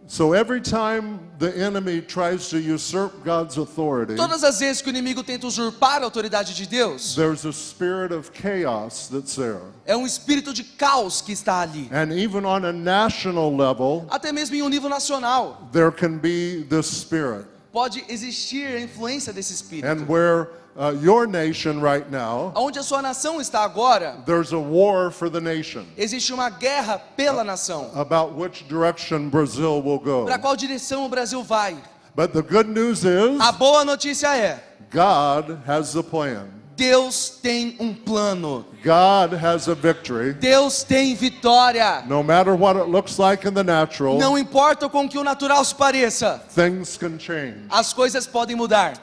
So 0.06 0.34
every 0.34 0.60
time 0.62 1.20
the 1.40 1.50
enemy 1.58 2.02
tries 2.02 2.50
to 2.50 2.60
usurp 2.60 3.24
God's 3.24 3.58
authority, 3.58 4.16
Todas 4.16 4.44
as 4.44 4.60
vezes 4.60 4.82
que 4.82 4.92
o 4.92 4.94
inimigo 4.94 5.24
tenta 5.24 5.48
usurpar 5.48 6.02
a 6.02 6.06
autoridade 6.06 6.54
de 6.54 6.68
Deus, 6.68 7.16
there's 7.16 7.46
a 7.46 7.54
spirit 7.54 8.14
of 8.14 8.32
chaos 8.34 9.08
that's 9.08 9.36
there. 9.36 9.62
é 9.86 9.96
um 9.96 10.06
espírito 10.06 10.54
de 10.54 10.64
caos 10.64 11.22
que 11.22 11.32
está 11.32 11.62
ali. 11.62 11.90
And 11.92 12.12
even 12.14 12.46
on 12.46 12.66
a 12.66 12.74
national 12.74 13.56
level, 13.56 14.06
Até 14.10 14.32
mesmo 14.32 14.56
em 14.56 14.62
um 14.62 14.70
nível 14.70 14.90
nacional, 14.90 15.70
there 15.72 15.92
can 15.92 16.18
be 16.18 16.64
this 16.70 16.86
spirit. 16.88 17.46
pode 17.72 18.04
existir 18.10 18.68
a 18.76 18.82
influência 18.82 19.32
desse 19.34 19.54
espírito. 19.54 19.88
And 19.88 20.06
where 20.08 20.50
uh, 20.78 20.92
your 21.02 21.28
nation 21.28 21.80
right 21.82 22.10
now, 22.12 22.52
Onde 22.56 22.80
a 22.80 22.84
sua 22.84 23.02
nação 23.02 23.40
está 23.40 23.64
agora, 23.64 24.18
there's 24.26 24.54
a 24.54 24.60
war 24.60 25.12
for 25.12 25.30
the 25.30 25.42
nation 25.42 25.86
existe 25.98 26.34
uma 26.34 26.50
guerra 26.50 27.00
pela 27.16 27.44
nação. 27.44 27.92
about 27.96 28.34
which 28.34 28.64
direction 28.68 29.30
Brazil 29.30 29.82
will 29.82 30.00
go. 30.00 30.26
Para 30.26 30.40
qual 30.40 30.56
direção 30.56 31.06
o 31.06 31.10
Brasil 31.10 31.44
vai? 31.44 31.78
But 32.16 32.32
the 32.34 32.42
good 32.44 32.70
news 32.70 33.04
is 33.04 33.40
A 33.42 33.52
boa 33.52 33.84
notícia 33.84 34.36
é, 34.38 34.60
God 34.92 35.58
has 35.68 35.94
the 35.94 36.04
plan. 36.04 36.48
Deus 36.76 37.30
tem 37.42 37.76
um 37.80 37.94
plano. 37.94 38.66
God 38.84 39.34
has 39.34 39.68
a 39.68 39.76
victory. 39.76 40.34
Deus 40.34 40.84
tem 40.84 41.14
vitória. 41.14 42.04
No 42.08 42.24
matter 42.24 42.56
what 42.56 42.76
it 42.80 42.90
looks 42.90 43.20
like 43.20 43.48
in 43.48 43.54
the 43.54 43.64
natural, 43.64 44.18
Não 44.18 44.36
importa 44.38 44.90
com 44.90 45.08
que 45.08 45.18
o 45.20 45.24
natural 45.24 45.64
se 45.64 45.76
pareça, 45.76 46.42
things 46.54 46.98
can 46.98 47.20
change. 47.20 47.60
as 47.70 47.94
coisas 47.94 48.26
podem 48.26 48.56
mudar. 48.56 48.94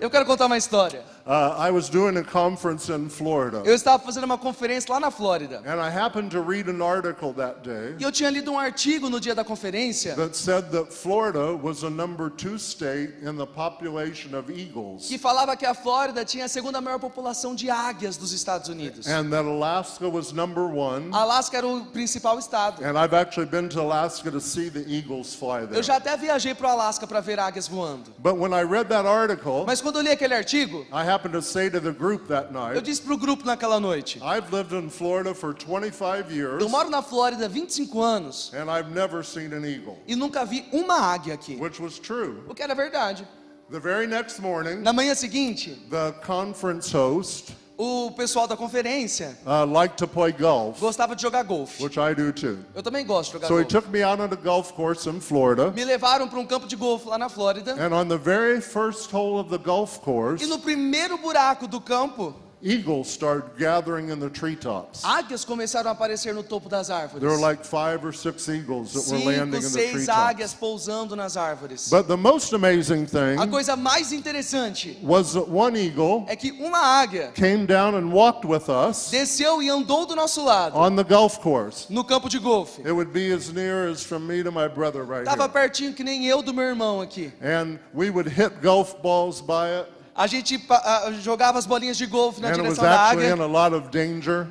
Eu 0.00 0.10
quero 0.10 0.26
contar 0.26 0.46
uma 0.46 0.58
história. 0.58 1.00
Uh, 1.26 1.56
I 1.56 1.70
was 1.70 1.88
doing 1.88 2.18
a 2.18 2.22
conference 2.22 2.90
in 2.90 3.08
Florida, 3.08 3.62
Eu 3.64 3.74
estava 3.74 3.98
fazendo 4.04 4.24
uma 4.24 4.36
conferência 4.36 4.92
lá 4.92 5.00
na 5.00 5.10
Flórida. 5.10 5.62
and 5.64 5.80
I 5.80 5.88
happened 5.88 6.30
to 6.32 6.42
read 6.42 6.68
an 6.68 6.82
article 6.82 7.32
that 7.32 7.62
day 7.62 7.96
E 7.98 8.02
eu 8.02 8.12
tinha 8.12 8.28
lido 8.28 8.52
um 8.52 8.58
artigo 8.58 9.08
no 9.08 9.18
dia 9.18 9.34
da 9.34 9.42
conferência 9.42 10.14
that 10.16 10.36
said 10.36 10.70
that 10.72 10.92
Florida 10.92 11.56
was 11.56 11.82
a 11.82 11.88
number 11.88 12.28
two 12.28 12.58
state 12.58 13.14
in 13.22 13.38
the 13.38 13.46
population 13.46 14.34
of 14.36 14.50
eagles, 14.52 15.08
que 15.08 15.16
falava 15.16 15.56
que 15.56 15.64
a 15.64 15.72
Flórida 15.72 16.26
tinha 16.26 16.44
a 16.44 16.48
segunda 16.48 16.78
maior 16.82 16.98
população 16.98 17.54
de 17.54 17.70
águias 17.70 18.18
dos 18.18 18.32
Estados 18.32 18.68
Unidos. 18.68 19.06
and 19.08 19.30
that 19.30 19.46
Alaska 19.48 20.06
was 20.06 20.30
number 20.34 20.66
one. 20.66 21.08
Alasca 21.10 21.56
era 21.56 21.66
o 21.66 21.86
principal 21.86 22.38
estado. 22.38 22.84
And 22.84 22.98
I've 22.98 23.14
actually 23.14 23.46
been 23.46 23.70
to 23.70 23.80
Alaska 23.80 24.30
to 24.30 24.40
see 24.42 24.68
the 24.68 24.84
eagles 24.86 25.34
fly 25.34 25.60
there. 25.64 25.78
Eu 25.78 25.82
já 25.82 25.96
até 25.96 26.18
viajei 26.18 26.54
para 26.54 26.68
o 26.68 26.70
Alasca 26.72 27.06
para 27.06 27.20
ver 27.22 27.38
águias 27.40 27.66
voando. 27.66 28.10
But 28.18 28.36
when 28.36 28.52
I 28.52 28.62
read 28.62 28.88
that 28.90 29.06
article, 29.08 29.64
Mas 29.66 29.80
quando 29.80 29.96
eu 29.96 30.02
li 30.02 30.10
aquele 30.10 30.34
artigo, 30.34 30.84
I 30.92 31.13
happened 31.14 31.32
to 31.34 31.42
say 31.42 31.70
to 31.70 31.78
the 31.80 31.92
group 31.92 32.26
that 32.28 32.48
eu 32.52 32.52
night, 32.52 32.82
disse 32.84 33.00
para 33.00 33.14
o 33.14 33.16
grupo 33.18 33.44
naquela 33.44 33.80
noite: 33.80 34.20
I've 34.22 34.52
lived 34.52 34.72
in 34.72 34.90
Florida 34.90 35.34
for 35.34 35.54
25 35.54 36.30
years, 36.32 36.60
Eu 36.60 36.68
moro 36.68 36.90
na 36.90 37.02
Flórida 37.02 37.46
há 37.46 37.48
25 37.48 38.00
anos 38.02 38.52
and 38.54 38.70
I've 38.70 38.90
never 38.92 39.22
seen 39.22 39.52
an 39.52 39.64
eagle, 39.64 39.98
e 40.06 40.16
nunca 40.16 40.44
vi 40.44 40.64
uma 40.72 40.98
águia 40.98 41.34
aqui. 41.34 41.56
which 41.56 41.80
was 41.80 41.98
true. 41.98 42.42
O 42.48 42.54
que 42.54 42.62
era 42.62 42.74
verdade. 42.74 43.26
The 43.70 43.80
very 43.80 44.06
next 44.06 44.40
morning, 44.40 44.82
Na 44.82 44.92
manhã 44.92 45.14
seguinte, 45.14 45.78
the 45.88 46.12
conference 46.22 46.92
host 46.92 47.52
o 47.76 48.10
pessoal 48.12 48.46
da 48.46 48.56
conferência 48.56 49.36
uh, 49.44 49.64
liked 49.70 49.96
to 49.98 50.06
play 50.06 50.32
golf, 50.32 50.78
gostava 50.80 51.14
de 51.16 51.22
jogar 51.22 51.42
golfe. 51.42 51.82
which 51.82 51.98
I 51.98 52.14
do 52.14 52.32
too. 52.32 52.58
Eu 52.74 52.82
também 52.82 53.04
gosto 53.04 53.28
de 53.30 53.32
jogar 53.34 53.48
So 53.48 53.54
he 53.58 53.62
golfe. 53.64 53.74
took 53.74 53.88
me 53.90 54.02
out 54.02 54.20
on 54.22 54.26
a 54.32 54.36
golf 54.36 54.72
course 54.72 55.08
in 55.08 55.20
Florida, 55.20 55.70
Me 55.72 55.84
levaram 55.84 56.28
para 56.28 56.38
um 56.38 56.46
campo 56.46 56.66
de 56.66 56.76
golfe 56.76 57.08
lá 57.08 57.18
na 57.18 57.28
Flórida. 57.28 57.72
and 57.78 57.92
on 57.94 58.06
the 58.08 58.16
very 58.18 58.60
first 58.60 59.10
hole 59.12 59.38
of 59.40 59.50
the 59.50 59.58
golf 59.58 59.98
course, 60.00 60.44
E 60.44 60.46
no 60.46 60.58
primeiro 60.58 61.18
buraco 61.18 61.66
do 61.66 61.80
campo, 61.80 62.34
eagles 62.64 63.08
started 63.10 63.44
gathering 63.58 64.08
in 64.08 64.18
the 64.18 64.30
treetops. 64.30 65.02
águias 65.04 65.44
começaram 65.44 65.88
a 65.88 65.92
aparecer 65.92 66.32
no 66.34 66.42
topo 66.42 66.68
das 66.68 66.88
árvores. 66.88 67.20
There 67.20 67.30
were 67.30 67.38
like 67.40 67.64
five 67.64 68.04
or 68.04 68.12
six 68.12 68.48
eagles 68.48 68.92
that 68.94 69.06
were 69.10 69.18
landing 69.24 69.34
Cinco, 69.52 69.56
in 69.56 69.62
the 69.62 69.68
seis 69.68 69.92
treetops. 70.06 70.18
águias 70.18 70.54
pousando 70.54 71.14
nas 71.14 71.36
árvores. 71.36 71.90
But 71.90 72.08
the 72.08 72.16
most 72.16 72.54
amazing 72.54 73.04
A 73.04 73.06
thing 73.06 73.50
coisa 73.50 73.76
mais 73.76 74.12
interessante 74.12 74.98
was 75.02 75.34
that 75.34 75.48
one 75.48 75.76
eagle 75.76 76.24
é 76.28 76.34
que 76.36 76.50
uma 76.52 76.78
águia 77.02 77.32
came 77.34 77.66
down 77.66 77.94
and 77.96 78.10
walked 78.12 78.46
with 78.46 78.68
us 78.70 79.10
desceu 79.10 79.62
e 79.62 79.68
andou 79.68 80.06
do 80.06 80.16
nosso 80.16 80.42
lado 80.44 80.76
on 80.76 80.96
the 80.96 81.04
golf 81.04 81.38
course. 81.40 81.86
no 81.90 82.02
campo 82.02 82.28
de 82.28 82.38
golfe. 82.38 82.80
It 82.80 82.92
would 82.92 83.12
be 83.12 83.30
as 83.32 83.52
near 83.52 83.88
as 83.90 84.02
from 84.02 84.26
me 84.26 84.42
to 84.42 84.50
my 84.50 84.68
brother 84.68 85.04
right 85.04 85.24
Tava 85.24 85.42
here. 85.44 85.52
pertinho 85.52 85.92
que 85.92 86.02
nem 86.02 86.26
eu 86.26 86.40
do 86.42 86.54
meu 86.54 86.64
irmão 86.64 87.00
aqui. 87.02 87.30
And 87.42 87.78
we 87.92 88.08
would 88.10 88.28
hit 88.30 88.60
golf 88.62 88.94
balls 89.02 89.40
by 89.42 89.68
it, 89.80 89.90
A 90.14 90.26
gente 90.28 90.64
ah, 90.70 91.10
jogava 91.20 91.58
as 91.58 91.66
bolinhas 91.66 91.96
de 91.96 92.06
golfe 92.06 92.40
na 92.40 92.48
and 92.48 92.52
direção 92.52 92.84
da 92.84 93.00
águia. 93.10 93.36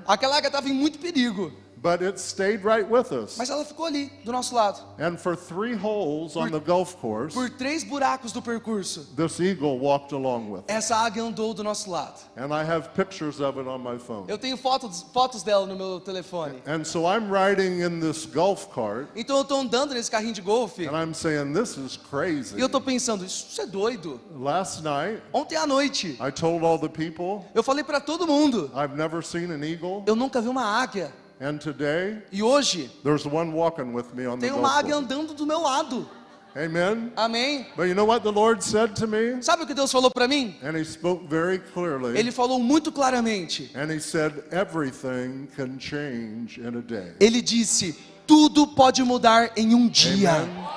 Aquela 0.06 0.38
águia 0.38 0.48
estava 0.48 0.68
em 0.68 0.74
muito 0.74 1.00
perigo, 1.00 1.54
but 1.84 2.02
it 2.02 2.18
stayed 2.18 2.64
right 2.64 2.90
with 2.90 3.12
us. 3.12 3.38
mas 3.38 3.50
ela 3.50 3.66
ficou 3.66 3.86
ali, 3.86 4.10
do 4.24 4.32
nosso 4.32 4.56
lado. 4.56 4.80
And 4.98 5.18
for 5.18 5.36
three 5.36 5.76
holes 5.76 6.38
on 6.38 6.50
the 6.50 6.60
golf 6.62 6.96
course, 7.02 7.34
Por 7.36 7.50
três 7.50 7.84
buracos 7.84 8.32
do 8.32 8.42
percurso, 8.42 9.06
this 9.18 9.40
eagle 9.42 9.78
walked 9.80 10.14
along 10.14 10.50
with. 10.50 10.60
us. 10.62 10.66
essa 10.70 10.96
águia 10.96 11.22
andou 11.24 11.54
do 11.54 11.62
nosso 11.64 11.92
lado. 11.92 12.22
And 12.38 12.54
I 12.54 12.64
have 12.64 12.94
pictures 12.96 13.42
of 13.42 13.60
it 13.60 13.68
on 13.68 13.80
my 13.80 14.00
phone. 14.00 14.26
Eu 14.30 14.38
tenho 14.38 14.56
fotos, 14.56 15.06
fotos 15.14 15.44
dela 15.44 15.66
no 15.68 15.76
meu 15.76 16.00
telefone. 16.00 16.62
And 16.66 16.86
so 16.86 17.06
I'm 17.06 17.30
riding 17.30 17.82
in 17.82 18.00
this 18.00 18.26
golf 18.26 18.68
cart, 18.74 19.10
Então 19.16 19.38
eu 19.38 19.44
tô 19.44 19.58
andando 19.58 19.94
nesse 19.94 20.10
carrinho 20.10 20.34
de 20.34 20.42
golfe 20.42 20.88
and 20.88 20.96
I'm 20.96 21.14
saying, 21.14 21.54
this 21.54 21.76
is 21.78 21.98
crazy. 21.98 22.56
e 22.58 22.62
eu 22.62 22.70
tô 22.70 22.80
pensando, 22.80 23.26
isso 23.26 23.60
é 23.62 23.66
doido. 23.66 24.22
Last 24.34 24.82
night, 24.82 25.22
Ontem 25.34 25.58
à 25.58 25.68
noite, 25.68 26.18
I 26.26 26.32
told 26.32 26.64
all 26.66 26.80
the 26.80 26.88
people 26.88 27.46
eu 27.54 27.62
falei 27.62 27.84
pra 27.84 28.00
todo 28.00 28.26
mundo, 28.26 28.72
I've 28.74 28.96
never 28.96 29.22
seen 29.22 29.52
an 29.52 29.66
eagle, 29.66 30.04
eu 30.08 30.16
nunca 30.16 30.40
vi 30.42 30.48
uma 30.48 30.64
águia. 30.64 31.12
And 31.40 31.60
today 31.60 32.18
E 32.32 32.42
hoje 32.42 32.90
there's 33.04 33.26
one 33.26 33.54
walking 33.54 33.94
with 33.94 34.14
me 34.14 34.26
on 34.26 34.40
the 34.40 34.48
tem 34.48 34.50
golf 34.50 34.64
uma 34.64 34.80
águia 34.80 34.96
andando 34.96 35.34
do 35.34 35.46
meu 35.46 35.62
lado. 35.62 36.08
Amen. 36.56 37.12
Amém? 37.16 37.66
But 37.76 37.88
you 37.88 37.96
know 37.96 38.06
what 38.06 38.22
the 38.24 38.32
Lord 38.32 38.64
said 38.64 38.96
to 38.98 39.08
me? 39.08 39.42
Sabe 39.42 39.64
o 39.64 39.66
que 39.66 39.74
Deus 39.74 39.92
falou 39.92 40.12
pra 40.12 40.28
mim? 40.28 40.56
And 40.62 40.78
He 40.78 40.86
spoke 40.86 41.28
very 41.28 41.58
clearly. 41.58 42.16
Ele 42.16 42.32
falou 42.32 42.60
muito 42.60 42.92
claramente. 42.92 43.72
And 43.74 43.92
He 43.92 44.00
said, 44.00 44.44
everything 44.52 45.48
can 45.56 45.80
change 45.80 46.60
in 46.60 46.78
a 46.78 46.82
day. 46.82 47.14
Ele 47.20 47.42
disse: 47.42 47.96
tudo 48.28 48.68
pode 48.68 49.04
mudar 49.04 49.52
em 49.58 49.74
um 49.74 49.88
dia. 49.88 50.32
Amen. 50.32 50.68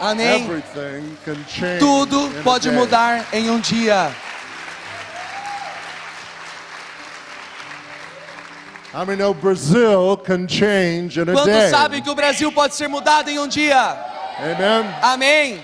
Amém? 0.00 0.42
Everything 0.42 1.16
can 1.24 1.36
change. 1.48 1.78
Tudo 1.78 2.28
pode 2.42 2.70
mudar 2.70 3.28
em 3.32 3.48
um 3.48 3.58
dia. 3.58 4.14
How 8.92 9.06
many 9.06 9.18
know 9.18 9.32
Brazil 9.32 10.18
can 10.18 10.46
change 10.46 11.16
in 11.16 11.26
a 11.26 11.32
Quantos 11.32 11.46
day? 11.46 11.70
sabem 11.70 12.02
que 12.02 12.10
o 12.10 12.14
Brasil 12.14 12.52
pode 12.52 12.74
ser 12.74 12.88
mudado 12.88 13.30
em 13.30 13.38
um 13.38 13.48
dia? 13.48 13.74
Amen. 14.38 14.84
Amém? 15.02 15.60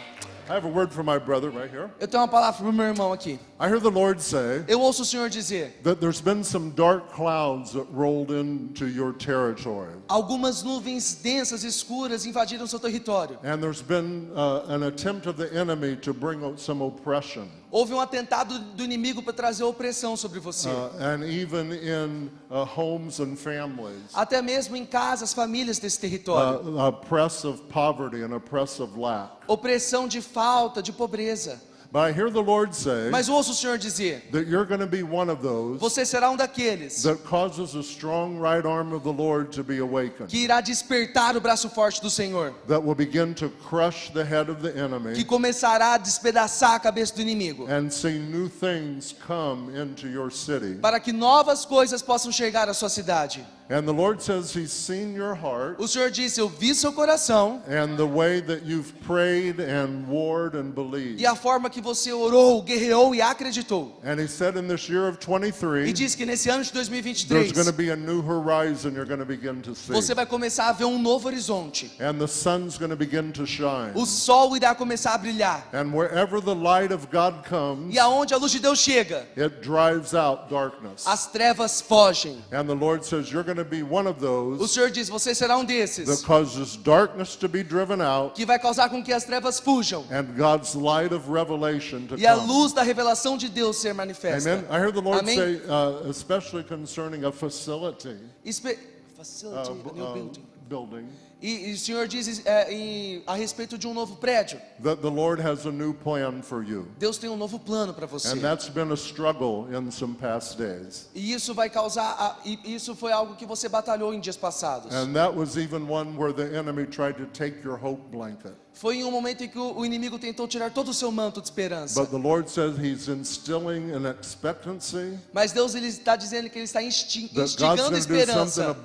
I 0.48 0.54
have 0.54 0.64
a 0.64 0.68
word 0.68 0.94
for 0.94 1.02
my 1.02 1.18
brother 1.18 1.50
right 1.50 1.70
here. 1.70 1.90
Eu 2.00 2.08
tenho 2.08 2.22
uma 2.22 2.28
palavra 2.28 2.58
para 2.62 2.70
o 2.70 2.72
meu 2.72 2.86
irmão 2.86 3.12
aqui. 3.12 3.38
I 3.60 3.68
hear 3.68 3.80
the 3.80 3.90
Lord 3.90 4.22
say 4.22 4.64
Eu 4.66 4.80
ouço 4.80 5.02
o 5.02 5.04
Senhor 5.04 5.28
dizer: 5.28 5.78
that 5.82 6.00
there's 6.00 6.22
been 6.22 6.42
some 6.42 6.70
dark 6.70 7.12
clouds 7.12 7.72
that 7.72 7.86
rolled 7.92 8.30
into 8.30 8.86
your 8.86 9.12
territory. 9.12 9.92
algumas 10.08 10.62
nuvens 10.62 11.20
densas, 11.22 11.64
escuras 11.64 12.24
invadiram 12.24 12.66
seu 12.66 12.80
território. 12.80 13.38
And 13.44 13.58
there's 13.60 13.82
been 13.82 14.30
uh, 14.34 14.62
an 14.68 14.84
attempt 14.84 15.28
of 15.28 15.36
the 15.36 15.54
enemy 15.54 15.96
to 15.96 16.14
bring 16.14 16.42
out 16.42 16.58
some 16.58 16.82
oppression. 16.82 17.50
Houve 17.70 17.92
um 17.92 18.00
atentado 18.00 18.58
do 18.58 18.82
inimigo 18.82 19.22
para 19.22 19.32
trazer 19.32 19.62
opressão 19.64 20.16
sobre 20.16 20.40
você. 20.40 20.68
Uh, 20.68 21.24
in 21.24 22.30
uh, 22.50 22.66
homes 22.76 23.20
and 23.20 23.36
families. 23.36 24.10
Até 24.14 24.40
mesmo 24.40 24.76
em 24.76 24.86
casas, 24.86 25.34
famílias 25.34 25.78
desse 25.78 26.00
território. 26.00 26.60
Uh, 26.60 26.88
oppressive 26.88 27.60
poverty 27.68 28.22
and 28.22 28.34
oppressive 28.34 28.98
lack. 28.98 29.32
Opressão 29.46 30.08
de 30.08 30.22
falta, 30.22 30.82
de 30.82 30.92
pobreza. 30.92 31.60
But 31.90 32.00
I 32.00 32.12
hear 32.12 32.30
the 32.30 32.42
Lord 32.42 32.74
say 32.74 33.08
Mas 33.10 33.30
ouço 33.30 33.52
o 33.52 33.54
Senhor 33.54 33.78
dizer: 33.78 34.28
that 34.30 34.46
you're 34.46 34.66
going 34.66 34.80
to 34.80 34.86
be 34.86 35.02
one 35.02 35.30
of 35.30 35.40
those 35.40 35.80
você 35.80 36.04
será 36.04 36.30
um 36.30 36.36
daqueles 36.36 37.02
that 37.02 37.22
causes 37.24 37.72
the 37.72 37.82
strong 37.82 38.38
right 38.38 38.66
arm 38.66 38.92
of 38.92 39.04
the 39.04 39.12
Lord 39.12 39.52
to 39.52 39.64
be 39.64 39.78
awakened, 39.78 40.28
que 40.28 40.44
irá 40.44 40.60
despertar 40.60 41.34
o 41.34 41.40
braço 41.40 41.70
forte 41.70 42.02
do 42.02 42.10
Senhor, 42.10 42.52
that 42.66 42.82
will 42.82 42.94
begin 42.94 43.32
to 43.34 43.48
crush 43.68 44.10
the 44.10 44.22
head 44.22 44.50
of 44.50 44.60
the 44.60 44.72
que 44.72 44.80
enemy 44.80 45.24
começará 45.24 45.94
a 45.94 45.98
despedaçar 45.98 46.74
a 46.74 46.78
cabeça 46.78 47.14
do 47.14 47.22
inimigo, 47.22 47.66
and 47.70 47.90
see 47.90 48.18
new 48.18 48.50
things 48.50 49.14
come 49.26 49.74
into 49.74 50.08
your 50.08 50.30
city. 50.30 50.74
para 50.82 51.00
que 51.00 51.12
novas 51.12 51.64
coisas 51.64 52.02
possam 52.02 52.30
chegar 52.30 52.68
à 52.68 52.74
sua 52.74 52.90
cidade. 52.90 53.46
And 53.70 53.86
the 53.86 53.92
Lord 53.92 54.22
says 54.22 54.54
He's 54.54 54.72
seen 54.72 55.14
your 55.14 55.34
heart 55.34 55.76
O 55.78 55.86
Senhor 55.86 56.10
disse: 56.10 56.38
Eu 56.38 56.48
vi 56.48 56.74
seu 56.74 56.90
coração 56.90 57.60
and 57.68 57.98
the 57.98 58.06
way 58.06 58.40
that 58.40 58.64
you've 58.64 58.92
prayed 59.06 59.60
and 59.60 60.06
warred 60.08 60.56
and 60.56 60.72
believed. 60.74 61.20
e 61.20 61.26
a 61.26 61.34
forma 61.34 61.68
que 61.68 61.82
você 61.82 62.10
orou, 62.10 62.62
guerreou 62.62 63.14
e 63.14 63.20
acreditou. 63.20 64.00
And 64.02 64.18
He 64.18 64.26
said 64.26 64.56
in 64.56 64.68
this 64.68 64.88
year 64.88 65.06
of 65.06 65.18
E 65.18 65.26
23, 65.26 65.92
diz 65.92 66.14
que 66.14 66.24
nesse 66.24 66.48
ano 66.48 66.64
de 66.64 66.72
there's 66.72 66.88
2023 66.88 67.52
going 67.52 67.66
to 67.66 67.72
be 67.72 67.90
a 67.90 67.96
new 67.96 68.22
horizon 68.22 68.94
you're 68.94 69.04
going 69.04 69.18
to 69.20 69.26
begin 69.26 69.60
to 69.60 69.74
see. 69.74 69.92
você 69.92 70.14
vai 70.14 70.24
começar 70.24 70.68
a 70.68 70.72
ver 70.72 70.86
um 70.86 70.98
novo 70.98 71.28
horizonte. 71.28 71.90
And 72.00 72.18
the 72.18 72.26
sun's 72.26 72.78
going 72.78 72.90
to 72.90 72.96
begin 72.96 73.32
to 73.32 73.44
shine. 73.44 73.92
O 73.94 74.06
sol 74.06 74.56
irá 74.56 74.74
começar 74.74 75.12
a 75.12 75.18
brilhar. 75.18 75.68
And 75.74 75.92
wherever 75.92 76.40
the 76.40 76.54
light 76.54 76.90
of 76.90 77.08
God 77.12 77.44
comes, 77.46 77.94
E 77.94 77.98
aonde 77.98 78.32
a 78.32 78.38
luz 78.38 78.50
de 78.50 78.60
Deus 78.60 78.78
chega, 78.78 79.26
it 79.36 79.60
drives 79.60 80.14
out 80.14 80.48
darkness. 80.48 81.06
as 81.06 81.26
trevas 81.26 81.82
fogem. 81.82 82.38
And 82.50 82.66
the 82.66 82.74
Lord 82.74 83.04
says, 83.04 83.30
You're 83.30 83.44
going 83.44 83.57
to 83.58 83.64
be 83.64 83.82
one 83.82 84.06
of 84.08 84.22
O 84.24 84.56
those 84.56 84.72
Senhor 84.72 84.90
diz: 84.90 85.08
Você 85.08 85.34
será 85.34 85.56
um 85.56 85.60
that 85.64 85.66
desses 85.66 86.22
causes 86.24 86.76
darkness 86.76 87.36
to 87.36 87.48
be 87.48 87.62
driven 87.62 88.00
out 88.00 88.34
que 88.34 88.46
vai 88.46 88.58
causar 88.58 88.88
com 88.88 89.02
que 89.02 89.12
as 89.12 89.24
trevas 89.24 89.60
fujam 89.60 90.04
and 90.10 90.24
God's 90.36 90.74
light 90.74 91.12
of 91.14 91.28
revelation 91.30 92.06
to 92.06 92.16
e 92.16 92.26
a 92.26 92.34
come. 92.36 92.46
luz 92.48 92.72
da 92.72 92.82
revelação 92.82 93.36
de 93.36 93.48
Deus 93.48 93.76
ser 93.76 93.92
manifesta. 93.94 94.50
Amen. 94.52 94.64
I 94.70 94.78
heard 94.78 94.94
the 94.94 95.00
Lord 95.00 95.20
Amém. 95.20 95.36
say, 95.36 95.60
uh, 95.68 96.08
especially 96.08 96.62
concerning 96.64 97.24
a 97.24 97.32
facility, 97.32 98.16
Espe- 98.44 98.78
uh, 98.78 99.16
Facility, 99.18 99.70
a 99.70 99.92
new 99.94 100.04
uh, 100.04 100.32
building. 100.68 101.08
E, 101.40 101.70
e 101.70 101.72
o 101.72 101.78
Senhor 101.78 102.08
diz 102.08 102.44
é, 102.44 102.72
em- 102.72 103.22
a 103.26 103.34
respeito 103.34 103.78
de 103.78 103.86
um 103.86 103.94
novo 103.94 104.16
prédio. 104.16 104.60
that 104.82 105.00
the 105.00 105.08
Lord 105.10 105.40
has 105.40 105.66
a 105.66 105.70
new 105.70 105.94
plan 105.94 106.42
for 106.42 106.62
you. 106.64 106.88
Deus 106.98 107.16
tem 107.18 107.30
um 107.30 107.36
novo 107.36 107.58
plano 107.60 107.94
para 107.94 108.06
você. 108.06 108.28
And 108.30 108.40
that's 108.40 108.68
been 108.68 108.90
a 108.90 108.96
struggle 108.96 109.66
in 109.72 109.90
some 109.92 110.14
past 110.14 110.56
days. 110.58 111.08
E 111.14 111.32
isso 111.32 111.54
vai 111.54 111.70
causar, 111.70 112.10
a- 112.18 112.36
e 112.44 112.58
isso 112.74 112.94
foi 112.96 113.12
algo 113.12 113.36
que 113.36 113.46
você 113.46 113.68
batalhou 113.68 114.12
em 114.12 114.18
dias 114.20 114.36
passados. 114.36 114.92
And 114.92 115.12
that 115.12 115.36
was 115.36 115.56
even 115.56 115.88
one 115.88 116.16
where 116.18 116.32
the 116.32 116.56
enemy 116.58 116.86
tried 116.86 117.14
to 117.18 117.26
take 117.26 117.64
your 117.64 117.76
hope 117.76 118.02
blanket. 118.10 118.54
Foi 118.80 118.98
em 118.98 119.04
um 119.04 119.10
momento 119.10 119.42
em 119.42 119.48
que 119.48 119.58
o, 119.58 119.84
inimigo 119.84 120.20
tentou 120.20 120.46
tirar 120.46 120.70
todo 120.70 120.90
o 120.90 120.94
seu 120.94 121.10
manto 121.10 121.40
de 121.40 121.48
esperança. 121.48 122.00
But 122.00 122.10
the 122.10 122.16
Lord 122.16 122.48
says 122.48 122.78
He's 122.78 123.08
instilling 123.08 123.92
an 123.92 124.14
expectancy 124.20 125.18
Mas 125.32 125.50
Deus 125.50 125.74
ele 125.74 125.88
está 125.88 126.14
dizendo 126.14 126.48
que 126.48 126.58
ele 126.58 126.64
está 126.64 126.80
insti- 126.80 127.24
instigando 127.24 127.76
going 127.76 127.76
to 127.76 127.90
do 127.90 127.96
something 127.96 127.98
esperança 127.98 128.76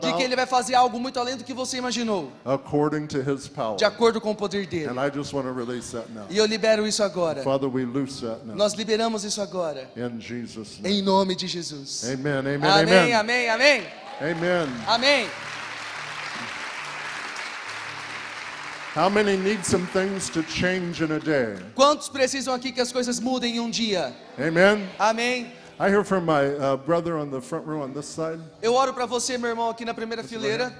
de 0.00 0.12
que 0.14 0.22
ele 0.22 0.34
vai 0.34 0.46
fazer 0.46 0.74
algo 0.74 0.98
muito 0.98 1.20
além 1.20 1.36
do 1.36 1.44
que 1.44 1.52
você 1.52 1.76
imaginou, 1.76 2.32
according 2.46 3.06
to 3.06 3.18
His 3.18 3.46
power. 3.46 3.76
de 3.76 3.84
acordo 3.84 4.22
com 4.22 4.30
o 4.30 4.34
poder 4.34 4.66
dele. 4.66 4.88
And 4.88 5.06
I 5.06 5.10
just 5.14 5.34
want 5.34 5.46
to 5.46 5.52
release 5.52 5.92
that 5.92 6.10
now. 6.10 6.24
E 6.30 6.38
eu 6.38 6.46
libero 6.46 6.86
isso 6.86 7.02
agora. 7.02 7.42
Father, 7.42 7.68
we 7.68 7.84
loose 7.84 8.22
that 8.22 8.40
now. 8.46 8.56
Nós 8.56 8.72
liberamos 8.72 9.22
isso 9.22 9.42
agora. 9.42 9.90
In 9.94 10.18
Jesus' 10.18 10.78
name. 10.80 10.98
Em 10.98 11.02
nome 11.02 11.36
de 11.36 11.46
Jesus. 11.46 12.04
Amen, 12.04 12.38
amen, 12.38 12.54
Amém, 12.62 13.12
amém, 13.12 13.48
amém. 13.50 13.86
Amen. 14.18 14.68
Amém. 14.86 15.51
How 18.94 19.08
many 19.08 19.38
need 19.38 19.64
some 19.64 19.86
things 19.86 20.28
to 20.28 20.42
change 20.42 21.00
in 21.00 21.12
a 21.12 21.18
day? 21.18 21.56
Quantos 21.74 22.10
precisam 22.10 22.52
aqui 22.52 22.70
que 22.70 22.80
as 22.82 22.92
coisas 22.92 23.18
mudem 23.18 23.56
em 23.56 23.60
um 23.60 23.70
dia? 23.70 24.14
Amen. 24.38 24.86
Amém. 24.98 25.50
I 25.80 25.88
hear 25.88 26.04
from 26.04 26.26
my 26.26 26.44
uh, 26.56 26.76
brother 26.76 27.16
on 27.16 27.30
the 27.30 27.40
front 27.40 27.66
row 27.66 27.80
on 27.80 27.94
this 27.94 28.04
side. 28.04 28.38
Eu 28.60 28.74
oro 28.74 28.92
para 28.92 29.06
você, 29.06 29.38
meu 29.38 29.48
irmão, 29.48 29.70
aqui 29.70 29.86
na 29.86 29.94
primeira 29.94 30.22
fileira. 30.22 30.70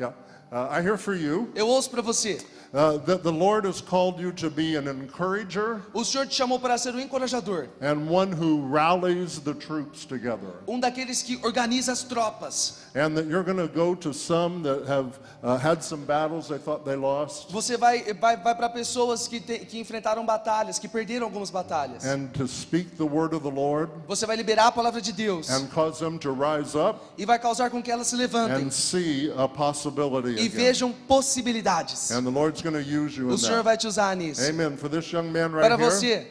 Yeah. 0.00 0.16
Uh, 0.50 0.68
I 0.70 0.80
hear 0.82 0.96
for 0.96 1.14
you 1.14 1.50
Eu 1.54 1.66
ouço 1.68 1.90
para 1.90 2.00
você. 2.00 2.38
uh, 2.72 2.98
that 3.06 3.22
the 3.22 3.30
Lord 3.32 3.66
has 3.66 3.80
called 3.82 4.18
you 4.20 4.30
to 4.32 4.50
be 4.50 4.76
an 4.76 4.86
encourager 4.88 5.80
O 5.94 6.04
Senhor 6.04 6.26
te 6.26 6.34
chamou 6.34 6.58
para 6.58 6.76
ser 6.78 6.94
um 6.94 7.00
encorajador, 7.00 7.68
and 7.82 8.08
one 8.08 8.30
who 8.32 8.66
rallies 8.68 9.38
the 9.40 9.52
troops 9.54 10.04
together. 10.06 10.52
um 10.66 10.78
daqueles 10.80 11.22
que 11.22 11.38
organiza 11.44 11.92
as 11.92 12.02
tropas. 12.02 12.78
And 12.94 13.14
that 13.16 13.26
you're 13.26 13.44
going 13.44 13.58
to 13.58 13.68
go 13.68 13.94
to 13.96 14.12
some 14.14 14.62
that 14.62 14.86
have 14.88 15.18
uh, 15.42 15.56
had 15.58 15.82
some 15.84 16.04
battles 16.06 16.48
they 16.48 16.58
thought 16.58 16.84
they 16.84 16.96
lost 16.96 17.50
Você 17.52 17.76
vai 17.76 18.02
vai, 18.14 18.36
vai 18.38 18.54
para 18.54 18.68
pessoas 18.70 19.28
que, 19.28 19.40
te- 19.40 19.60
que 19.66 19.78
enfrentaram 19.78 20.24
batalhas, 20.24 20.78
que 20.78 20.88
perderam 20.88 21.26
algumas 21.26 21.50
batalhas. 21.50 22.04
and 22.06 22.28
to 22.32 22.46
speak 22.48 22.96
the 22.96 23.04
word 23.04 23.34
of 23.34 23.42
the 23.42 23.50
Lord 23.54 23.90
Você 24.06 24.24
vai 24.26 24.36
liberar 24.36 24.68
a 24.68 24.72
palavra 24.72 25.00
de 25.02 25.12
Deus 25.12 25.50
and 25.50 25.66
cause 25.68 26.00
them 26.00 26.18
to 26.18 26.32
rise 26.32 26.74
up 26.76 27.00
e 27.18 27.24
vai 27.26 27.38
causar 27.38 27.70
com 27.70 27.82
que 27.82 27.90
elas 27.90 28.06
se 28.08 28.16
levantem 28.16 28.66
and 28.66 28.70
see 28.70 29.30
a 29.36 29.46
possibility 29.46 30.37
e 30.38 30.48
vejam 30.48 30.92
possibilidades. 31.06 32.10
And 32.10 32.22
the 32.22 32.30
Lord's 32.30 32.62
going 32.62 32.74
to 32.74 32.82
use 32.82 33.16
you 33.16 33.28
in 33.28 33.34
O 33.34 33.38
Senhor 33.38 33.62
vai 33.62 33.76
te 33.76 33.86
usar 33.86 34.14
nisso. 34.16 34.42
Amen. 34.48 34.76
For 34.76 34.88
this 34.88 35.10
young 35.12 35.30
man 35.30 35.52
right 35.52 35.62
Para 35.62 35.76
você, 35.76 36.26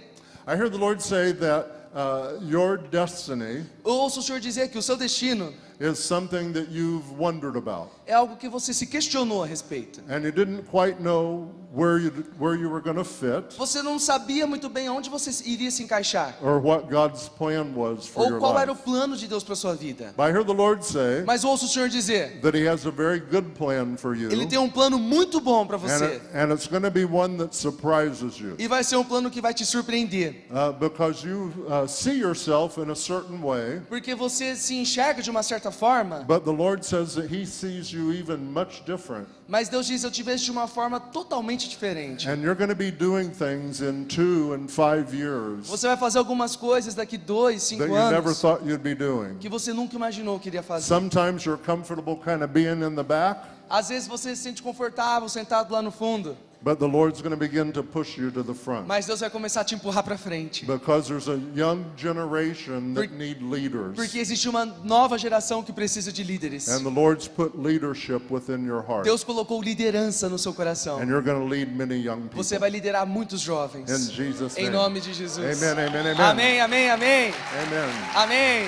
I 0.47 0.55
heard 0.55 0.71
the 0.71 0.77
Lord 0.77 1.01
say 1.03 1.33
that 1.33 1.67
uh, 1.93 2.39
your 2.41 2.77
destiny 2.77 3.65
eu 3.83 3.91
ouço 3.91 4.19
o 4.19 4.23
Senhor 4.23 4.39
dizer 4.39 4.69
que 4.69 4.77
o 4.77 4.81
seu 4.81 4.95
destino 4.95 5.53
is 5.79 5.99
something 5.99 6.51
that 6.53 6.69
you've 6.71 7.11
wondered 7.17 7.55
about. 7.57 7.89
é 8.05 8.13
algo 8.13 8.35
que 8.37 8.49
você 8.49 8.73
se 8.73 8.87
questionou 8.87 9.43
a 9.43 9.45
respeito. 9.45 10.01
And 10.09 10.19
you 10.23 10.31
didn't 10.31 10.63
quite 10.71 11.01
know 11.01 11.51
where 11.73 11.99
you, 11.99 12.11
where 12.39 12.55
you 12.55 12.69
were 12.69 12.81
going 12.81 12.95
to 12.95 13.03
fit 13.03 13.55
Você 13.57 13.81
não 13.81 13.99
sabia 13.99 14.47
muito 14.47 14.69
bem 14.69 14.89
onde 14.89 15.09
você 15.09 15.29
iria 15.45 15.69
se 15.69 15.83
encaixar 15.83 16.35
or 16.41 16.59
what 16.59 16.87
God's 16.89 17.27
plan 17.27 17.73
was 17.75 18.07
for 18.07 18.21
ou 18.23 18.29
your 18.31 18.39
qual 18.39 18.57
era 18.57 18.71
o 18.71 18.75
plano 18.75 19.15
de 19.17 19.27
Deus 19.27 19.43
para 19.43 19.53
sua 19.55 19.75
vida. 19.75 20.13
But 20.15 20.23
I 20.29 20.31
heard 20.31 20.47
the 20.47 20.53
Lord 20.53 20.83
say 20.85 21.23
Mas 21.25 21.43
ouço 21.43 21.65
o 21.65 21.67
Senhor 21.67 21.89
dizer, 21.89 22.39
that 22.41 22.57
He 22.57 22.67
has 22.67 22.85
a 22.87 22.91
very 22.91 23.19
good 23.19 23.49
plan 23.57 23.97
for 23.97 24.15
you. 24.15 24.31
ele 24.31 24.47
tem 24.47 24.57
um 24.57 24.69
plano 24.69 24.97
muito 24.97 25.39
bom 25.41 25.67
para 25.67 25.75
And, 25.75 25.79
você. 25.81 26.05
it, 26.05 26.21
and 26.33 26.53
it's 26.53 26.67
going 26.67 26.83
to 26.83 26.89
be 26.91 27.03
one 27.05 27.37
that 27.37 27.53
surprises 27.55 28.39
you. 28.39 28.55
E 28.57 28.67
vai 28.67 28.83
ser 28.83 28.95
um 28.95 29.03
plano 29.03 29.29
que 29.29 29.41
vai 29.41 29.53
te 29.53 29.65
surpreender, 29.65 30.45
Uh, 30.49 30.71
because 30.73 31.27
you 31.27 31.51
uh, 31.67 31.85
see 31.85 32.17
yourself 32.17 32.79
in 32.81 32.89
a 32.89 32.95
certain 32.95 33.39
way, 33.41 33.81
porque 33.89 34.15
você 34.15 34.55
se 34.55 34.73
enxerga 34.75 35.21
de 35.21 35.29
uma 35.29 35.43
certa 35.43 35.66
forma, 35.71 36.23
but 36.27 36.43
the 36.43 36.51
Lord 36.51 36.83
says 36.83 37.15
that 37.15 37.27
He 37.33 37.45
sees 37.45 37.91
you 37.91 38.11
even 38.13 38.51
much 38.53 38.83
different. 38.85 39.27
mas 39.47 39.69
Deus 39.69 39.87
diz: 39.87 40.03
Eu 40.03 40.11
te 40.11 40.23
vejo 40.23 40.43
de 40.45 40.51
uma 40.51 40.67
forma 40.67 40.99
totalmente 40.99 41.69
diferente. 41.69 42.27
And 42.29 42.41
you're 42.41 42.55
going 42.55 42.69
to 42.69 42.75
be 42.75 42.91
doing 42.91 43.29
things 43.31 43.81
in 43.81 44.05
two 44.05 44.53
and 44.53 44.67
five 44.67 45.13
years 45.15 45.67
Você 45.67 45.87
vai 45.87 45.97
fazer 45.97 46.17
algumas 46.19 46.55
coisas 46.55 46.93
daqui 46.95 47.17
dois, 47.17 47.61
that 47.61 47.67
cinco 47.69 47.83
you 47.85 47.93
never 48.09 48.27
anos 48.27 48.41
thought 48.41 48.63
you'd 48.65 48.83
be 48.83 48.95
doing. 48.95 49.37
que 49.39 49.49
você 49.49 49.73
nunca 49.73 49.95
imaginou 49.95 50.39
que 50.39 50.49
iria 50.49 50.63
fazer. 50.63 50.87
Sometimes 50.87 51.43
you're 51.45 51.61
comfortable 51.63 52.15
kind 52.17 52.41
of 52.43 52.47
being 52.53 52.81
in 52.83 52.95
the 52.95 53.03
back, 53.03 53.41
Às 53.69 53.89
vezes 53.89 54.07
você 54.07 54.33
se 54.35 54.43
sente 54.43 54.63
confortável 54.63 55.27
sentado 55.27 55.73
lá 55.73 55.81
no 55.81 55.91
fundo, 55.91 56.37
but 56.61 56.79
the 56.79 56.87
Lord's 56.87 57.21
going 57.21 57.31
to 57.31 57.37
begin 57.37 57.71
to 57.71 57.83
push 57.83 58.17
you 58.17 58.31
to 58.31 58.43
the 58.43 58.53
front. 58.53 58.87
mas 58.87 59.05
Deus 59.05 59.19
vai 59.19 59.29
começar 59.29 59.61
a 59.61 59.63
te 59.63 59.75
empurrar 59.75 60.03
para 60.03 60.17
frente. 60.17 60.65
Because 60.65 61.07
there's 61.07 61.27
a 61.27 61.39
young 61.55 61.85
generation 61.95 62.93
that 62.93 63.07
Por- 63.09 63.17
need 63.17 63.41
leaders. 63.41 63.95
Porque 63.95 64.17
existe 64.19 64.49
uma 64.49 64.65
nova 64.65 65.17
geração 65.17 65.63
que 65.63 65.71
precisa 65.71 66.11
de 66.11 66.23
líderes. 66.23 66.67
And 66.67 66.83
the 66.83 66.89
Lord's 66.89 67.27
put 67.27 67.57
leadership 67.57 68.21
within 68.29 68.65
your 68.65 68.83
heart. 68.87 69.03
Deus 69.03 69.23
colocou 69.23 69.61
liderança 69.61 70.27
no 70.27 70.37
seu 70.37 70.53
coração. 70.53 70.99
And 70.99 71.05
you're 71.07 71.21
going 71.23 71.39
to 71.39 71.47
lead 71.47 71.75
many 71.75 71.95
young 71.95 72.21
people. 72.23 72.43
Você 72.43 72.57
vai 72.57 72.69
liderar 72.69 73.05
muitos 73.05 73.39
jovens. 73.41 73.89
In 73.89 74.11
Jesus' 74.13 74.57
Em 74.57 74.63
name. 74.63 74.75
nome 74.75 74.99
de 74.99 75.13
Jesus. 75.13 75.61
Amen, 75.63 75.85
amen, 75.87 76.11
amen. 76.11 76.21
Amém, 76.21 76.61
amém, 76.61 76.89
amém. 76.89 77.33
Amen. 77.65 77.89
Amém. 78.15 78.67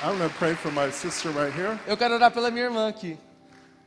I'm 0.00 0.16
going 0.16 0.30
to 0.30 0.36
pray 0.38 0.54
for 0.54 0.70
my 0.70 0.90
sister 0.92 1.30
right 1.32 1.52
here. 1.52 1.76
Eu 1.86 1.96
quero 1.96 2.14
orar 2.14 2.30
pela 2.30 2.50
minha 2.50 2.64
irmã 2.66 2.88
aqui. 2.88 3.18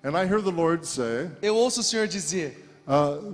And 0.03 0.17
I 0.17 0.25
hear 0.25 0.41
the 0.41 0.51
Lord 0.51 0.85
say 0.85 1.29
Eu 1.41 1.55
ouço 1.55 1.81
o 1.81 1.83
Senhor 1.83 2.07
dizer: 2.07 2.67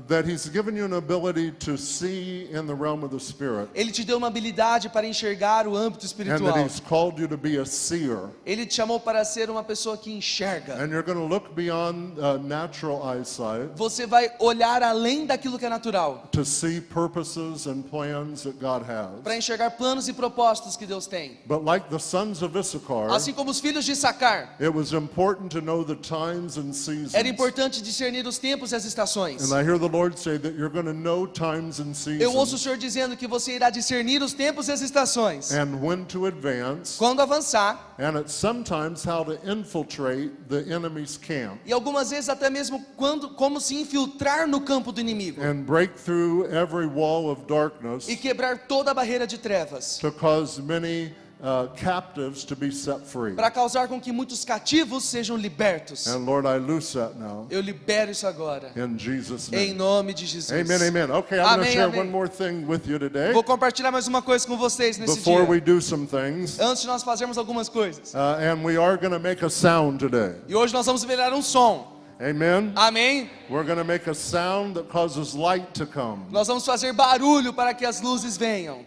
that 0.08 0.26
He's 0.26 0.50
given 0.50 0.76
you 0.76 0.86
an 0.86 0.94
ability 0.94 1.52
to 1.52 1.78
see 1.78 2.48
in 2.52 2.68
the 2.68 2.76
realm 2.76 3.04
of 3.04 3.12
the 3.12 3.20
Spirit. 3.20 3.70
Ele 3.74 3.92
te 3.92 4.04
deu 4.04 4.18
uma 4.18 4.28
habilidade 4.28 4.90
para 4.90 5.08
enxergar 5.08 5.68
o 5.68 5.76
âmbito 5.76 6.04
And 6.04 6.08
espiritual. 6.08 6.54
that 6.54 6.64
He's 6.64 6.80
called 6.80 7.20
you 7.20 7.28
to 7.28 7.38
be 7.38 7.58
a 7.58 7.66
seer. 7.66 8.30
Ele 8.46 8.66
te 8.66 8.76
chamou 8.76 9.00
para 9.00 9.24
ser 9.26 9.50
uma 9.50 9.64
pessoa 9.64 9.98
que 9.98 10.12
enxerga. 10.12 10.76
And 10.76 10.90
you're 10.90 11.04
going 11.04 11.18
to 11.18 11.26
look 11.26 11.54
beyond 11.56 12.20
uh, 12.20 12.38
natural 12.38 13.02
eyesight 13.04 13.70
Você 13.76 14.06
vai 14.06 14.32
olhar 14.40 14.82
além 14.84 15.26
daquilo 15.26 15.58
que 15.58 15.66
é 15.66 15.70
natural, 15.70 16.28
to 16.32 16.44
see 16.46 16.82
purposes 16.82 17.68
and 17.68 17.84
plans 17.84 18.44
that 18.44 18.58
God 18.60 18.84
para 19.24 19.36
enxergar 19.36 19.72
planos 19.72 20.08
e 20.08 20.14
propósitos 20.14 20.78
que 20.78 20.86
Deus 20.86 21.08
tem. 21.08 21.38
But 21.46 21.64
like 21.64 21.90
the 21.90 22.00
sons 22.00 22.42
of 22.42 22.58
Issachar, 22.58 23.12
Assim 23.12 23.34
como 23.34 23.52
os 23.52 23.60
filhos 23.60 23.86
de 23.86 23.96
Sacar, 23.96 24.56
it 24.60 24.74
was 24.74 24.94
important 24.94 25.50
to 25.52 25.62
know 25.62 25.84
the 25.84 25.96
times 25.96 26.58
and 26.58 26.74
seasons. 26.74 27.14
era 27.14 27.28
importante 27.28 27.82
discernir 27.82 28.26
os 28.28 28.38
tempos 28.38 28.72
e 28.72 28.76
as 28.76 28.86
estações. 28.86 29.47
And 29.52 29.60
I 29.60 29.64
hear 29.64 29.78
the 29.78 29.88
Lord 29.88 30.18
say 30.20 30.38
that 30.38 30.56
you're 30.56 30.70
going 30.70 30.86
to 30.86 30.94
know 30.94 31.26
times 31.26 31.80
and 31.80 31.94
Eu 32.20 32.34
ouço 32.34 32.56
o 32.56 32.58
Senhor 32.58 32.78
dizendo 32.78 33.16
que 33.16 33.28
você 33.28 33.54
irá 33.56 33.70
discernir 33.70 34.22
os 34.22 34.34
tempos 34.34 34.68
e 34.68 34.72
as 34.72 34.82
estações. 34.82 35.52
and 35.52 35.80
when 35.82 36.06
to 36.06 36.26
advance, 36.26 36.98
Quando 36.98 37.22
avançar, 37.22 37.96
and 37.98 38.20
it's 38.20 38.34
sometimes 38.34 39.06
how 39.06 39.24
to 39.24 39.38
infiltrate 39.50 40.32
the 40.50 40.64
enemy's 40.72 41.18
camp. 41.18 41.60
E 41.66 41.72
algumas 41.72 42.10
vezes 42.10 42.30
até 42.30 42.50
mesmo 42.50 42.84
quando, 42.96 43.30
como 43.36 43.60
se 43.60 43.76
infiltrar 43.76 44.48
no 44.48 44.62
campo 44.62 44.92
do 44.92 45.00
inimigo. 45.00 45.42
And 45.42 45.64
break 45.64 45.94
through 45.96 46.46
every 46.52 46.88
wall 46.88 47.30
of 47.30 47.44
darkness 47.48 48.08
e 48.10 48.16
quebrar 48.16 48.68
toda 48.68 48.92
a 48.92 48.94
barreira 48.94 49.26
de 49.26 49.38
trevas, 49.38 49.98
to 50.00 50.12
cause 50.12 50.62
many 50.62 51.14
uh, 51.42 51.68
captives 51.76 52.44
to 52.44 52.56
be 52.56 52.72
set 52.72 53.02
free. 53.06 53.34
para 53.36 53.52
causar 53.52 53.88
com 53.88 54.00
que 54.02 54.12
muitos 54.12 54.44
cativos 54.44 55.04
sejam 55.04 55.38
libertos. 55.38 56.08
And 56.08 56.26
Lord, 56.26 56.48
I 56.48 56.58
loose 56.58 56.94
that 56.98 57.16
now 57.18 57.46
Eu 57.50 57.62
libero 57.62 58.12
isso 58.12 58.26
agora, 58.26 58.72
in 58.76 58.98
Jesus' 58.98 59.52
em 59.54 59.68
name. 59.68 59.74
nome 59.74 60.14
de 60.14 60.26
Jesus. 60.26 60.52
Amen, 60.52 60.88
amen. 60.88 61.12
Okay, 61.12 61.38
I'm 61.40 61.44
going 61.44 61.56
to 61.56 61.62
Amém, 61.62 61.72
share 61.74 61.86
amém. 61.86 62.00
one 62.02 62.10
more 62.10 62.28
thing 62.28 62.66
with 62.66 62.88
you 62.88 62.98
today 62.98 63.32
Vou 63.34 63.44
compartilhar 63.44 63.92
mais 63.92 64.08
uma 64.08 64.22
coisa 64.22 64.48
com 64.48 64.58
vocês 64.58 64.98
nesse 64.98 65.16
before 65.18 65.42
dia. 65.46 65.50
we 65.52 65.60
do 65.62 65.80
some 65.82 66.08
things. 66.08 66.60
Antes 66.60 66.82
de 66.82 66.88
nós 66.88 67.04
fazermos 67.04 67.38
algumas 67.38 67.70
coisas. 67.70 68.14
Uh, 68.14 68.18
and 68.42 68.64
we 68.64 68.78
are 68.78 68.98
going 68.98 69.12
to 69.14 69.20
make 69.20 69.44
a 69.46 69.50
sound 69.50 70.00
today. 70.00 70.36
E 70.48 70.56
hoje 70.56 70.74
nós 70.74 70.86
vamos 70.86 71.02
liberar 71.04 71.34
um 71.34 71.42
som. 71.42 71.96
Amen. 72.20 72.72
Amém? 72.76 73.30
We're 73.48 73.64
going 73.64 73.78
to 73.78 73.84
make 73.86 74.10
a 74.10 74.16
sound 74.16 74.74
that 74.74 74.90
causes 74.90 75.36
light 75.36 75.68
to 75.76 75.86
come. 75.86 76.26
Nós 76.32 76.48
vamos 76.48 76.66
fazer 76.66 76.92
barulho 76.94 77.54
para 77.54 77.76
que 77.76 77.86
as 77.86 78.02
luzes 78.02 78.36
venham. 78.38 78.84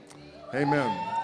Amen. 0.52 1.19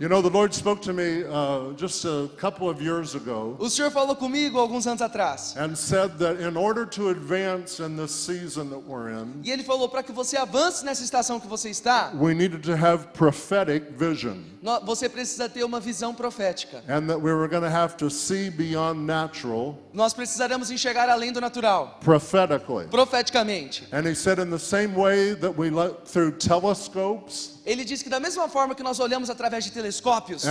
You 0.00 0.08
know, 0.08 0.22
the 0.22 0.30
Lord 0.30 0.54
spoke 0.54 0.80
to 0.82 0.92
me 0.92 1.24
uh, 1.24 1.72
just 1.76 2.04
a 2.04 2.28
couple 2.36 2.70
of 2.70 2.80
years 2.80 3.16
ago 3.16 3.56
O 3.58 3.68
Senhor 3.68 3.90
falou 3.90 4.14
comigo 4.14 4.56
alguns 4.58 4.86
anos 4.86 5.00
atrás. 5.02 5.56
and 5.56 5.76
said 5.76 6.18
that 6.18 6.40
in 6.40 6.56
order 6.56 6.86
to 6.86 7.08
advance 7.08 7.80
in 7.80 7.96
this 7.96 8.12
season 8.12 8.70
that 8.70 8.78
we're 8.78 9.10
in, 9.10 9.40
E 9.44 9.50
ele 9.50 9.64
falou 9.64 9.88
para 9.88 10.04
que 10.04 10.12
você 10.12 10.36
avance 10.36 10.84
nessa 10.84 11.02
estação 11.02 11.40
que 11.40 11.48
você 11.48 11.70
está, 11.70 12.12
we 12.14 12.32
needed 12.32 12.62
to 12.62 12.76
have 12.76 13.08
prophetic 13.12 13.90
vision 13.98 14.44
você 14.84 15.08
precisa 15.08 15.48
ter 15.48 15.64
uma 15.64 15.80
visão 15.80 16.14
profética. 16.14 16.82
and 16.88 17.08
that 17.08 17.18
we 17.20 17.32
were 17.32 17.48
going 17.48 17.62
to 17.62 17.70
have 17.70 17.96
to 17.96 18.08
see 18.08 18.50
beyond 18.50 19.00
natural 19.04 19.76
Nós 19.98 20.14
precisaremos 20.14 20.70
enxergar 20.70 21.08
além 21.08 21.32
do 21.32 21.40
natural, 21.40 21.98
prophetically. 22.00 22.86
profeticamente. 22.86 23.82
And 23.90 24.06
he 24.08 24.14
said, 24.14 24.38
in 24.38 24.48
the 24.48 24.58
same 24.58 24.94
way 24.94 25.34
that 25.34 25.58
we 25.58 25.70
look 25.70 26.06
through 26.06 26.38
telescopes 26.38 27.58
Ele 27.68 27.84
disse 27.84 28.02
que 28.02 28.08
da 28.08 28.18
mesma 28.18 28.48
forma 28.48 28.74
que 28.74 28.82
nós 28.82 28.98
olhamos 28.98 29.28
através 29.28 29.62
de 29.64 29.70
telescópios 29.70 30.42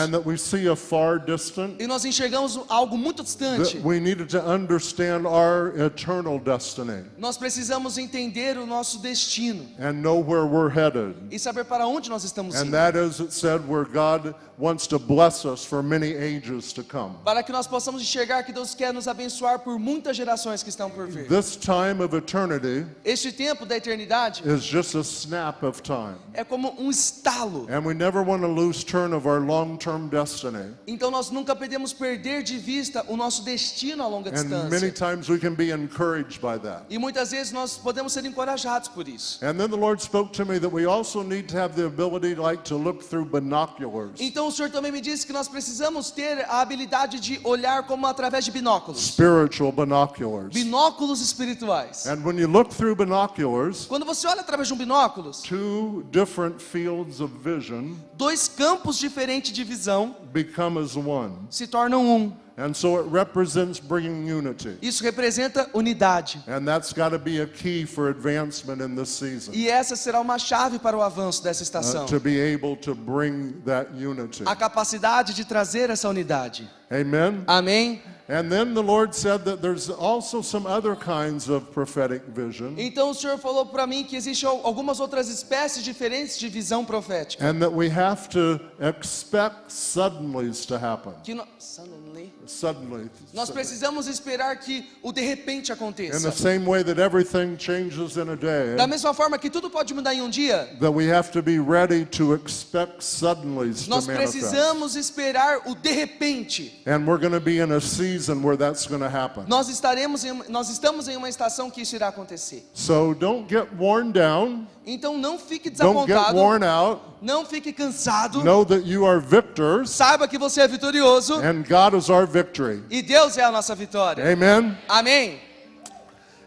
distant, 1.26 1.82
e 1.82 1.88
nós 1.88 2.06
enxergamos 2.06 2.60
algo 2.70 2.95
muito 2.95 3.24
distante, 3.24 3.78
that 3.78 3.88
we 3.88 4.00
needed 4.00 4.30
to 4.30 4.38
understand 4.39 5.26
our 5.26 5.74
eternal 5.82 6.38
destiny 6.39 7.06
nós 7.18 7.36
precisamos 7.38 7.98
entender 7.98 8.58
o 8.58 8.68
nosso 8.68 9.00
destino 9.00 9.66
and 9.80 9.93
know 9.93 10.20
where 10.20 10.45
we're 10.45 10.70
headed. 10.70 11.16
e 11.32 11.39
saber 11.39 11.64
para 11.64 11.88
onde 11.88 12.08
nós 12.10 12.24
estamos 12.24 12.54
And 12.56 12.66
indo. 12.66 12.72
that 12.72 12.95
is, 12.95 13.20
it 13.20 13.32
said, 13.34 13.62
where 13.68 13.86
God 13.86 14.36
wants 14.58 14.88
to 14.88 14.97
bless 14.97 15.45
us 15.45 15.64
for 15.64 15.84
many 15.84 16.14
ages 16.16 16.74
to 16.74 16.84
come. 16.84 17.16
Para 17.24 17.43
que 17.43 17.51
nós 17.51 17.68
possamos 17.68 18.01
enxergar 18.01 18.43
que 18.43 18.51
Deus 18.51 18.74
quer 18.74 18.91
nos 18.93 19.08
abençoar 19.08 19.60
por 19.60 19.78
muitas 19.78 20.18
gerações 20.18 20.64
que 20.64 20.70
estão 20.70 20.89
por 20.89 21.08
vir. 21.08 21.28
This 21.28 21.55
time 21.55 22.01
of 22.03 22.16
eternity 22.16 22.86
Este 23.05 23.32
tempo 23.32 23.66
da 23.66 23.78
eternidade 23.78 24.41
is 24.47 24.64
just 24.64 24.95
a 24.95 25.03
snap 25.03 25.64
of 25.64 25.82
time. 25.84 26.16
é 26.34 26.43
como 26.43 26.74
um 26.80 26.89
estalo. 26.89 27.68
And 27.70 27.86
we 27.86 27.93
never 27.93 28.24
want 28.24 28.41
to 28.41 28.47
lose 28.47 28.84
turn 28.84 29.14
of 29.14 29.28
our 29.28 29.39
long 29.39 29.78
term 29.78 30.10
destiny. 30.10 30.74
Então 30.88 31.12
nós 31.12 31.30
nunca 31.30 31.55
podemos 31.55 31.93
perder 31.93 32.41
de 32.43 32.58
vista 32.58 33.05
o 33.08 33.16
nosso 33.16 33.43
destino 33.43 34.03
a 34.03 34.08
longa 34.08 34.30
And 34.32 34.43
many 34.70 34.89
distância. 34.89 34.91
times 34.93 35.30
we 35.30 35.38
can 35.38 35.53
be 35.53 35.72
encouraged 35.72 36.41
by 36.41 36.58
that. 36.58 36.86
E 36.89 36.97
muitas 36.97 37.32
vezes 37.32 37.51
nós 37.51 37.78
podemos 37.78 38.12
ser 38.14 38.26
encorajados 38.26 38.88
por 38.89 39.08
isso. 39.08 39.38
And 39.45 39.55
then 39.58 39.70
the 39.70 39.78
Lord 39.78 40.01
spoke 40.01 40.32
to 40.34 40.45
me 40.45 40.58
that 40.60 40.72
we 40.72 40.86
also 40.88 41.22
need 41.22 41.47
to 41.49 41.58
have 41.58 41.76
the 41.76 41.86
ability 41.86 42.34
like 42.36 42.64
to 42.64 42.76
look 42.76 43.03
through 43.03 43.26
binoculars, 43.26 44.20
Então 44.20 44.47
o 44.48 44.52
Senhor 44.52 44.70
também 44.72 44.91
me 44.91 45.02
disse 45.02 45.26
que 45.26 45.34
nós 45.34 45.48
precisamos 45.48 46.10
ter 46.12 46.45
a 46.50 46.62
habilidade 46.62 47.20
de 47.20 47.39
olhar 47.43 47.84
como 47.84 48.06
através 48.08 48.45
de 48.45 48.52
binóculos. 48.52 49.08
spiritual 49.08 49.72
binoculars. 49.72 50.54
Binóculos 50.54 51.22
espirituais. 51.22 52.06
And 52.08 52.24
when 52.26 52.38
you 52.39 52.48
look 52.48 52.74
through 52.74 52.95
binoculars, 52.95 53.86
Quando 53.86 54.06
você 54.06 54.28
olha 54.28 54.41
através 54.41 54.68
de 54.68 54.74
um 54.74 54.78
binóculos, 54.78 55.41
two 55.41 56.04
different 56.12 56.62
fields 56.62 57.20
of 57.20 57.34
vision 57.43 57.93
dois 58.18 58.48
campos 58.48 58.98
diferentes 58.98 59.52
de 59.52 59.64
visão 59.64 60.16
become 60.34 60.80
as 60.80 60.95
one. 60.95 61.34
se 61.50 61.68
tornam 61.68 62.06
um. 62.06 62.47
And 62.60 62.76
so 62.76 62.97
it 62.97 63.05
represents 63.05 63.80
bringing 63.80 64.26
unity. 64.26 64.80
Isso 64.82 65.03
representa 65.03 65.70
unidade. 65.76 66.39
And 66.47 66.68
that's 66.68 66.91
got 66.91 67.10
to 67.10 67.20
be 67.20 67.41
a 67.41 67.45
key 67.45 67.86
for 67.86 68.10
advancement 68.10 68.82
in 68.82 68.95
this 68.95 69.10
season. 69.10 69.53
E 69.53 69.70
essa 69.70 69.95
será 69.95 70.20
uma 70.20 70.39
chave 70.39 70.80
para 70.80 70.97
o 70.97 71.03
avanço 71.03 71.43
dessa 71.43 71.62
uh, 71.62 71.64
estação. 71.64 72.08
to 72.08 72.20
be 72.20 72.39
able 72.39 72.76
to 72.76 72.95
bring 72.95 73.62
that 73.64 73.91
unity. 73.93 74.43
A 74.47 74.55
capacidade 74.55 75.36
de 75.36 75.45
trazer 75.45 75.91
essa 75.91 76.10
unidade. 76.10 76.68
Amen. 76.92 77.44
Amém? 77.48 78.02
And 78.30 78.50
then 78.52 78.74
the 78.74 78.84
Lord 78.84 79.16
said 79.16 79.46
that 79.46 79.62
there's 79.62 79.90
also 79.90 80.42
some 80.42 80.66
other 80.68 80.98
kinds 80.98 81.48
of 81.48 81.72
prophetic 81.72 82.24
vision, 82.28 82.76
Então 82.78 83.12
o 83.12 83.14
Senhor 83.14 83.38
falou 83.38 83.66
para 83.66 83.88
mim 83.88 84.04
que 84.04 84.18
existem 84.18 84.50
al- 84.50 84.60
algumas 84.66 85.00
outras 85.00 85.30
espécies 85.30 85.82
diferentes 85.82 86.38
de 86.38 86.50
visão 86.50 86.84
profética. 86.84 87.42
and 87.42 87.60
that 87.62 87.72
we 87.72 87.88
have 87.90 88.28
to 88.28 88.60
expect 88.82 89.72
suddenlies 89.72 90.66
to 90.66 90.76
happen. 90.78 91.14
Que 91.24 91.34
no- 91.34 91.48
Suddenly. 91.58 92.34
Suddenly. 92.46 93.10
Nós 93.34 93.50
precisamos 93.50 94.08
esperar 94.08 94.58
que 94.60 94.86
o 95.02 95.14
de 95.14 95.22
repente 95.22 95.72
In 95.72 95.76
the 95.76 95.84
aconteça. 95.86 96.32
same 96.34 96.66
way 96.66 96.84
that 96.84 97.00
everything 97.00 97.56
changes 97.58 98.18
in 98.18 98.30
a 98.30 98.36
day, 98.36 98.76
Da 98.76 98.88
mesma 98.88 99.14
forma 99.14 99.38
que 99.38 99.50
tudo 99.50 99.70
pode 99.70 99.94
mudar 99.94 100.14
em 100.14 100.22
um 100.22 100.30
dia, 100.30 100.68
that 100.82 100.92
we 100.94 101.10
have 101.10 101.32
to 101.32 101.42
be 101.42 101.60
ready 101.60 102.04
to 102.06 102.34
expect 102.34 103.02
suddenlies 103.06 103.84
to 103.86 103.90
nós 103.90 104.06
manifest. 104.06 104.34
precisamos 104.40 104.96
esperar 104.98 105.62
o 105.66 105.76
de 105.76 105.92
repente. 105.92 106.76
And 106.88 107.06
we're 107.06 107.18
going 107.18 107.34
to 107.34 107.42
be 107.42 107.60
in 107.60 107.74
a 107.74 107.82
season 107.82 108.42
where 108.42 108.56
that's 108.56 108.88
going 108.88 109.02
to 109.02 109.10
happen. 109.10 109.44
Nós 109.48 109.68
estaremos 109.68 110.24
em, 110.24 110.42
nós 110.48 110.70
estamos 110.70 111.10
em 111.10 111.18
uma 111.18 111.28
estação 111.28 111.70
que 111.70 111.82
isso 111.82 111.96
irá 111.98 112.08
acontecer. 112.08 112.64
So 112.74 113.14
don't 113.14 113.50
get 113.54 113.68
worn 113.78 114.14
down. 114.14 114.66
Então 114.86 115.18
não 115.18 115.38
fique 115.38 115.70
Don't 115.70 116.08
get 116.08 116.16
desapontado, 116.16 116.38
worn 116.38 116.64
out. 116.66 117.02
não 117.22 117.46
fique 117.46 117.74
cansado. 117.74 118.42
Know 118.42 118.64
that 118.66 118.86
you 118.88 119.06
are 119.06 119.20
victors 119.20 119.90
Saiba 119.90 120.30
que 120.30 120.38
você 120.38 120.62
é 120.62 120.68
vitorioso 120.68 121.36
and 121.36 121.64
God 121.68 121.94
is 121.98 122.10
our 122.10 122.26
victory. 122.26 122.82
e 122.90 123.02
Deus 123.02 123.38
é 123.38 123.44
a 123.44 123.52
nossa 123.52 123.76
vitória. 123.76 124.24
Amen. 124.32 124.78
Amém. 124.88 125.42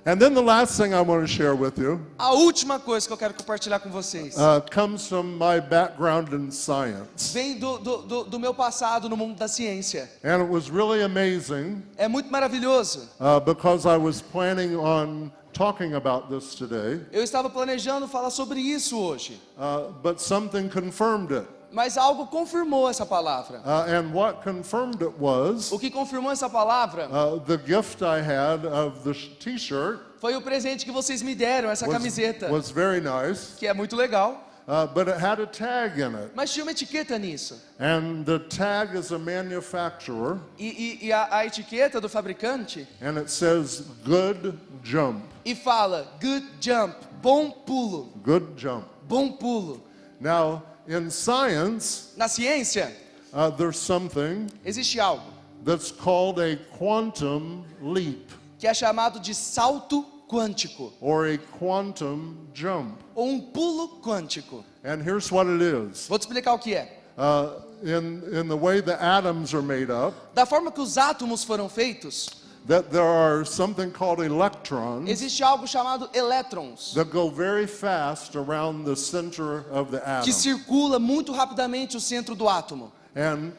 And 0.07 0.17
then 0.19 0.33
the 0.33 0.41
last 0.43 0.79
thing 0.79 0.95
I 0.95 1.03
want 1.03 1.27
to 1.27 1.27
share 1.27 1.55
with 1.55 1.79
you 1.79 2.01
A 2.19 2.33
última 2.33 2.79
coisa 2.79 3.07
que 3.07 3.13
eu 3.13 3.17
quero 3.19 3.35
compartilhar 3.35 3.79
com 3.81 3.91
vocês 3.91 4.35
uh, 4.37 4.61
comes 4.73 5.07
from 5.07 5.37
my 5.39 5.61
background 5.61 6.33
in 6.33 6.51
science. 6.51 7.33
vem 7.35 7.59
do, 7.59 7.79
do, 7.79 7.97
do, 8.03 8.25
do 8.25 8.39
meu 8.41 8.55
passado 8.55 9.09
no 9.11 9.17
mundo 9.17 9.37
da 9.37 9.47
ciência. 9.47 10.09
And 10.25 10.43
it 10.43 10.49
was 10.51 10.71
really 10.71 11.03
amazing 11.03 11.83
É 11.99 12.09
muito 12.09 12.31
maravilhoso. 12.31 13.09
uh, 13.21 13.41
because 13.41 13.85
I 13.87 13.99
was 13.99 14.23
planning 14.23 14.75
on 14.75 15.31
talking 15.53 15.95
about 15.95 16.31
this 16.31 16.55
today, 16.55 17.01
Eu 17.13 17.23
estava 17.23 17.51
planejando 17.51 18.09
falar 18.09 18.31
sobre 18.31 18.59
isso 18.61 18.97
hoje, 18.99 19.39
uh, 19.59 19.93
but 20.03 20.19
something 20.21 20.69
confirmed 20.71 21.31
it. 21.33 21.47
Mas 21.73 21.97
algo 21.97 22.27
confirmou 22.27 22.89
essa 22.89 23.07
palavra. 23.07 23.59
Uh, 23.61 23.91
and 23.91 24.13
what 24.13 24.43
confirmed 24.43 25.01
it 25.03 25.15
was 25.19 25.71
O 25.73 25.79
que 25.79 25.91
confirmou 25.91 26.31
essa 26.33 26.49
palavra 26.49 27.09
uh, 27.09 27.39
the 27.41 27.57
gift 27.59 28.03
I 28.03 28.21
had 28.21 28.65
of 28.67 29.01
the 29.05 29.15
t 29.39 29.59
shirt 29.59 30.01
foi 30.21 30.35
o 30.37 30.43
presente 30.43 30.85
que 30.85 30.93
vocês 30.93 31.23
me 31.23 31.35
deram, 31.35 31.71
essa 31.71 31.87
was, 31.87 31.97
camiseta, 31.97 32.51
was 32.51 32.71
very 32.71 33.01
nice, 33.01 33.57
que 33.59 33.67
é 33.67 33.73
muito 33.73 33.97
legal, 33.97 34.47
uh, 34.69 34.87
but 34.87 35.09
it 35.09 35.19
had 35.19 35.41
a 35.41 35.47
tag 35.47 35.99
in 35.99 36.15
it. 36.15 36.33
mas 36.35 36.53
tinha 36.53 36.63
uma 36.65 36.73
etiqueta 36.73 37.19
nisso. 37.19 37.59
And 37.79 38.25
the 38.27 38.39
tag 38.39 38.95
is 38.99 39.13
a 39.13 39.19
manufacturer, 39.19 40.39
E, 40.59 40.67
e- 41.03 41.07
e 41.07 41.13
a, 41.13 41.29
a 41.39 41.47
etiqueta 41.47 42.01
do 42.01 42.09
fabricante 42.09 42.87
and 43.01 43.17
it 43.19 43.31
says 43.31 43.83
good 44.05 44.59
jump. 44.83 45.23
e 45.45 45.55
fala 45.55 46.07
good 46.21 46.47
jump, 46.61 46.95
bom 47.23 47.51
pulo, 47.51 48.13
Good 48.23 48.59
jump. 48.59 48.85
bom 49.09 49.33
pulo. 49.33 49.81
Now, 50.21 50.63
in 50.91 51.09
science, 51.11 52.13
Na 52.17 52.27
ciência 52.29 52.93
uh, 53.33 53.51
there's 53.51 53.79
something 53.79 54.49
existe 54.65 54.99
algo 54.99 55.23
that's 55.65 55.91
called 55.93 56.39
a 56.41 56.57
quantum 56.79 57.65
leap 57.81 58.31
que 58.59 58.67
é 58.67 58.75
chamado 58.75 59.21
de 59.21 59.35
salto 59.35 60.05
quântico 60.29 60.93
or 61.01 61.27
a 61.29 61.39
quantum 61.59 62.37
jump. 62.55 62.99
ou 63.15 63.29
um 63.29 63.41
pulo 63.41 64.01
quântico. 64.03 64.65
And 64.85 65.03
here's 65.03 65.31
what 65.31 65.47
it 65.49 65.61
is 65.63 66.07
Vou 66.09 66.19
te 66.19 66.23
explicar 66.27 66.55
o 66.55 66.59
que 66.59 66.75
é. 66.75 66.89
uh, 67.19 67.63
in, 67.83 68.23
in 68.33 68.49
the 68.49 68.57
way 68.57 68.81
the 68.81 68.95
atoms 69.03 69.55
are 69.55 69.63
made 69.63 69.91
up, 69.91 70.15
Da 70.35 70.45
forma 70.47 70.71
que 70.73 70.81
os 70.81 70.97
átomos 70.99 71.45
foram 71.45 71.69
feitos, 71.69 72.29
that 72.67 72.91
there 72.91 73.03
are 73.03 73.45
something 73.45 73.91
called 73.91 74.21
electrons 74.21 75.09
existe 75.09 75.41
algo 75.43 75.67
chamado 75.67 76.09
elétrons, 76.15 76.93
that 76.95 77.11
go 77.11 77.29
very 77.31 77.67
fast 77.67 78.37
around 78.37 78.85
the 78.85 78.95
center 78.97 79.65
of 79.71 79.91
the 79.91 79.99
que 79.99 80.07
atom. 80.07 80.33
circula 80.33 80.99
muito 81.01 81.33
rapidamente 81.33 81.97
o 81.97 82.01
centro 82.01 82.35
do 82.35 82.45
átomo. 82.45 82.93
And 83.17 83.53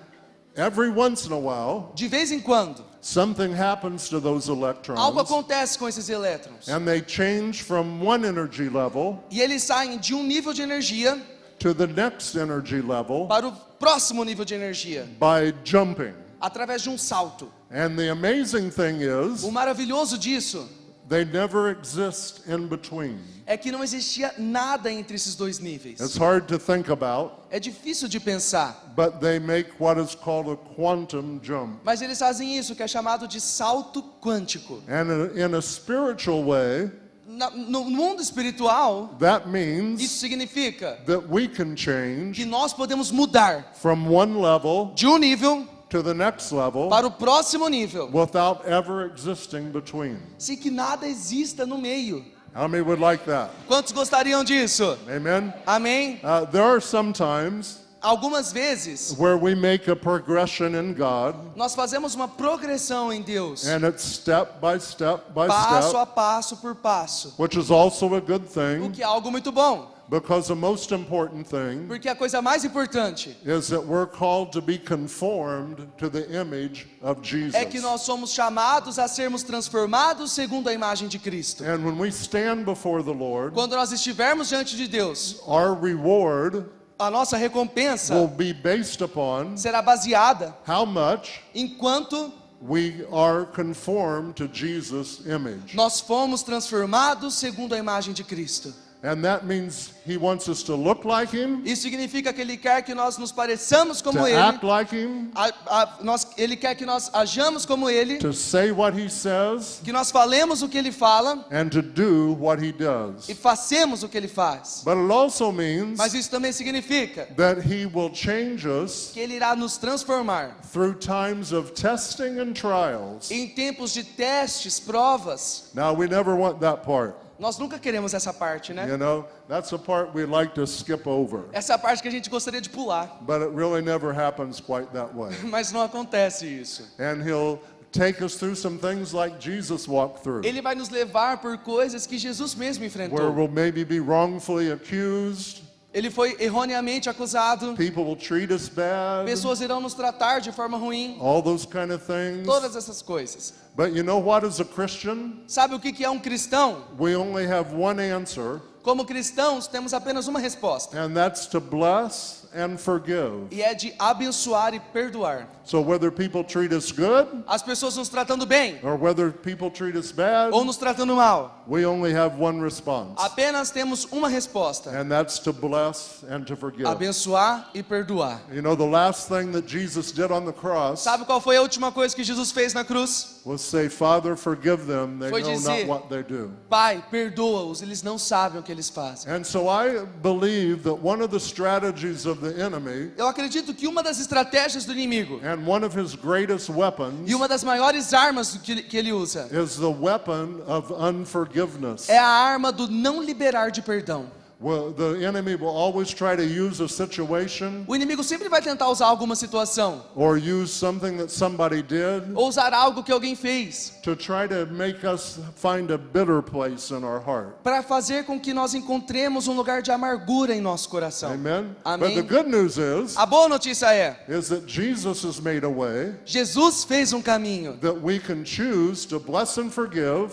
every 0.56 0.90
once 0.90 1.26
in 1.26 1.32
a 1.34 1.38
while, 1.40 1.92
de 1.96 2.08
vez 2.08 2.32
em 2.32 2.40
quando, 2.40 2.84
something 3.02 3.52
happens 3.54 4.08
to 4.10 4.20
those 4.20 4.48
algo 4.50 4.62
electrons 4.64 5.00
acontece 5.18 5.78
com 5.78 5.88
esses 5.88 6.08
elétrons. 6.10 6.68
and 6.70 6.86
they 6.86 7.02
change 7.02 7.64
from 7.64 8.00
one 8.06 8.24
energy 8.26 8.70
level 8.70 9.24
E 9.32 9.42
eles 9.42 9.64
saem 9.64 9.98
de 10.00 10.14
um 10.14 10.24
nível 10.24 10.54
de 10.54 10.62
energia 10.62 11.20
to 11.58 11.74
the 11.74 11.88
next 11.88 12.36
energy 12.36 12.82
level 12.82 13.28
para 13.28 13.48
o 13.48 13.52
próximo 13.80 14.24
nível 14.24 14.46
de 14.46 14.54
energia, 14.54 15.08
by 15.20 15.52
jumping. 15.64 16.14
através 16.40 16.82
de 16.84 16.90
um 16.90 16.98
salto. 16.98 17.52
And 17.74 17.96
the 17.96 18.10
amazing 18.12 18.70
thing 18.70 19.02
is, 19.02 19.44
O 19.44 19.52
maravilhoso 19.52 20.18
disso 20.18 20.68
they 21.08 21.26
never 21.26 21.70
exist 21.72 22.42
in 22.48 22.68
between. 22.68 23.20
é 23.46 23.58
que 23.58 23.72
não 23.72 23.84
existia 23.84 24.34
nada 24.38 24.90
entre 24.92 25.16
esses 25.16 25.36
dois 25.36 25.60
níveis. 25.60 26.00
It's 26.00 26.16
hard 26.18 26.48
to 26.48 26.58
think 26.60 26.90
about, 26.90 27.34
É 27.50 27.60
difícil 27.60 28.08
de 28.08 28.20
pensar, 28.20 28.94
but 28.96 29.20
they 29.20 29.40
make 29.40 29.72
what 29.80 30.00
is 30.02 30.16
called 30.16 30.50
a 30.50 30.56
quantum 30.76 31.40
jump. 31.44 31.80
mas 31.84 32.02
eles 32.02 32.18
fazem 32.20 32.58
isso 32.58 32.76
que 32.76 32.84
é 32.84 32.88
chamado 32.88 33.28
de 33.28 33.40
salto 33.42 34.02
quântico. 34.22 34.82
And 34.88 35.38
in 35.38 35.54
a 35.56 35.62
spiritual 35.62 36.44
way, 36.46 36.90
Na- 37.28 37.50
no 37.52 37.86
mundo 37.86 38.22
espiritual, 38.22 39.16
that 39.20 39.44
isso 39.46 39.50
means 39.50 40.10
significa 40.12 40.98
that 41.06 41.24
we 41.30 41.48
can 41.48 41.76
que 41.76 41.84
change 41.84 42.46
nós 42.46 42.74
podemos 42.74 43.12
mudar 43.12 43.72
from 43.76 44.08
one 44.14 44.38
level 44.42 44.92
de 44.96 45.08
um 45.08 45.18
nível 45.18 45.66
to 45.92 46.02
the 46.02 46.14
next 46.14 46.52
level 46.52 46.90
para 46.90 47.06
o 47.06 47.12
próximo 47.12 47.68
nível, 47.68 48.10
without 48.12 48.66
ever 48.66 49.06
existing 49.06 49.72
between. 49.72 50.18
sem 50.38 50.58
que 50.58 50.72
nada 50.72 51.08
exista 51.08 51.66
no 51.66 51.78
meio. 51.78 52.26
How 52.56 52.68
many 52.68 52.82
would 52.84 53.00
like 53.00 53.24
that? 53.26 53.52
Quantos 53.68 53.92
gostariam 53.94 54.44
disso? 54.44 54.98
Amen? 55.08 55.54
Amém? 55.66 56.20
Uh, 56.24 56.46
there 56.46 56.64
are 56.64 56.82
some 56.82 57.14
times 57.14 57.82
Algumas 58.02 58.52
vezes 58.52 59.16
where 59.16 59.38
we 59.38 59.54
make 59.54 59.88
a 59.88 59.96
progression 59.96 60.74
in 60.74 60.96
God, 60.96 61.36
nós 61.56 61.76
fazemos 61.76 62.16
uma 62.16 62.28
progressão 62.28 63.14
em 63.14 63.22
Deus, 63.22 63.68
and 63.68 63.88
it's 63.88 64.04
step 64.04 64.60
by 64.60 64.80
step 64.80 65.32
by 65.36 65.48
passo 65.48 65.96
a 65.98 66.02
step, 66.06 66.16
passo 66.16 66.58
por 66.58 66.74
passo, 66.74 67.36
which 67.38 67.56
is 67.56 67.70
also 67.70 68.16
a 68.16 68.20
good 68.20 68.44
o 68.44 68.48
thing 68.48 68.92
que 68.92 69.04
é 69.04 69.06
algo 69.06 69.30
muito 69.30 69.52
bom, 69.52 69.91
because 70.12 70.50
the 70.50 70.56
most 70.56 70.92
important 70.92 71.48
thing 71.48 71.88
porque 71.88 72.10
a 72.10 72.16
coisa 72.16 72.42
mais 72.42 72.66
importante 72.66 73.38
is 73.46 73.70
that 73.70 73.82
we're 73.82 74.06
called 74.06 74.52
to 74.52 74.62
be 74.62 74.78
conformed 74.78 75.88
to 75.98 76.10
the 76.10 76.30
image 76.38 76.86
of 77.02 77.22
Jesus. 77.22 77.56
é 77.56 77.64
que 77.64 77.80
nós 77.80 78.02
somos 78.02 78.34
chamados 78.34 79.00
a 79.00 79.08
sermos 79.08 79.42
transformados 79.42 80.32
segundo 80.32 80.68
a 80.68 80.74
imagem 80.74 81.08
de 81.08 81.18
Cristo. 81.18 81.64
And 81.64 81.86
when 81.86 81.98
we 81.98 82.10
stand 82.12 82.66
before 82.66 83.02
the 83.02 83.14
Lord, 83.14 83.54
Quando 83.54 83.74
nós 83.78 83.94
estivermos 83.94 84.50
diante 84.50 84.76
de 84.76 84.86
Deus, 84.90 85.42
our 85.48 85.74
reward 85.74 86.66
a 87.00 87.10
nossa 87.10 87.38
will 87.38 87.44
recompensa 87.44 88.28
be 88.36 88.52
based 88.52 89.02
upon 89.02 89.56
será 89.56 89.82
baseada 89.82 90.54
how 90.68 90.86
much 90.86 91.42
enquanto 91.56 92.34
we 92.62 93.06
are 93.14 93.46
conformed 93.46 94.36
to 94.36 94.48
Jesus' 94.50 95.26
image. 95.26 95.74
nós 95.74 96.02
fomos 96.02 96.44
transformados 96.44 97.36
segundo 97.36 97.74
a 97.74 97.78
imagem 97.78 98.14
de 98.14 98.26
Cristo. 98.26 98.74
And 99.04 99.24
that 99.24 99.46
means 99.48 99.94
He 100.06 100.16
wants 100.16 100.48
us 100.48 100.62
to 100.64 100.76
look 100.76 101.06
like 101.06 101.32
Him, 101.36 101.64
Isso 101.66 101.82
significa 101.82 102.32
que 102.32 102.42
Ele 102.42 102.56
quer 102.56 102.84
que 102.84 102.94
nós 102.94 103.18
nos 103.18 103.32
pareçamos 103.32 104.00
como 104.00 104.28
Ele, 104.28 104.38
act 104.38 104.64
like 104.64 104.96
Him, 104.96 105.32
a- 105.36 105.52
a- 105.68 105.98
nós- 106.04 106.28
Ele 106.38 106.56
quer 106.56 106.76
que 106.76 106.86
nós 106.86 107.10
ajamos 107.14 107.66
como 107.66 107.90
Ele, 107.90 108.18
to 108.20 108.32
say 108.32 108.72
what 108.72 108.96
He 108.96 109.10
says, 109.10 109.82
que 109.84 109.92
nós 109.92 110.12
falemos 110.12 110.62
o 110.62 110.70
que 110.70 110.78
Ele 110.78 110.92
fala 110.92 111.46
and 111.52 111.70
to 111.70 111.82
do 111.82 112.36
what 112.40 112.64
He 112.64 112.72
does. 112.72 113.28
e 113.28 113.34
façamos 113.34 114.04
o 114.04 114.08
que 114.10 114.18
Ele 114.18 114.28
faz. 114.28 114.84
But 114.86 114.98
it 114.98 115.12
also 115.12 115.52
means 115.52 115.98
Mas 115.98 116.14
isso 116.14 116.30
também 116.30 116.52
significa 116.52 117.26
that 117.38 117.62
He 117.62 117.88
will 117.88 118.14
change 118.14 118.68
us 118.68 119.10
que 119.14 119.20
Ele 119.20 119.34
irá 119.36 119.56
nos 119.56 119.78
transformar 119.78 120.58
through 120.72 120.94
times 121.00 121.52
of 121.52 121.72
testing 121.72 122.40
and 122.40 122.54
trials. 122.54 123.32
em 123.32 123.48
tempos 123.48 123.94
de 123.94 124.04
testes, 124.04 124.80
provas. 124.80 125.72
Now, 125.74 125.94
we 125.94 126.08
never 126.08 126.36
want 126.36 126.60
that 126.60 126.84
part. 126.86 127.16
Nós 127.42 127.58
nunca 127.58 127.80
queremos 127.80 128.14
essa 128.14 128.32
parte, 128.32 128.72
né? 128.72 128.88
You 128.88 129.00
know, 129.00 129.26
that's 129.50 129.72
the 129.72 129.80
part 129.80 130.14
we 130.14 130.28
like 130.28 130.54
to 130.54 130.68
skip 130.68 131.08
over. 131.08 131.46
Essa 131.52 131.76
parte 131.76 132.04
que 132.04 132.08
a 132.08 132.12
gente 132.12 132.30
gostaria 132.30 132.62
de 132.62 132.70
pular, 132.70 133.18
But 133.22 133.42
it 133.42 133.50
really 133.50 133.82
never 133.82 134.14
happens 134.14 134.62
quite 134.62 134.94
that 134.94 135.16
way. 135.16 135.36
mas 135.50 135.72
não 135.72 135.82
acontece 135.82 136.46
isso. 136.46 136.88
And 137.00 137.24
He'll 137.24 137.60
take 137.92 138.24
us 138.24 138.36
through 138.36 138.56
some 138.56 138.78
things 138.78 139.12
like 139.12 139.40
Jesus 139.40 139.88
walked 139.88 140.22
through, 140.24 140.46
Ele 140.46 140.62
vai 140.62 140.76
nos 140.76 140.90
levar 140.90 141.42
por 141.42 141.58
coisas 141.58 142.06
que 142.06 142.20
Jesus 142.20 142.54
mesmo 142.54 142.84
where 142.84 142.88
enfrentou. 142.88 143.36
we'll 143.36 143.48
maybe 143.48 143.84
be 143.84 144.00
wrongfully 144.00 144.72
accused, 144.72 145.64
Ele 145.94 146.10
foi 146.10 146.38
erroneamente 146.40 147.10
acusado. 147.10 147.74
people 147.76 148.04
will 148.04 148.16
treat 148.16 148.50
us 148.52 148.70
bad, 148.70 149.26
Pessoas 149.26 149.60
irão 149.60 149.82
nos 149.82 149.94
tratar 149.94 150.40
de 150.40 150.52
forma 150.52 150.78
ruim. 150.78 151.18
all 151.20 151.42
those 151.44 151.66
kind 151.68 151.92
of 151.92 152.02
things. 152.06 152.46
Todas 152.46 152.76
essas 152.78 153.02
coisas. 153.02 153.54
But 153.76 153.94
you 153.94 154.04
know 154.04 154.20
what, 154.20 154.46
as 154.46 154.60
a 154.62 154.66
Christian, 154.66 155.34
Sabe 155.48 155.76
o 155.76 155.80
que 155.80 155.92
que 155.92 156.06
é 156.06 156.10
um 156.10 156.20
cristão? 156.20 156.84
we 156.98 157.16
only 157.16 157.46
have 157.46 157.74
one 157.76 158.00
answer, 158.02 158.62
Como 158.84 159.06
cristãos, 159.06 159.68
temos 159.68 159.94
apenas 159.94 160.28
uma 160.28 160.40
resposta. 160.40 160.98
and 160.98 161.14
that's 161.14 161.46
to 161.48 161.60
bless 161.60 162.41
and 162.54 162.78
forgive. 162.78 163.48
E 163.52 163.62
é 163.62 163.74
de 163.74 163.94
abençoar 164.00 164.74
e 164.74 164.80
perdoar. 164.80 165.48
So 165.64 165.80
whether 165.80 166.12
people 166.12 166.44
treat 166.44 166.74
us 166.74 166.92
good 166.92 167.28
As 167.48 167.62
pessoas 167.62 167.96
nos 167.96 168.10
tratando 168.10 168.46
bem 168.48 168.80
or 168.84 168.96
whether 168.98 169.32
people 169.32 169.70
treat 169.70 169.96
us 169.96 170.12
bad, 170.12 170.52
ou 170.54 170.66
nos 170.66 170.76
tratando 170.76 171.16
mal. 171.16 171.64
we 171.68 171.86
only 171.86 172.12
have 172.14 172.36
one 172.42 172.60
response, 172.62 173.14
Apenas 173.18 173.70
temos 173.70 174.06
uma 174.12 174.28
resposta: 174.28 174.90
and 174.90 175.08
that's 175.10 175.38
to 175.40 175.54
bless 175.54 176.24
and 176.30 176.46
to 176.46 176.56
forgive. 176.56 176.88
abençoar 176.88 177.70
e 177.76 177.84
perdoar. 177.84 178.42
You 178.52 178.62
know, 178.64 178.76
the 178.76 178.84
last 178.86 179.28
thing 179.30 179.52
that 179.52 179.68
Jesus 179.68 180.12
did 180.12 180.32
on 180.32 180.46
the 180.46 180.52
cross 180.52 181.02
Sabe 181.04 181.26
qual 181.26 181.40
foi 181.40 181.58
a 181.58 181.62
última 181.62 181.92
coisa 181.92 182.16
que 182.16 182.24
Jesus 182.24 182.52
fez 182.52 182.74
na 182.74 182.84
cruz? 182.84 183.40
was 183.46 183.62
say, 183.62 183.88
Father, 183.88 184.36
forgive 184.36 184.86
them. 184.88 185.20
They 185.20 185.30
Foi 185.30 185.42
know 185.42 185.52
dizer- 185.54 185.86
not 185.86 185.88
what 185.88 186.10
they 186.10 186.24
do. 186.24 186.52
Pai, 186.70 187.04
perdoa-os, 187.12 187.82
eles 187.82 188.02
não 188.04 188.18
sabem 188.18 188.60
o 188.60 188.64
que 188.64 188.72
eles 188.72 188.90
fazem. 188.90 189.32
And 189.32 189.44
so 189.44 189.68
I 189.70 190.06
believe 190.22 190.84
that 190.84 190.96
one 191.04 191.22
of 191.24 191.30
the 191.32 191.40
strategies 191.40 192.26
of 192.26 192.41
enemy 192.48 193.12
Eu 193.18 193.28
acredito 193.28 193.74
que 193.74 193.88
uma 193.88 194.02
das 194.04 194.20
estratégias 194.20 194.86
do 194.86 194.94
inimigo 194.94 195.40
and 195.44 195.66
one 195.68 195.86
of 195.86 196.00
his 196.00 196.16
greatest 196.16 196.70
weapons 196.70 197.30
e 197.30 197.36
uma 197.36 197.48
das 197.48 197.64
maiores 197.64 198.14
armas 198.14 198.58
que 198.64 198.82
que 198.84 198.98
ele 198.98 199.12
usa 199.12 199.48
is 199.52 199.76
the 199.76 199.86
weapon 199.86 200.62
of 200.68 200.94
unforgiveness. 200.94 202.10
é 202.10 202.18
a 202.18 202.26
arma 202.26 202.72
do 202.72 202.88
não 202.88 203.22
liberar 203.24 203.70
de 203.72 203.82
perdão. 203.82 204.26
Well, 204.62 204.92
the 204.92 205.26
enemy 205.26 205.56
will 205.56 205.76
always 205.76 206.14
try 206.14 206.36
to 206.36 206.44
use 206.44 206.80
a 206.82 206.88
situation 206.88 207.84
O 207.88 207.96
inimigo 207.96 208.24
sempre 208.24 208.48
vai 208.48 208.62
tentar 208.62 208.90
usar 208.90 209.08
alguma 209.08 209.36
situação 209.36 210.04
or 210.16 210.38
use 210.38 210.72
something 210.72 211.18
that 211.18 211.32
somebody 211.32 211.82
did 211.82 212.32
ou 212.36 212.48
usar 212.48 212.72
algo 212.72 213.04
que 213.04 213.12
alguém 213.12 213.36
fez 213.36 213.94
to 214.04 214.16
try 214.16 214.48
to 214.48 214.68
make 214.72 215.04
us 215.04 215.40
find 215.56 215.90
a 215.90 215.98
bitter 215.98 216.44
place 216.44 216.92
in 216.94 217.04
our 217.04 217.20
heart. 217.20 217.56
para 217.64 217.82
fazer 217.82 218.24
com 218.26 218.40
que 218.40 218.54
nós 218.54 218.76
encontremos 218.76 219.48
um 219.48 219.54
lugar 219.56 219.82
de 219.82 219.90
amargura 219.92 220.54
em 220.54 220.62
nosso 220.62 220.90
coração. 220.90 221.32
Amen? 221.32 221.76
Amém. 221.84 222.14
But 222.14 222.28
the 222.28 222.36
good 222.36 222.50
news 222.50 222.78
is, 222.78 223.18
A 223.18 223.26
boa 223.26 223.50
notícia 223.50 223.92
é, 223.92 224.20
is 224.30 224.50
that 224.50 224.68
Jesus 224.68 225.24
has 225.26 225.40
made 225.40 225.66
a 225.66 225.70
way 225.70 226.14
Jesus 226.24 226.84
fez 226.84 227.14
um 227.14 227.22
caminho 227.22 227.78
that 227.82 227.98
we 228.00 228.20
can 228.20 228.46
choose 228.46 229.08
to 229.08 229.20
bless 229.20 229.58
and 229.58 229.72
forgive 229.72 230.32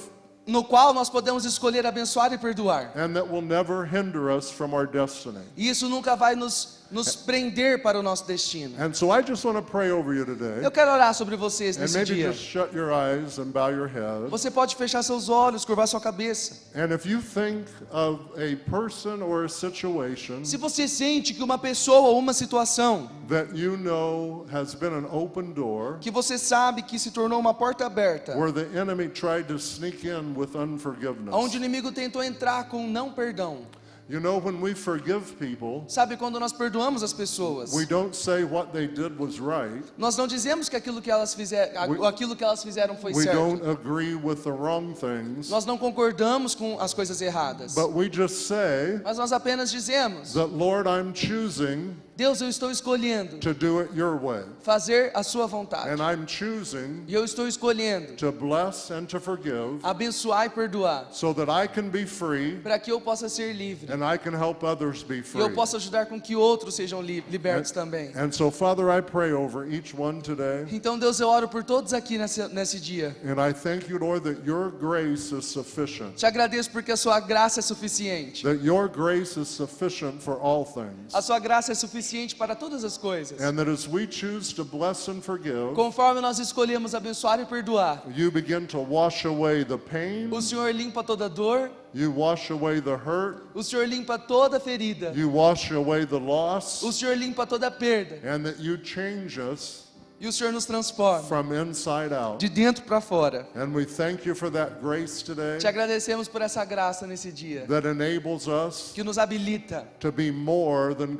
no 0.48 0.64
qual 0.64 0.94
nós 0.94 1.10
podemos 1.10 1.44
escolher 1.44 1.84
abençoar 1.86 2.32
e 2.32 2.38
perdoar. 2.38 2.90
and 2.96 3.14
that 3.14 3.28
will 3.30 3.42
never 3.42 3.84
hinder 3.84 4.30
us 4.34 4.50
from 4.50 4.72
our 4.74 4.86
destiny. 4.86 5.44
E 5.56 5.68
isso 5.68 5.88
nunca 5.88 6.16
vai 6.16 6.34
nos, 6.34 6.77
nos 6.90 7.14
prender 7.14 7.82
para 7.82 7.98
o 7.98 8.02
nosso 8.02 8.26
destino. 8.26 8.74
And 8.82 8.94
so 8.94 9.10
I 9.12 9.22
just 9.22 9.44
want 9.44 9.56
to 9.56 9.62
pray 9.62 9.90
over 9.90 10.14
you 10.14 10.24
today. 10.24 10.64
Eu 10.64 10.70
quero 10.70 10.90
orar 10.90 11.14
sobre 11.14 11.36
vocês 11.36 11.76
And 11.76 11.82
nesse 11.82 11.96
maybe 11.96 12.14
dia. 12.14 12.32
just 12.32 12.44
shut 12.44 12.74
your 12.74 12.92
eyes 12.92 13.38
and 13.38 13.46
bow 13.52 13.68
your 13.70 13.86
head. 13.88 14.28
Você 14.30 14.50
pode 14.50 14.74
fechar 14.76 15.02
seus 15.02 15.28
olhos, 15.28 15.64
curvar 15.64 15.86
sua 15.86 16.00
cabeça. 16.00 16.54
And 16.74 16.94
if 16.94 17.04
you 17.06 17.20
think 17.20 17.66
of 17.90 18.20
a 18.36 18.56
person 18.70 19.22
or 19.22 19.44
a 19.44 19.48
situation 19.48 20.44
Se 20.44 20.56
você 20.56 20.88
sente 20.88 21.34
que 21.34 21.42
uma 21.42 21.58
pessoa 21.58 22.08
ou 22.08 22.18
uma 22.18 22.32
situação 22.32 23.10
that 23.28 23.54
you 23.54 23.76
know 23.76 24.46
has 24.52 24.74
been 24.74 24.92
an 24.94 25.06
open 25.12 25.52
door 25.52 25.98
que 26.00 26.10
você 26.10 26.38
sabe 26.38 26.82
que 26.82 26.98
se 26.98 27.10
tornou 27.10 27.38
uma 27.38 27.52
porta 27.52 27.84
aberta, 27.86 28.34
where 28.36 28.52
the 28.52 28.66
enemy 28.78 29.08
tried 29.08 29.44
to 29.46 29.58
sneak 29.58 30.06
in 30.06 30.34
with 30.34 30.56
unforgiveness. 30.56 31.34
onde 31.34 31.56
o 31.56 31.58
inimigo 31.58 31.92
tentou 31.92 32.22
entrar 32.22 32.68
com 32.68 32.86
não 32.86 33.12
perdão. 33.12 33.66
You 34.10 34.20
know, 34.20 34.38
when 34.38 34.58
we 34.62 34.72
forgive 34.72 35.38
people, 35.38 35.84
Sabe 35.86 36.16
quando 36.16 36.40
nós 36.40 36.50
perdoamos 36.50 37.02
as 37.02 37.12
pessoas? 37.12 37.74
we 37.74 37.84
don't 37.84 38.14
say 38.16 38.42
what 38.42 38.72
they 38.72 38.86
did 38.86 39.18
was 39.18 39.38
right. 39.38 39.84
Nós 39.98 40.16
não 40.16 40.26
dizemos 40.26 40.66
que 40.70 40.76
aquilo 40.76 41.02
que 41.02 41.10
elas 41.10 41.34
fizeram, 41.34 41.90
We- 41.90 42.06
aquilo 42.06 42.34
que 42.34 42.42
elas 42.42 42.62
fizeram 42.62 42.96
foi 42.96 43.12
We 43.12 43.24
certo. 43.24 43.36
don't 43.36 43.62
agree 43.68 44.14
with 44.14 44.44
the 44.44 44.50
wrong 44.50 44.94
things. 44.94 45.50
Nós 45.50 45.66
não 45.66 45.76
concordamos 45.76 46.54
com 46.54 46.80
as 46.80 46.94
coisas 46.94 47.20
erradas. 47.20 47.74
But 47.74 47.92
we 47.94 48.08
just 48.10 48.46
say 48.46 48.98
Mas 49.04 49.18
nós 49.18 49.30
apenas 49.30 49.70
dizemos: 49.70 50.32
that, 50.32 50.50
Lord, 50.54 50.88
I'm 50.88 51.12
choosing 51.14 51.94
Deus, 52.18 52.40
eu 52.40 52.48
estou 52.48 52.68
escolhendo 52.68 53.38
to 53.38 53.54
do 53.54 53.78
it 53.78 53.96
your 53.96 54.18
way. 54.18 54.42
fazer 54.64 55.12
a 55.14 55.22
sua 55.22 55.46
vontade. 55.46 55.88
And 55.88 56.02
I'm 56.02 56.26
choosing 56.26 57.04
E 57.06 57.14
eu 57.14 57.24
estou 57.24 57.46
escolhendo 57.46 58.14
to 58.16 58.32
bless 58.32 58.90
and 58.90 59.04
to 59.04 59.20
forgive 59.20 59.78
abençoar 59.84 60.46
e 60.46 60.48
perdoar, 60.50 61.06
so 61.12 61.32
that 61.32 61.48
I 61.48 61.68
can 61.68 61.88
be 61.88 62.04
free 62.06 62.56
para 62.56 62.76
que 62.80 62.90
eu 62.90 63.00
possa 63.00 63.28
ser 63.28 63.52
livre. 63.52 63.86
and 63.92 64.02
I 64.04 64.18
can 64.18 64.32
help 64.36 64.64
others 64.64 65.04
be 65.04 65.18
E 65.18 65.22
free. 65.22 65.40
eu 65.40 65.52
possa 65.52 65.76
ajudar 65.76 66.06
com 66.06 66.20
que 66.20 66.34
outros 66.34 66.74
sejam 66.74 67.00
li- 67.00 67.22
libertos 67.30 67.70
também. 67.70 68.10
And 68.16 68.32
so, 68.32 68.50
Father, 68.50 68.86
I 68.90 69.00
pray 69.00 69.32
over 69.32 69.72
each 69.72 69.94
one 69.96 70.20
today. 70.20 70.66
Então, 70.72 70.98
Deus, 70.98 71.20
eu 71.20 71.28
oro 71.28 71.46
por 71.48 71.62
todos 71.62 71.94
aqui 71.94 72.18
nesse, 72.18 72.42
nesse 72.48 72.80
dia. 72.80 73.16
And 73.24 73.34
I 73.40 73.52
thank 73.52 73.88
you, 73.88 73.96
Lord, 73.96 74.24
that 74.28 74.44
your 74.44 74.72
grace 74.72 75.32
is 75.32 75.44
sufficient. 75.46 76.16
Te 76.16 76.26
agradeço 76.26 76.68
porque 76.72 76.90
a 76.90 76.96
sua 76.96 77.20
graça 77.20 77.60
é 77.60 77.62
suficiente. 77.62 78.42
That 78.42 78.66
your 78.66 78.88
grace 78.88 79.38
is 79.38 79.46
sufficient 79.46 80.20
for 80.20 80.36
all 80.42 80.64
things. 80.64 81.14
A 81.14 81.22
sua 81.22 81.38
graça 81.38 81.70
é 81.70 81.76
suficiente 81.76 82.07
para 82.36 82.54
todas 82.54 82.84
as 82.84 82.96
coisas. 82.96 83.40
And 83.40 83.56
that 83.56 83.68
as 83.68 83.88
we 83.88 84.06
choose 84.06 84.52
to 84.54 84.64
bless 84.64 85.08
and 85.08 85.20
forgive, 85.22 85.74
Conforme 85.74 86.20
nós 86.20 86.38
escolhemos 86.38 86.94
abençoar 86.94 87.40
e 87.40 87.44
perdoar, 87.44 88.02
you 88.14 88.30
begin 88.30 88.66
to 88.66 88.78
wash 88.78 89.24
away 89.24 89.64
the 89.64 89.76
pain, 89.78 90.28
o 90.30 90.40
Senhor 90.40 90.72
limpa 90.72 91.02
toda 91.04 91.28
dor, 91.28 91.70
you 91.92 92.10
wash 92.10 92.50
away 92.50 92.80
the 92.80 92.96
hurt, 92.96 93.42
o 93.54 93.62
Senhor 93.62 93.86
limpa 93.86 94.18
toda 94.18 94.58
ferida, 94.60 95.12
you 95.14 95.28
wash 95.28 95.70
away 95.70 96.04
the 96.06 96.16
o 96.16 96.18
loss, 96.18 96.82
Senhor 96.92 97.16
limpa 97.16 97.46
toda 97.46 97.70
perda 97.70 98.20
and 98.24 98.44
that 98.44 98.58
you 98.58 98.78
change 98.78 99.38
us 99.38 99.87
e 100.20 100.26
o 100.26 100.32
Senhor 100.32 100.52
nos 100.52 100.64
transforma 100.64 101.22
from 101.24 101.54
inside 101.54 102.12
out. 102.12 102.38
de 102.38 102.48
dentro 102.48 102.84
para 102.84 103.00
fora. 103.00 103.46
And 103.54 103.72
we 103.72 103.84
thank 103.84 104.26
you 104.26 104.34
for 104.34 104.50
that 104.50 104.80
grace 104.80 105.22
today 105.22 105.58
Te 105.58 105.66
agradecemos 105.66 106.28
por 106.28 106.42
essa 106.42 106.64
graça 106.64 107.06
nesse 107.06 107.30
dia 107.30 107.66
that 107.66 107.86
enables 107.86 108.46
us 108.46 108.92
que 108.94 109.04
nos 109.04 109.18
habilita 109.18 109.86
to 110.00 110.10
be 110.10 110.30
more 110.32 110.94
than 110.94 111.16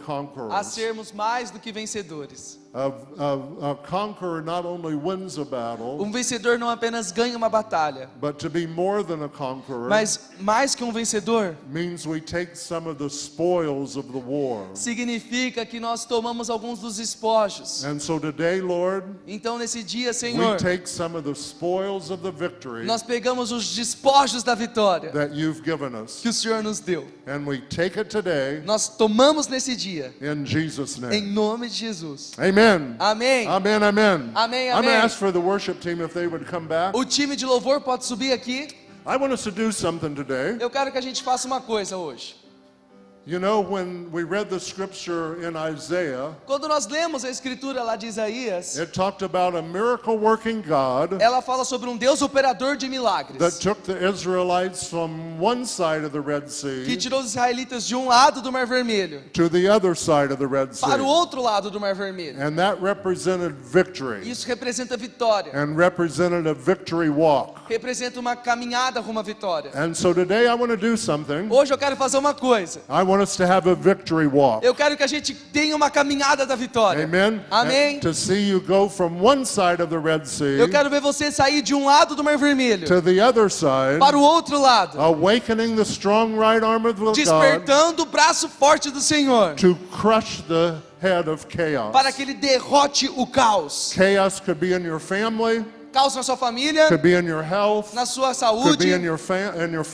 a 0.51 0.63
sermos 0.65 1.13
mais 1.13 1.51
do 1.51 1.59
que 1.59 1.73
vencedores. 1.73 2.59
A, 2.79 2.93
a, 3.19 3.71
a 3.73 3.75
conqueror 3.75 4.41
not 4.41 4.65
only 4.65 4.95
wins 4.95 5.37
a 5.37 5.45
battle, 5.45 6.01
Um 6.01 6.13
vencedor 6.13 6.59
não 6.61 6.69
apenas 6.71 7.11
ganha 7.11 7.37
uma 7.37 7.49
batalha, 7.49 8.09
but 8.21 8.39
to 8.39 8.49
be 8.49 8.69
more 8.69 9.03
than 9.03 9.25
a 9.25 9.29
conqueror 9.29 9.89
mas 9.89 10.31
mais 10.39 10.77
que 10.77 10.85
um 10.85 10.93
vencedor, 10.93 11.57
means 11.69 12.07
we 12.07 12.21
take 12.21 12.57
some 12.57 12.89
of 12.89 12.97
the 12.99 13.09
spoils 13.09 13.97
of 13.97 14.13
the 14.13 14.19
war. 14.19 14.65
significa 14.75 15.67
que 15.67 15.81
nós 15.81 16.05
tomamos 16.05 16.49
alguns 16.49 16.79
dos 16.79 17.01
espojos. 17.01 17.83
And 17.85 17.99
so 17.99 18.21
today, 18.21 18.61
Lord, 18.61 19.05
Então 19.27 19.59
nesse 19.59 19.83
dia, 19.83 20.09
we 20.11 20.15
Senhor, 20.15 20.57
take 20.57 20.89
some 20.89 21.17
of 21.17 21.25
the 21.25 21.35
spoils 21.35 22.11
of 22.11 22.23
the 22.23 22.31
victory 22.31 22.85
nós 22.87 23.03
pegamos 23.03 23.51
os 23.51 23.75
despojos 23.75 24.45
da 24.45 24.55
vitória 24.55 25.11
that 25.11 25.35
you've 25.35 25.63
given 25.65 25.97
us, 26.01 26.21
que 26.23 26.29
o 26.29 26.33
Senhor 26.33 26.63
nos 26.63 26.79
deu. 26.79 27.05
and 27.27 27.45
we 27.45 27.59
take 27.63 27.99
it 27.99 28.09
today 28.09 28.63
Nós 28.65 28.89
tomamos 28.89 29.49
nesse 29.49 29.75
dia, 29.75 30.15
in 30.21 30.47
Jesus' 30.47 30.97
em 30.99 31.01
name. 31.01 31.21
nome 31.33 31.69
de 31.69 31.75
Jesus. 31.77 32.33
Amen. 32.69 32.97
Amém. 32.99 33.47
Amen, 33.47 33.83
amen. 33.83 34.31
Amém, 34.35 34.69
I'm 34.69 34.73
going 34.75 34.85
to 34.85 34.91
amém. 34.91 35.05
ask 35.05 35.19
for 35.19 35.33
the 35.33 35.41
worship 35.41 35.81
team 35.81 36.01
if 36.01 36.13
they 36.13 36.27
would 36.27 36.47
come 36.47 36.67
back. 36.67 36.95
O 36.97 37.05
time 37.05 37.35
de 37.37 37.47
louvor 37.47 37.81
pode 37.81 38.05
subir 38.05 38.33
aqui. 38.33 38.69
I 39.07 39.17
want 39.17 39.33
us 39.33 39.43
to 39.45 39.51
do 39.51 39.73
something 39.73 40.15
today. 40.15 40.57
Eu 40.61 40.69
quero 40.69 40.93
que 40.93 40.99
a 40.99 41.01
gente 41.01 41.23
faça 41.23 41.47
uma 41.47 41.61
coisa 41.61 41.97
hoje. 41.97 42.37
You 43.29 43.39
know, 43.39 43.61
when 43.61 44.11
we 44.11 44.23
read 44.23 44.49
the 44.49 44.59
scripture 44.59 45.47
in 45.47 45.55
Isaiah, 45.55 46.35
Quando 46.47 46.67
nós 46.67 46.87
lemos 46.89 47.27
a 47.27 47.29
escritura 47.29 47.83
lá 47.83 47.95
de 47.95 48.07
Isaías, 48.07 48.79
it 48.79 48.95
talked 48.95 49.21
about 49.21 49.55
a 49.55 49.61
miracle 49.61 50.17
working 50.17 50.63
God 50.63 51.21
ela 51.21 51.43
fala 51.43 51.67
sobre 51.67 51.91
um 51.91 51.97
Deus 51.99 52.23
operador 52.23 52.75
de 52.75 52.87
that 52.87 52.91
milagres, 52.91 53.59
took 53.59 53.83
the 53.83 54.03
Israelites 54.03 54.89
from 54.89 55.39
one 55.39 55.67
side 55.67 56.07
of 56.07 56.13
the 56.13 56.21
Red 56.23 56.45
que 56.45 56.53
Sea 56.53 56.97
tirou 56.97 57.21
os 57.21 57.27
israelitas 57.27 57.87
de 57.87 57.95
um 57.95 58.09
lado 58.09 58.41
do 58.41 58.51
Mar 58.51 58.67
Vermelho 58.67 59.23
to 59.35 59.51
the 59.51 59.69
other 59.69 59.95
side 59.95 60.33
of 60.33 60.39
the 60.39 60.47
Red 60.47 60.69
para 60.81 61.03
o 61.03 61.05
Sea. 61.05 61.13
outro 61.13 61.43
lado 61.43 61.71
do 61.71 61.79
Mar 61.79 61.95
Vermelho. 61.95 62.41
And 62.41 62.57
that 62.57 62.81
represented 62.81 63.53
victory 63.57 64.27
Isso 64.27 64.47
representa 64.49 64.97
vitória, 64.97 65.53
and 65.53 65.77
represented 65.77 66.47
a 66.47 66.55
victory 66.55 67.11
walk. 67.11 67.61
representa 67.69 68.19
uma 68.19 68.35
caminhada 68.35 69.01
rumo 69.01 69.21
à 69.21 69.23
vitória. 69.23 69.71
And 69.75 69.93
so 69.93 70.15
today 70.15 70.47
I 70.49 70.55
want 70.55 70.71
to 70.71 70.79
do 70.79 70.97
something. 70.97 71.51
Hoje 71.51 71.75
eu 71.75 71.77
quero 71.77 71.95
fazer 71.95 72.17
uma 72.17 72.33
coisa. 72.33 72.81
I 72.89 73.03
want 73.03 73.18
us 73.21 73.37
to 73.37 73.45
have 73.45 73.69
a 73.69 73.75
victory 73.75 74.27
walk. 74.27 74.65
Eu 74.65 74.75
quero 74.75 74.97
que 74.97 75.03
a 75.03 75.07
gente 75.07 75.35
tenha 75.35 75.75
uma 75.75 75.91
caminhada 75.91 76.47
da 76.47 76.57
vitória. 76.57 77.05
Amen. 77.05 77.41
Amém. 77.51 78.01
To 78.01 78.15
see 78.15 78.49
you 78.49 78.61
go 78.61 78.89
from 78.89 79.21
one 79.21 79.45
side 79.45 79.83
of 79.83 79.89
the 79.89 79.99
Red 79.99 80.27
Sea 80.27 80.59
Eu 80.59 80.69
quero 80.69 80.89
ver 80.91 81.01
você 81.01 81.31
sair 81.31 81.63
de 81.63 81.75
um 81.75 81.87
lado 81.87 82.15
do 82.15 82.25
Mar 82.25 82.37
Vermelho 82.39 82.87
to 82.87 83.03
the 83.03 83.21
other 83.21 83.51
side, 83.51 83.99
para 83.99 84.17
o 84.17 84.23
outro 84.23 84.61
lado, 84.61 85.01
awakening 85.01 85.77
the 85.77 85.85
strong 85.85 86.39
right 86.39 86.65
arm 86.65 86.87
of 86.87 86.95
God 86.95 87.15
despertando 87.15 88.03
o 88.03 88.07
braço 88.07 88.49
forte 88.49 88.91
do 88.91 89.01
Senhor, 89.01 89.55
to 89.55 89.77
crush 89.91 90.43
the 90.49 90.75
head 91.01 91.29
of 91.29 91.47
chaos. 91.47 91.93
para 91.93 92.13
que 92.13 92.23
ele 92.23 92.35
derrote 92.35 93.11
o 93.17 93.27
caos. 93.27 93.93
Chaos 93.95 94.41
could 94.41 94.61
be 94.61 94.75
in 94.75 94.85
your 94.85 95.01
family, 95.01 95.65
Caos 95.93 96.15
na 96.15 96.23
sua 96.23 96.37
família, 96.37 96.89
could 96.89 97.03
be 97.03 97.15
in 97.15 97.27
your 97.27 97.43
health, 97.43 97.95
na 97.95 98.05
sua 98.05 98.35
could 98.35 98.79
be 98.79 98.85
saúde, 98.91 98.95
in 98.95 99.03
your 99.03 99.19
in 99.57 99.73
your 99.73 99.85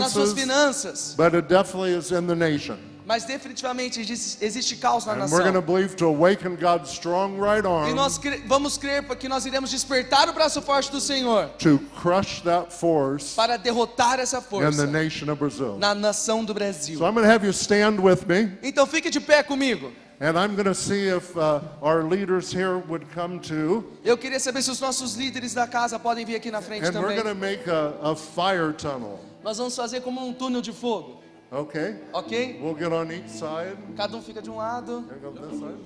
nas 0.00 0.12
suas 0.12 0.32
finances, 0.32 0.34
finanças. 0.34 1.14
but 1.16 1.34
it 1.34 1.48
definitely 1.48 1.94
is 1.96 2.10
in 2.10 2.26
the 2.26 2.34
nation. 2.34 2.76
Mas 3.06 3.24
definitivamente 3.24 4.00
existe, 4.00 4.76
caos 4.76 5.04
na 5.04 5.12
And 5.12 5.16
nação. 5.18 5.36
believe 5.60 5.94
to 5.96 6.06
awaken 6.06 6.56
God's 6.56 6.90
strong 6.90 7.38
right 7.38 7.62
E 7.90 7.92
nós 7.92 8.16
cre- 8.16 8.42
vamos 8.46 8.78
crer 8.78 9.02
que 9.18 9.28
nós 9.28 9.44
iremos 9.44 9.70
despertar 9.70 10.26
o 10.30 10.32
braço 10.32 10.62
forte 10.62 10.90
do 10.90 10.98
Senhor 11.00 11.50
to 11.58 11.78
crush 12.00 12.40
that 12.44 12.72
force 12.72 13.34
para 13.36 13.58
derrotar 13.58 14.18
essa 14.18 14.38
in 14.38 14.40
the 14.40 14.46
força 14.48 14.86
nation 14.86 15.30
of 15.30 15.38
Brazil. 15.38 15.76
na 15.78 15.94
nação 15.94 16.42
do 16.42 16.54
Brasil. 16.54 16.98
So 16.98 17.04
I'm 17.06 17.12
going 17.12 17.26
to 17.26 17.30
have 17.30 17.44
you 17.44 17.52
stand 17.52 18.00
with 18.00 18.26
me. 18.26 18.50
Então 18.62 18.86
fique 18.86 19.10
de 19.10 19.20
pé 19.20 19.42
comigo. 19.42 19.92
And 20.20 20.38
I'm 20.38 20.54
going 20.54 20.66
to 20.66 20.74
see 20.74 21.08
if 21.08 21.36
uh, 21.36 21.60
our 21.82 22.04
leaders 22.04 22.52
here 22.52 22.78
would 22.78 23.04
come 23.12 23.40
too. 23.40 23.84
Eu 24.04 24.16
queria 24.16 24.38
saber 24.38 24.62
se 24.62 24.70
os 24.70 24.80
nossos 24.80 25.16
líderes 25.16 25.52
da 25.54 25.66
casa 25.66 25.98
podem 25.98 26.24
vir 26.24 26.36
aqui 26.36 26.50
na 26.50 26.60
frente 26.62 26.86
And 26.86 26.92
we're 27.00 27.16
também. 27.16 27.22
going 27.22 27.34
to 27.34 27.40
make 27.40 27.68
a, 27.68 27.94
a 28.00 28.14
fire 28.16 28.72
tunnel. 28.72 29.18
Nós 29.42 29.58
vamos 29.58 29.74
fazer 29.76 30.00
como 30.02 30.24
um 30.26 30.32
túnel 30.32 30.62
de 30.62 30.72
fogo, 30.72 31.20
Okay? 31.52 31.96
ok? 32.12 32.58
We'll 32.62 32.74
get 32.76 32.92
on 32.92 33.10
each 33.12 33.28
side. 33.28 33.76
Cada 33.96 34.16
um 34.16 34.22
fica 34.22 34.40
de 34.40 34.48
um 34.50 34.56
lado. 34.56 35.04
Here 35.08 35.18
goes 35.20 35.34
this 35.50 35.58
side. 35.60 35.78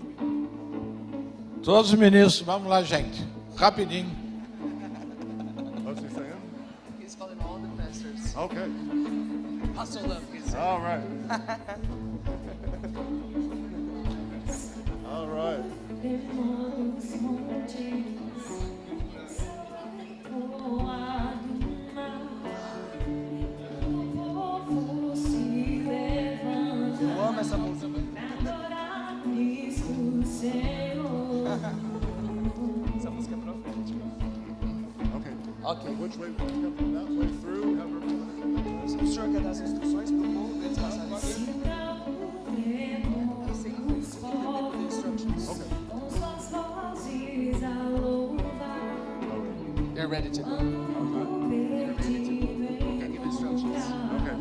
Todos 1.64 1.92
os 1.92 1.98
ministros, 1.98 2.40
vamos 2.46 2.68
lá, 2.68 2.82
gente. 2.82 3.26
Rapidinho. 3.56 4.10
What's 5.84 6.00
he 6.02 6.08
saying? 6.14 6.40
He's 7.00 7.14
calling 7.16 7.38
all 7.42 7.58
the 7.58 7.82
pastors. 7.82 8.36
Okay. 8.36 8.68
Pastor 9.74 10.02
Love, 10.06 10.22
he's- 10.32 10.54
All 10.54 10.80
right. 10.80 11.02
right. 15.38 15.62
Eu 27.00 27.20
amo 27.22 27.40
essa 27.40 27.56
música. 27.56 27.88
Essa 32.96 33.10
música 33.10 33.34
é 33.34 33.38
profética. 33.38 34.04
Okay. 35.16 35.32
Ok. 35.62 35.90
Which 36.00 36.18
way? 36.18 36.30
That 36.32 37.08
way 37.12 37.28
through. 37.40 37.78
Have 37.78 39.02
O 39.02 39.06
senhor 39.06 39.28
quer 39.30 39.40
dar 39.42 39.50
as 39.50 39.60
instruções 39.60 40.10
para 40.10 40.20
o 40.20 40.32
povo 40.34 40.54
para 40.56 40.66
eles 40.66 40.78
passarem 40.78 41.77
ready 50.08 50.30
to 50.30 50.42
go. 50.42 50.54
Okay, 50.54 50.64
give 53.08 53.22
instructions. 53.22 53.84
Okay. 54.22 54.34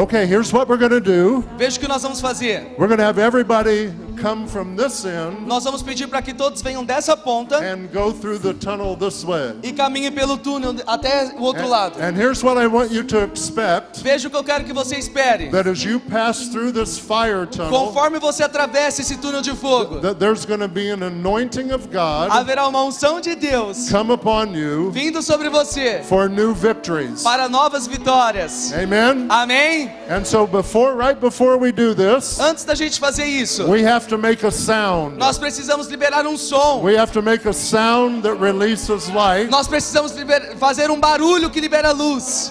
Okay, 0.00 0.26
here's 0.26 0.52
what 0.52 0.68
we're 0.68 0.76
going 0.76 0.90
to 0.90 1.00
do. 1.00 1.42
Veja 1.56 1.78
o 1.78 1.80
que 1.80 1.88
nós 1.88 2.02
vamos 2.02 2.20
fazer. 2.20 2.74
We're 2.76 2.88
going 2.88 2.98
to 2.98 3.04
have 3.04 3.18
everybody 3.18 3.90
come 4.20 4.46
from 4.46 4.76
this 4.76 5.04
end 5.04 5.46
Nós 5.46 5.64
vamos 5.64 5.82
pedir 5.82 6.06
para 6.08 6.22
que 6.22 6.32
todos 6.34 6.62
venham 6.62 6.84
dessa 6.84 7.16
ponta 7.16 7.56
and 7.58 7.88
go 7.92 8.12
through 8.12 8.38
the 8.40 8.54
tunnel 8.54 8.96
this 8.96 9.24
way. 9.24 9.54
e 9.62 9.72
caminhem 9.72 10.10
pelo 10.12 10.36
túnel 10.38 10.74
até 10.86 11.32
o 11.36 11.42
outro 11.42 11.68
lado. 11.68 11.98
And, 12.00 12.16
here's 12.16 12.42
what 12.42 12.58
I 12.60 12.66
want 12.66 12.90
you 12.92 13.04
to 13.04 13.18
expect 13.24 14.00
Veja 14.02 14.28
o 14.28 14.30
que 14.30 14.36
eu 14.36 14.44
quero 14.44 14.64
que 14.64 14.72
você 14.72 14.96
espere. 14.96 15.50
that 15.50 15.68
as 15.68 15.82
you 15.84 16.00
pass 16.00 16.48
through 16.48 16.72
this 16.72 16.98
fire 16.98 17.46
tunnel, 17.46 17.70
Conforme 17.70 18.18
você 18.18 18.42
atravessa 18.42 19.00
esse 19.02 19.16
túnel 19.16 19.42
de 19.42 19.54
fogo, 19.54 20.00
that 20.00 20.18
there's 20.18 20.44
going 20.44 20.60
to 20.60 20.68
be 20.68 20.90
an 20.90 21.02
anointing 21.02 21.72
of 21.72 21.88
God 21.88 22.30
haverá 22.30 22.66
uma 22.68 22.82
unção 22.82 23.20
de 23.20 23.34
Deus 23.34 23.88
come 23.90 24.12
upon 24.12 24.54
you 24.54 24.90
vindo 24.90 25.22
sobre 25.22 25.48
você 25.48 26.02
for 26.04 26.28
new 26.28 26.54
victories. 26.54 27.22
para 27.22 27.48
novas 27.48 27.86
vitórias. 27.86 28.72
Amen. 28.72 29.26
Amém? 29.28 29.90
And 30.08 30.24
so 30.24 30.46
before 30.46 30.94
right 30.94 31.18
before 31.20 31.56
we 31.58 31.72
do 31.72 31.94
this, 31.94 32.38
Antes 32.40 32.64
da 32.64 32.74
gente 32.74 32.98
fazer 33.00 33.24
isso, 33.26 33.64
we 33.70 33.84
have 33.86 34.05
to 34.08 34.18
make 34.18 34.44
a 34.46 34.50
sound. 34.50 35.18
nós 35.18 35.38
precisamos 35.38 35.88
liberar 35.88 36.26
um 36.26 36.36
som. 36.36 36.82
We 36.82 36.96
have 36.96 37.12
to 37.12 37.22
make 37.22 37.46
a 37.48 37.52
sound 37.52 38.22
that 38.22 38.38
releases 38.40 39.08
light. 39.08 39.50
Nós 39.50 39.66
precisamos 39.68 40.12
fazer 40.58 40.90
um 40.90 41.00
barulho 41.00 41.50
que 41.50 41.60
libera 41.60 41.92
luz. 41.92 42.50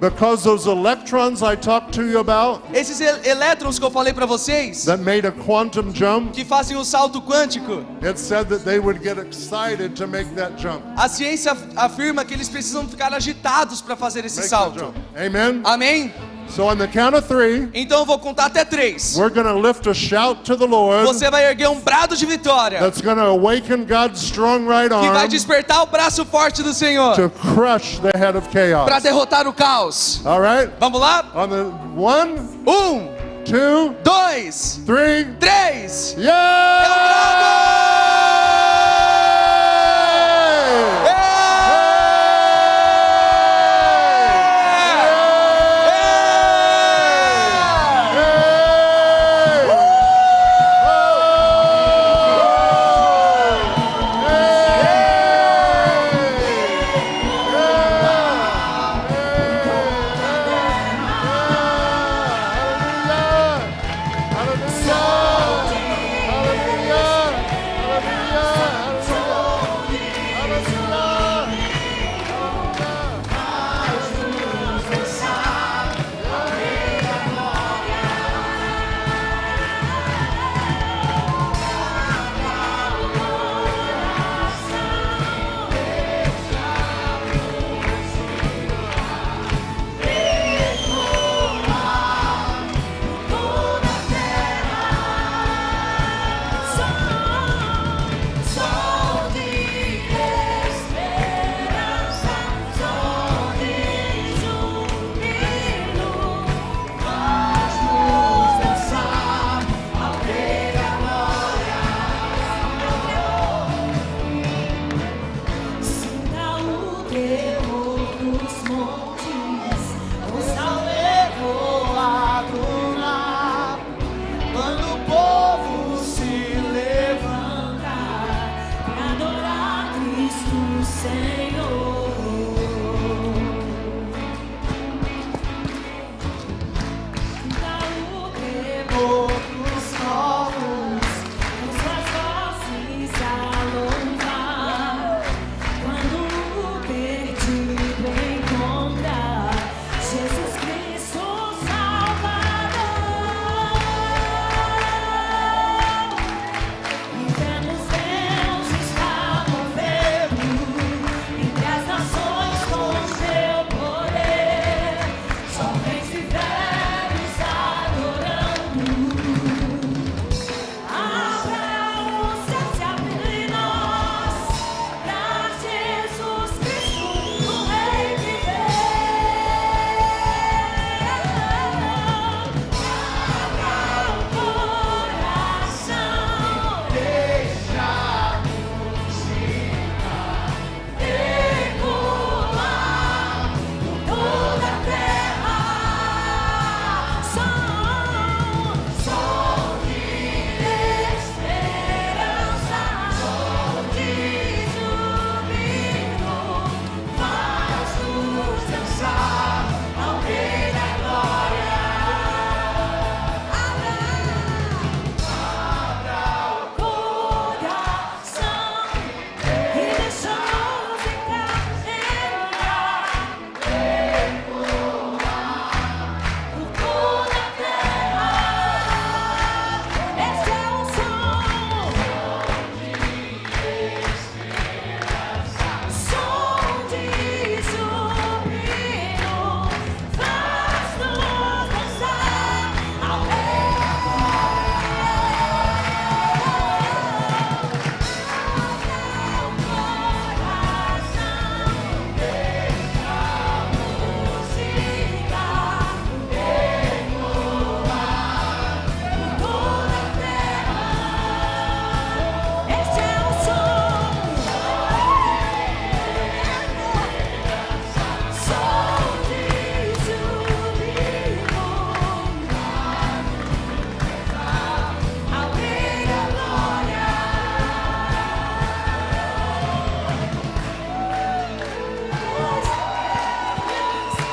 Because 0.00 0.42
those 0.44 0.66
electrons 0.66 1.40
I 1.42 1.54
talked 1.56 1.92
to 1.94 2.02
you 2.04 2.18
about 2.18 2.62
Esses 2.74 3.00
el- 3.00 3.20
elétrons 3.24 3.78
que 3.78 3.84
eu 3.86 3.90
falei 3.90 4.12
para 4.12 4.26
vocês, 4.26 4.84
that 4.84 5.00
made 5.00 5.24
a 5.26 5.32
quantum 5.32 5.94
jump, 5.94 6.32
que 6.32 6.44
fazem 6.44 6.76
o 6.76 6.84
salto 6.84 7.22
quântico, 7.22 7.86
it 8.02 8.18
said 8.18 8.48
that 8.48 8.64
they 8.64 8.78
would 8.78 9.00
get 9.02 9.16
excited 9.18 9.94
to 9.96 10.06
make 10.06 10.28
that 10.34 10.58
jump. 10.60 10.82
a 10.96 11.08
ciência 11.08 11.52
af- 11.52 11.62
afirma 11.76 12.22
que 12.24 12.34
eles 12.34 12.48
precisam 12.50 12.86
ficar 12.86 13.14
agitados 13.14 13.80
para 13.80 13.96
fazer 13.96 14.26
esse 14.26 14.40
Make 14.40 14.50
that 14.50 14.56
salto. 14.56 14.78
jump. 14.80 14.98
Amen? 15.16 15.62
Amém? 15.64 16.12
So 16.54 16.68
on 16.68 16.78
the 16.78 16.86
count 16.86 17.16
of 17.16 17.26
three, 17.26 17.68
Então 17.74 17.98
eu 18.00 18.04
vou 18.06 18.16
contar 18.16 18.46
até 18.46 18.64
três. 18.64 19.16
we're 19.16 19.28
to 19.44 19.58
lift 19.58 19.88
a 19.88 19.94
shout 19.94 20.44
to 20.44 20.56
the 20.56 20.64
Lord 20.66 21.04
Você 21.04 21.28
vai 21.28 21.46
erguer 21.46 21.68
um 21.68 21.80
brado 21.80 22.16
de 22.16 22.24
vitória 22.24 22.78
that's 22.78 23.00
to 23.16 23.26
awaken 23.26 23.84
God's 23.86 24.22
strong 24.22 24.68
right 24.68 24.88
que 24.88 25.08
vai 25.10 25.22
arm 25.22 25.28
despertar 25.28 25.82
o 25.82 25.86
braço 25.86 26.24
forte 26.24 26.62
do 26.62 26.72
Senhor 26.72 27.16
to 27.16 27.28
crush 27.28 27.98
the 27.98 28.16
head 28.16 28.38
of 28.38 28.48
chaos. 28.50 28.84
para 28.84 29.00
derrotar 29.00 29.48
o 29.48 29.52
caos. 29.52 30.20
All 30.24 30.40
right? 30.40 30.70
Vamos 30.78 31.00
lá? 31.00 31.24
On 31.34 31.48
the 31.48 31.64
one, 31.96 32.38
Um, 32.66 33.08
two, 33.44 33.92
dois, 34.04 34.80
three, 34.86 35.24
três. 35.40 36.14
yeah! 36.16 38.03